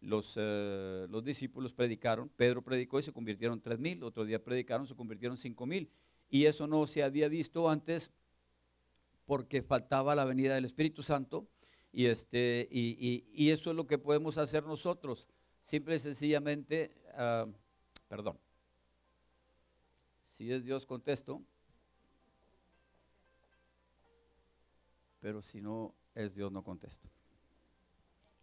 los, 0.00 0.34
eh, 0.36 1.06
los, 1.10 1.24
discípulos 1.24 1.74
predicaron, 1.74 2.28
Pedro 2.28 2.62
predicó 2.62 3.00
y 3.00 3.02
se 3.02 3.12
convirtieron 3.12 3.60
tres 3.60 3.80
mil, 3.80 4.04
otro 4.04 4.24
día 4.24 4.42
predicaron, 4.42 4.86
se 4.86 4.94
convirtieron 4.94 5.36
cinco 5.36 5.66
mil. 5.66 5.90
Y 6.30 6.46
eso 6.46 6.68
no 6.68 6.86
se 6.86 7.02
había 7.02 7.28
visto 7.28 7.68
antes 7.68 8.12
porque 9.26 9.62
faltaba 9.62 10.14
la 10.14 10.24
venida 10.24 10.54
del 10.54 10.66
Espíritu 10.66 11.02
Santo. 11.02 11.48
Y, 11.92 12.06
este, 12.06 12.68
y, 12.70 13.50
eso 13.50 13.70
es 13.70 13.76
lo 13.76 13.86
que 13.86 13.98
podemos 13.98 14.38
hacer 14.38 14.64
nosotros. 14.64 15.26
Simple 15.62 15.96
y 15.96 15.98
sencillamente, 15.98 16.94
ah, 17.14 17.46
perdón, 18.08 18.38
si 20.24 20.52
es 20.52 20.64
Dios 20.64 20.86
contesto, 20.86 21.42
pero 25.24 25.40
si 25.40 25.62
no 25.62 25.94
es 26.14 26.34
Dios 26.34 26.52
no 26.52 26.62
contesto. 26.62 27.08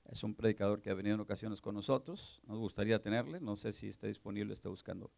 Es 0.09 0.23
un 0.23 0.33
predicador 0.33 0.81
que 0.81 0.89
ha 0.89 0.95
venido 0.95 1.13
en 1.13 1.21
ocasiones 1.21 1.61
con 1.61 1.75
nosotros, 1.75 2.41
nos 2.47 2.57
gustaría 2.57 2.99
tenerle, 2.99 3.39
no 3.39 3.55
sé 3.55 3.71
si 3.71 3.87
está 3.87 4.07
disponible, 4.07 4.51
está 4.51 4.67
buscando 4.67 5.11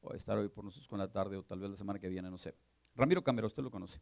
o 0.00 0.14
estar 0.14 0.38
hoy 0.38 0.48
por 0.48 0.64
nosotros 0.64 0.88
con 0.88 0.98
la 0.98 1.12
tarde 1.12 1.36
o 1.36 1.42
tal 1.42 1.60
vez 1.60 1.68
la 1.68 1.76
semana 1.76 1.98
que 1.98 2.08
viene, 2.08 2.30
no 2.30 2.38
sé. 2.38 2.54
Ramiro 2.94 3.22
Camero, 3.22 3.46
usted 3.46 3.62
lo 3.62 3.70
conoce. 3.70 4.00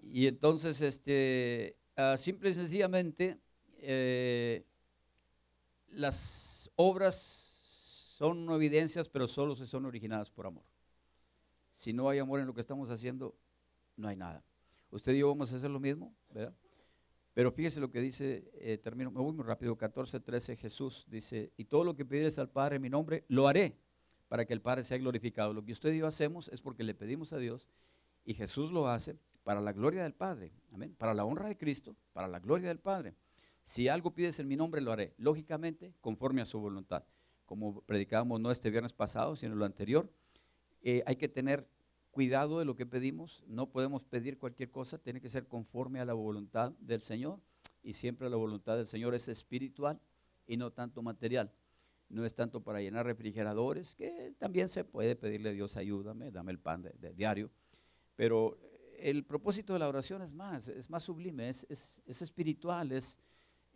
Y 0.00 0.28
entonces, 0.28 0.80
este, 0.80 1.76
ah, 1.96 2.16
simple 2.16 2.50
y 2.50 2.54
sencillamente, 2.54 3.40
eh, 3.78 4.64
las 5.88 6.70
obras 6.76 7.16
son 8.16 8.48
evidencias, 8.50 9.08
pero 9.08 9.26
solo 9.26 9.56
se 9.56 9.66
son 9.66 9.86
originadas 9.86 10.30
por 10.30 10.46
amor. 10.46 10.62
Si 11.72 11.92
no 11.92 12.08
hay 12.08 12.20
amor 12.20 12.38
en 12.38 12.46
lo 12.46 12.54
que 12.54 12.60
estamos 12.60 12.90
haciendo, 12.90 13.34
no 13.96 14.06
hay 14.06 14.14
nada. 14.14 14.44
Usted 14.92 15.14
y 15.14 15.20
yo 15.20 15.28
vamos 15.28 15.52
a 15.52 15.56
hacer 15.56 15.70
lo 15.70 15.80
mismo, 15.80 16.14
¿verdad? 16.30 16.54
Pero 17.32 17.50
fíjese 17.50 17.80
lo 17.80 17.90
que 17.90 18.00
dice, 18.00 18.50
eh, 18.54 18.76
termino, 18.76 19.10
me 19.10 19.20
voy 19.20 19.32
muy 19.32 19.44
rápido, 19.44 19.74
14, 19.74 20.20
13, 20.20 20.54
Jesús 20.56 21.06
dice, 21.08 21.50
y 21.56 21.64
todo 21.64 21.82
lo 21.82 21.96
que 21.96 22.04
pidieres 22.04 22.38
al 22.38 22.50
Padre 22.50 22.76
en 22.76 22.82
mi 22.82 22.90
nombre, 22.90 23.24
lo 23.28 23.48
haré, 23.48 23.78
para 24.28 24.44
que 24.44 24.52
el 24.52 24.60
Padre 24.60 24.84
sea 24.84 24.98
glorificado. 24.98 25.54
Lo 25.54 25.64
que 25.64 25.72
usted 25.72 25.92
y 25.94 25.98
yo 25.98 26.06
hacemos 26.06 26.48
es 26.48 26.60
porque 26.60 26.84
le 26.84 26.94
pedimos 26.94 27.32
a 27.32 27.38
Dios 27.38 27.70
y 28.26 28.34
Jesús 28.34 28.70
lo 28.70 28.86
hace 28.86 29.16
para 29.44 29.62
la 29.62 29.72
gloria 29.72 30.02
del 30.02 30.12
Padre. 30.12 30.52
Amén. 30.72 30.94
Para 30.98 31.14
la 31.14 31.24
honra 31.24 31.48
de 31.48 31.56
Cristo, 31.56 31.96
para 32.12 32.28
la 32.28 32.38
gloria 32.38 32.68
del 32.68 32.78
Padre. 32.78 33.14
Si 33.64 33.88
algo 33.88 34.14
pides 34.14 34.38
en 34.40 34.48
mi 34.48 34.56
nombre, 34.56 34.82
lo 34.82 34.92
haré. 34.92 35.14
Lógicamente, 35.16 35.94
conforme 36.02 36.42
a 36.42 36.46
su 36.46 36.60
voluntad. 36.60 37.04
Como 37.46 37.80
predicábamos 37.80 38.40
no 38.40 38.50
este 38.50 38.70
viernes 38.70 38.92
pasado, 38.92 39.36
sino 39.36 39.54
lo 39.54 39.64
anterior, 39.64 40.10
eh, 40.82 41.02
hay 41.06 41.16
que 41.16 41.28
tener 41.28 41.66
cuidado 42.12 42.60
de 42.60 42.64
lo 42.64 42.76
que 42.76 42.86
pedimos. 42.86 43.42
No 43.48 43.68
podemos 43.70 44.04
pedir 44.04 44.38
cualquier 44.38 44.70
cosa, 44.70 44.98
tiene 44.98 45.20
que 45.20 45.28
ser 45.28 45.48
conforme 45.48 45.98
a 45.98 46.04
la 46.04 46.12
voluntad 46.12 46.70
del 46.78 47.00
Señor. 47.00 47.40
Y 47.82 47.94
siempre 47.94 48.30
la 48.30 48.36
voluntad 48.36 48.76
del 48.76 48.86
Señor 48.86 49.16
es 49.16 49.26
espiritual 49.26 50.00
y 50.46 50.56
no 50.56 50.70
tanto 50.70 51.02
material 51.02 51.52
no 52.12 52.26
es 52.26 52.34
tanto 52.34 52.62
para 52.62 52.80
llenar 52.80 53.06
refrigeradores, 53.06 53.94
que 53.94 54.34
también 54.38 54.68
se 54.68 54.84
puede 54.84 55.16
pedirle 55.16 55.48
a 55.48 55.52
Dios, 55.52 55.76
ayúdame, 55.76 56.30
dame 56.30 56.52
el 56.52 56.58
pan 56.58 56.82
de, 56.82 57.14
diario, 57.14 57.50
pero 58.16 58.58
el 58.98 59.24
propósito 59.24 59.72
de 59.72 59.78
la 59.78 59.88
oración 59.88 60.22
es 60.22 60.34
más, 60.34 60.68
es 60.68 60.90
más 60.90 61.02
sublime, 61.02 61.48
es, 61.48 61.66
espiritual, 62.06 62.92
es 62.92 63.18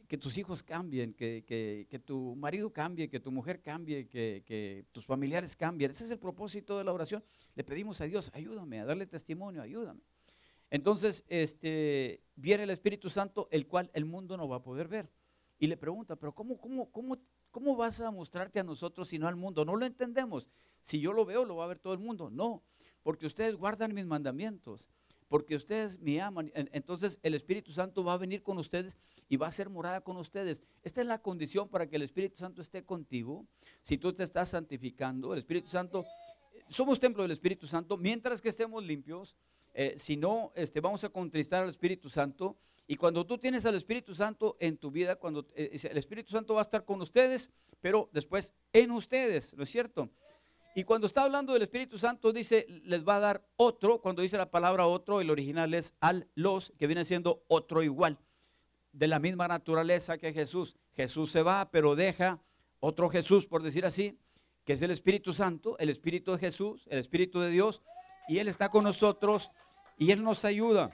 que 0.09 0.19
tus 0.19 0.39
hijos 0.39 0.63
cambien, 0.63 1.13
que, 1.15 2.03
tu 2.05 2.35
marido 2.37 2.73
cambie, 2.73 3.09
que 3.09 3.21
tu 3.21 3.31
mujer 3.31 3.61
cambie, 3.61 4.07
que, 4.07 4.85
tus 4.93 5.05
familiares 5.05 5.57
cambien. 5.57 5.91
Ese 5.91 6.05
es 6.05 6.11
el 6.11 6.19
propósito 6.19 6.79
de 6.79 6.85
la 6.85 6.93
oración. 6.93 7.23
Le 7.55 7.65
pedimos 7.65 8.01
a 8.01 8.05
Dios, 8.05 8.31
ayúdame 8.35 8.81
a 8.81 8.85
darle 8.85 9.07
testimonio, 9.07 9.63
ayúdame. 9.63 10.01
Entonces, 10.71 11.25
este, 11.29 12.23
viene 12.35 12.65
el 12.65 12.71
Espíritu 12.71 13.09
Santo, 13.09 13.49
el 13.51 13.67
cual 13.67 13.91
el 13.95 14.05
mundo 14.05 14.37
no 14.37 14.49
va 14.49 14.57
a 14.57 14.63
poder 14.63 14.89
ver. 14.89 15.09
Y 15.59 15.69
le 15.69 15.77
pregunta, 15.77 16.17
pero 16.17 16.35
¿cómo, 16.35 16.59
cómo, 16.59 16.91
cómo 16.91 17.17
¿Cómo 17.57 17.75
vas 17.75 18.03
a 18.03 18.11
mostrarte 18.11 18.61
a 18.61 18.63
nosotros 18.63 19.09
si 19.09 19.19
no 19.19 19.27
al 19.27 19.35
mundo? 19.35 19.65
No 19.65 19.77
lo 19.77 19.87
entendemos. 19.87 20.47
Si 20.83 21.01
yo 21.01 21.15
lo 21.15 21.25
veo, 21.25 21.47
lo 21.47 21.57
va 21.57 21.65
a 21.65 21.69
ver 21.69 21.79
todo 21.79 21.95
el 21.95 21.99
mundo. 21.99 22.29
No, 22.29 22.63
porque 23.03 23.25
ustedes 23.25 23.55
guardan 23.57 23.95
mis 23.95 24.05
mandamientos, 24.05 24.91
porque 25.29 25.57
ustedes 25.57 25.99
me 25.99 26.21
aman. 26.21 26.51
Entonces 26.55 27.19
el 27.23 27.35
Espíritu 27.35 27.73
Santo 27.73 28.05
va 28.05 28.15
a 28.15 28.19
venir 28.19 28.43
con 28.43 28.59
ustedes 28.59 28.97
y 29.29 29.37
va 29.37 29.49
a 29.49 29.53
ser 29.53 29.69
morada 29.69 30.01
con 30.01 30.17
ustedes. 30.17 30.63
Esta 30.83 31.01
es 31.01 31.07
la 31.07 31.21
condición 31.21 31.69
para 31.69 31.89
que 31.89 31.97
el 31.97 32.03
Espíritu 32.03 32.37
Santo 32.37 32.63
esté 32.63 32.85
contigo. 32.85 33.47
Si 33.83 33.99
tú 33.99 34.13
te 34.13 34.25
estás 34.25 34.51
santificando, 34.51 35.33
el 35.33 35.41
Espíritu 35.41 35.69
Santo, 35.69 36.05
somos 36.69 37.01
templo 37.01 37.23
del 37.23 37.33
Espíritu 37.33 37.67
Santo, 37.67 37.97
mientras 37.97 38.41
que 38.41 38.49
estemos 38.49 38.85
limpios. 38.85 39.37
Eh, 39.79 39.95
si 39.99 40.17
no, 40.17 40.53
este, 40.55 40.81
vamos 40.81 41.05
a 41.05 41.11
contristar 41.11 41.63
al 41.63 41.69
Espíritu 41.69 42.09
Santo 42.09 42.57
y 42.89 42.97
cuando 42.97 43.27
tú 43.27 43.37
tienes 43.37 43.67
al 43.67 43.75
Espíritu 43.75 44.15
Santo 44.15 44.57
en 44.61 44.77
tu 44.77 44.91
vida, 44.91 45.17
cuando 45.17 45.47
eh, 45.55 45.79
el 45.91 45.99
Espíritu 45.99 46.31
Santo 46.31 46.55
va 46.55 46.61
a 46.61 46.63
estar 46.63 46.85
con 46.85 47.01
ustedes, 47.03 47.51
pero 47.81 48.09
después 48.13 48.53
en 48.73 48.93
ustedes, 48.93 49.55
¿no 49.55 49.65
es 49.65 49.71
cierto? 49.71 50.09
Y 50.79 50.85
cuando 50.85 51.07
está 51.07 51.23
hablando 51.23 51.55
del 51.55 51.63
Espíritu 51.63 51.97
Santo, 51.97 52.33
dice, 52.33 52.67
les 52.85 53.03
va 53.03 53.17
a 53.17 53.21
dar 53.21 53.49
otro. 53.57 54.03
Cuando 54.03 54.21
dice 54.21 54.37
la 54.37 54.51
palabra 54.51 54.87
otro, 54.87 55.23
el 55.23 55.31
original 55.31 55.73
es 55.73 55.95
al 56.01 56.29
los, 56.35 56.75
que 56.77 56.87
viene 56.87 57.07
siendo 57.07 57.47
otro 57.49 57.83
igual, 57.83 58.19
de 58.93 59.09
la 59.09 59.19
misma 59.19 59.49
naturaleza 59.49 60.19
que 60.19 60.35
Jesús. 60.35 60.77
Jesús 60.93 61.33
se 61.33 61.43
va, 61.43 61.71
pero 61.71 61.97
deja 61.97 62.43
otro 62.79 63.09
Jesús, 63.09 63.47
por 63.47 63.63
decir 63.63 63.87
así, 63.87 64.19
que 64.67 64.75
es 64.75 64.83
el 64.83 64.91
Espíritu 64.91 65.33
Santo, 65.33 65.79
el 65.79 65.89
Espíritu 65.89 66.33
de 66.33 66.39
Jesús, 66.41 66.87
el 66.91 66.99
Espíritu 66.99 67.41
de 67.41 67.49
Dios, 67.49 67.81
y 68.29 68.37
Él 68.37 68.47
está 68.47 68.69
con 68.69 68.85
nosotros 68.85 69.51
y 69.97 70.11
Él 70.11 70.23
nos 70.23 70.45
ayuda. 70.45 70.91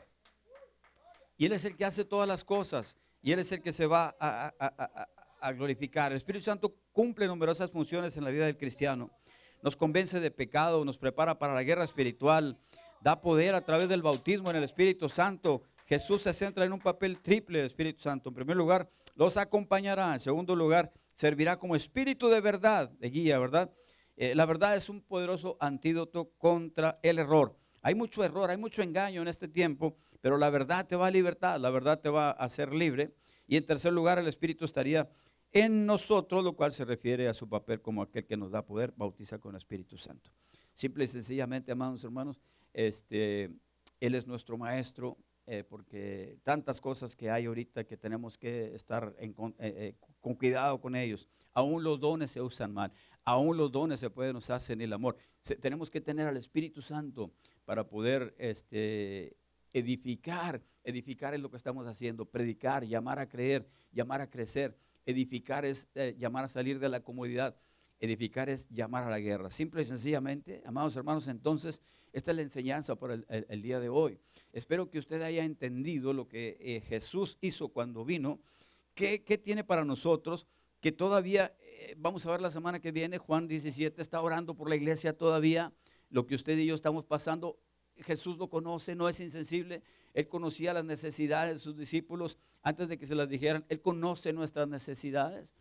Y 1.36 1.46
Él 1.46 1.52
es 1.54 1.64
el 1.64 1.76
que 1.76 1.86
hace 1.86 2.04
todas 2.04 2.28
las 2.28 2.44
cosas. 2.44 2.96
Y 3.20 3.32
Él 3.32 3.40
es 3.40 3.50
el 3.50 3.60
que 3.60 3.72
se 3.72 3.86
va 3.86 4.14
a, 4.20 5.52
glorificar. 5.54 6.12
El 6.12 6.18
Espíritu 6.18 6.44
Santo 6.44 6.72
cumple 6.92 7.26
numerosas 7.26 7.68
funciones 7.68 8.16
en 8.16 8.22
la 8.22 8.30
vida 8.30 8.46
del 8.46 8.56
cristiano. 8.56 9.10
Nos 9.62 9.76
convence 9.76 10.20
de 10.20 10.30
pecado, 10.30 10.84
nos 10.84 10.98
prepara 10.98 11.38
para 11.38 11.54
la 11.54 11.62
guerra 11.62 11.84
espiritual, 11.84 12.58
da 13.00 13.20
poder 13.20 13.54
a 13.54 13.64
través 13.64 13.88
del 13.88 14.02
bautismo 14.02 14.50
en 14.50 14.56
el 14.56 14.64
Espíritu 14.64 15.08
Santo. 15.08 15.62
Jesús 15.86 16.22
se 16.22 16.34
centra 16.34 16.64
en 16.64 16.72
un 16.72 16.80
papel 16.80 17.20
triple 17.20 17.58
del 17.58 17.66
Espíritu 17.66 18.00
Santo. 18.00 18.28
En 18.28 18.34
primer 18.34 18.56
lugar, 18.56 18.90
los 19.14 19.36
acompañará. 19.36 20.14
En 20.14 20.20
segundo 20.20 20.54
lugar, 20.56 20.92
servirá 21.14 21.58
como 21.58 21.76
espíritu 21.76 22.28
de 22.28 22.40
verdad, 22.40 22.90
de 22.90 23.10
guía, 23.10 23.38
¿verdad? 23.38 23.70
Eh, 24.16 24.34
la 24.34 24.46
verdad 24.46 24.76
es 24.76 24.88
un 24.88 25.00
poderoso 25.00 25.56
antídoto 25.60 26.30
contra 26.38 26.98
el 27.02 27.18
error. 27.18 27.56
Hay 27.82 27.94
mucho 27.94 28.22
error, 28.22 28.50
hay 28.50 28.56
mucho 28.56 28.82
engaño 28.82 29.22
en 29.22 29.28
este 29.28 29.48
tiempo 29.48 29.96
pero 30.22 30.38
la 30.38 30.48
verdad 30.48 30.86
te 30.86 30.96
va 30.96 31.08
a 31.08 31.10
libertar, 31.10 31.60
la 31.60 31.68
verdad 31.68 32.00
te 32.00 32.08
va 32.08 32.30
a 32.30 32.30
hacer 32.30 32.72
libre. 32.72 33.12
Y 33.46 33.56
en 33.56 33.66
tercer 33.66 33.92
lugar, 33.92 34.18
el 34.18 34.28
Espíritu 34.28 34.64
estaría 34.64 35.10
en 35.52 35.86
nosotros, 35.86 36.42
lo 36.42 36.54
cual 36.54 36.72
se 36.72 36.84
refiere 36.84 37.28
a 37.28 37.34
su 37.34 37.48
papel 37.48 37.80
como 37.80 38.02
aquel 38.02 38.24
que 38.24 38.36
nos 38.36 38.50
da 38.50 38.64
poder, 38.64 38.92
bautiza 38.96 39.38
con 39.38 39.52
el 39.52 39.58
Espíritu 39.58 39.98
Santo. 39.98 40.30
Simple 40.72 41.04
y 41.04 41.08
sencillamente, 41.08 41.72
amados 41.72 42.02
hermanos, 42.04 42.40
este, 42.72 43.50
Él 44.00 44.14
es 44.14 44.26
nuestro 44.26 44.56
maestro, 44.56 45.18
eh, 45.46 45.64
porque 45.64 46.38
tantas 46.44 46.80
cosas 46.80 47.16
que 47.16 47.28
hay 47.28 47.46
ahorita 47.46 47.84
que 47.84 47.96
tenemos 47.96 48.38
que 48.38 48.74
estar 48.76 49.12
eh, 49.18 49.34
eh, 49.58 49.94
con 50.20 50.34
cuidado 50.36 50.80
con 50.80 50.94
ellos. 50.94 51.28
Aún 51.52 51.82
los 51.82 51.98
dones 51.98 52.30
se 52.30 52.40
usan 52.40 52.72
mal, 52.72 52.92
aún 53.24 53.56
los 53.56 53.72
dones 53.72 53.98
se 53.98 54.08
pueden 54.08 54.36
usar 54.36 54.60
sin 54.60 54.80
el 54.80 54.92
amor. 54.92 55.16
tenemos 55.60 55.90
que 55.90 56.00
tener 56.00 56.28
al 56.28 56.36
Espíritu 56.36 56.80
Santo 56.80 57.32
para 57.64 57.86
poder 57.88 58.34
este, 58.38 59.36
edificar. 59.72 60.62
Edificar 60.84 61.34
es 61.34 61.40
lo 61.40 61.50
que 61.50 61.56
estamos 61.56 61.86
haciendo, 61.86 62.24
predicar, 62.24 62.84
llamar 62.84 63.18
a 63.18 63.28
creer, 63.28 63.68
llamar 63.90 64.20
a 64.20 64.30
crecer. 64.30 64.76
Edificar 65.06 65.64
es 65.64 65.88
eh, 65.94 66.14
llamar 66.18 66.44
a 66.44 66.48
salir 66.48 66.78
de 66.78 66.88
la 66.88 67.00
comodidad. 67.00 67.56
Edificar 67.98 68.48
es 68.48 68.68
llamar 68.68 69.04
a 69.04 69.10
la 69.10 69.20
guerra. 69.20 69.50
Simple 69.50 69.82
y 69.82 69.84
sencillamente, 69.84 70.62
amados 70.66 70.96
hermanos, 70.96 71.28
entonces, 71.28 71.80
esta 72.12 72.32
es 72.32 72.36
la 72.36 72.42
enseñanza 72.42 72.96
por 72.96 73.12
el, 73.12 73.62
día 73.62 73.80
de 73.80 73.88
hoy. 73.88 74.18
Espero 74.52 74.90
que 74.90 74.98
usted 74.98 75.22
haya 75.22 75.44
entendido 75.44 76.12
lo 76.12 76.28
que 76.28 76.56
eh, 76.60 76.80
Jesús 76.80 77.38
hizo 77.40 77.68
cuando 77.68 78.04
vino. 78.04 78.40
¿Qué, 78.94 79.18
tiene 79.42 79.64
para 79.64 79.84
nosotros? 79.84 80.46
Que 80.80 80.92
todavía, 80.92 81.56
eh, 81.60 81.94
vamos 81.96 82.26
a 82.26 82.32
ver 82.32 82.40
la 82.40 82.50
semana 82.50 82.80
que 82.80 82.92
viene, 82.92 83.18
Juan 83.18 83.48
17 83.48 84.02
está 84.02 84.20
orando 84.20 84.54
por 84.54 84.68
la 84.68 84.76
iglesia 84.76 85.16
todavía. 85.16 85.72
Lo 86.10 86.26
que 86.26 86.34
usted 86.34 86.58
y 86.58 86.66
yo 86.66 86.74
estamos 86.74 87.04
pasando, 87.04 87.58
Jesús 87.96 88.36
lo 88.36 88.50
conoce, 88.50 88.94
no 88.94 89.08
es 89.08 89.20
insensible. 89.20 89.82
Él 90.12 90.28
conocía 90.28 90.74
las 90.74 90.84
necesidades 90.84 91.54
de 91.54 91.58
sus 91.60 91.76
discípulos 91.76 92.36
antes 92.62 92.88
de 92.88 92.98
que 92.98 93.06
se 93.06 93.14
las 93.14 93.28
dijeran. 93.28 93.64
Él 93.68 93.80
conoce 93.80 94.32
nuestras 94.32 94.68
necesidades. 94.68 95.54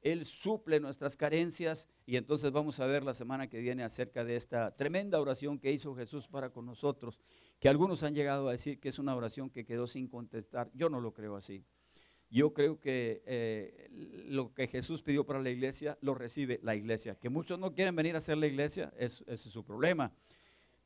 Él 0.00 0.24
suple 0.24 0.80
nuestras 0.80 1.16
carencias. 1.16 1.88
Y 2.06 2.16
entonces 2.16 2.52
vamos 2.52 2.80
a 2.80 2.86
ver 2.86 3.02
la 3.02 3.14
semana 3.14 3.48
que 3.48 3.60
viene 3.60 3.82
acerca 3.82 4.24
de 4.24 4.36
esta 4.36 4.76
tremenda 4.76 5.20
oración 5.20 5.58
que 5.58 5.72
hizo 5.72 5.94
Jesús 5.94 6.28
para 6.28 6.50
con 6.50 6.66
nosotros. 6.66 7.18
Que 7.58 7.68
algunos 7.68 8.02
han 8.02 8.14
llegado 8.14 8.48
a 8.48 8.52
decir 8.52 8.78
que 8.78 8.88
es 8.88 8.98
una 8.98 9.16
oración 9.16 9.50
que 9.50 9.64
quedó 9.64 9.86
sin 9.86 10.08
contestar. 10.08 10.70
Yo 10.74 10.88
no 10.88 11.00
lo 11.00 11.12
creo 11.12 11.36
así. 11.36 11.64
Yo 12.30 12.52
creo 12.52 12.78
que 12.78 13.22
eh, 13.24 13.88
lo 14.28 14.52
que 14.52 14.66
Jesús 14.66 15.02
pidió 15.02 15.24
para 15.24 15.40
la 15.40 15.48
iglesia 15.48 15.96
lo 16.02 16.14
recibe 16.14 16.60
la 16.62 16.76
iglesia. 16.76 17.14
Que 17.14 17.30
muchos 17.30 17.58
no 17.58 17.72
quieren 17.74 17.96
venir 17.96 18.14
a 18.16 18.18
hacer 18.18 18.36
la 18.36 18.46
iglesia, 18.46 18.92
ese 18.98 19.24
es 19.26 19.40
su 19.40 19.64
problema. 19.64 20.12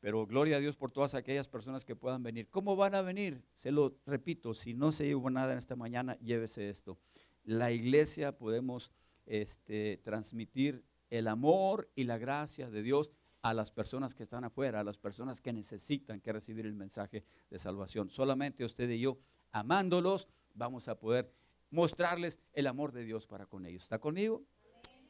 Pero 0.03 0.27
gloria 0.27 0.57
a 0.57 0.59
Dios 0.59 0.75
por 0.75 0.91
todas 0.91 1.15
aquellas 1.15 1.47
personas 1.47 1.85
que 1.85 1.95
puedan 1.95 2.23
venir. 2.23 2.49
¿Cómo 2.49 2.75
van 2.75 2.93
a 2.93 3.01
venir? 3.01 3.41
Se 3.53 3.71
lo 3.71 3.95
repito, 4.05 4.53
si 4.53 4.73
no 4.73 4.91
se 4.91 5.05
llevó 5.05 5.29
nada 5.29 5.53
en 5.53 5.57
esta 5.57 5.77
mañana, 5.77 6.17
llévese 6.19 6.69
esto. 6.69 6.99
La 7.45 7.71
iglesia 7.71 8.37
podemos 8.37 8.91
este, 9.25 10.01
transmitir 10.03 10.83
el 11.09 11.29
amor 11.29 11.89
y 11.95 12.03
la 12.03 12.17
gracia 12.17 12.69
de 12.69 12.83
Dios 12.83 13.13
a 13.43 13.53
las 13.53 13.71
personas 13.71 14.13
que 14.13 14.23
están 14.23 14.43
afuera, 14.43 14.81
a 14.81 14.83
las 14.83 14.97
personas 14.97 15.39
que 15.39 15.53
necesitan 15.53 16.19
que 16.19 16.33
recibir 16.33 16.65
el 16.65 16.75
mensaje 16.75 17.23
de 17.49 17.57
salvación. 17.57 18.09
Solamente 18.09 18.65
usted 18.65 18.89
y 18.89 18.99
yo, 18.99 19.19
amándolos, 19.53 20.27
vamos 20.53 20.89
a 20.89 20.99
poder 20.99 21.31
mostrarles 21.69 22.41
el 22.51 22.67
amor 22.67 22.91
de 22.91 23.05
Dios 23.05 23.25
para 23.25 23.45
con 23.45 23.65
ellos. 23.65 23.83
¿Está 23.83 23.99
conmigo? 23.99 24.43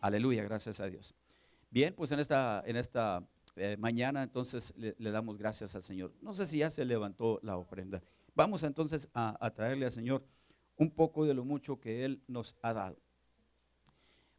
Aleluya, 0.01 0.43
gracias 0.43 0.79
a 0.79 0.85
Dios. 0.85 1.15
Bien, 1.71 1.95
pues 1.95 2.11
en 2.11 2.19
esta, 2.19 2.61
en 2.67 2.75
esta 2.75 3.27
eh, 3.55 3.77
mañana 3.77 4.23
entonces 4.23 4.73
le, 4.75 5.11
damos 5.11 5.37
gracias 5.37 5.75
al 5.75 5.83
Señor. 5.83 6.13
No 6.21 6.33
sé 6.33 6.47
si 6.47 6.59
ya 6.59 6.69
se 6.69 6.85
levantó 6.85 7.39
la 7.43 7.57
ofrenda. 7.57 8.01
Vamos 8.35 8.63
entonces 8.63 9.07
a, 9.13 9.49
traerle 9.51 9.85
al 9.85 9.91
Señor 9.91 10.23
un 10.77 10.89
poco 10.89 11.25
de 11.25 11.33
lo 11.33 11.45
mucho 11.45 11.79
que 11.79 12.03
Él 12.03 12.21
nos 12.27 12.55
ha 12.61 12.73
dado. 12.73 12.97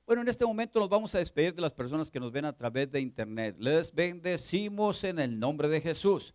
Bueno, 0.07 0.23
en 0.23 0.29
este 0.29 0.45
momento 0.45 0.81
nos 0.81 0.89
vamos 0.89 1.15
a 1.15 1.19
despedir 1.19 1.55
de 1.55 1.63
las 1.63 1.73
personas 1.73 2.11
que 2.11 2.21
nos 2.21 2.31
ven 2.31 2.45
a 2.45 2.53
través 2.53 2.91
de 2.91 3.01
internet. 3.01 3.57
Les 3.59 3.95
bendecimos 3.95 5.03
en 5.05 5.19
el 5.19 5.39
nombre 5.39 5.69
de 5.69 5.81
Jesús. 5.81 6.35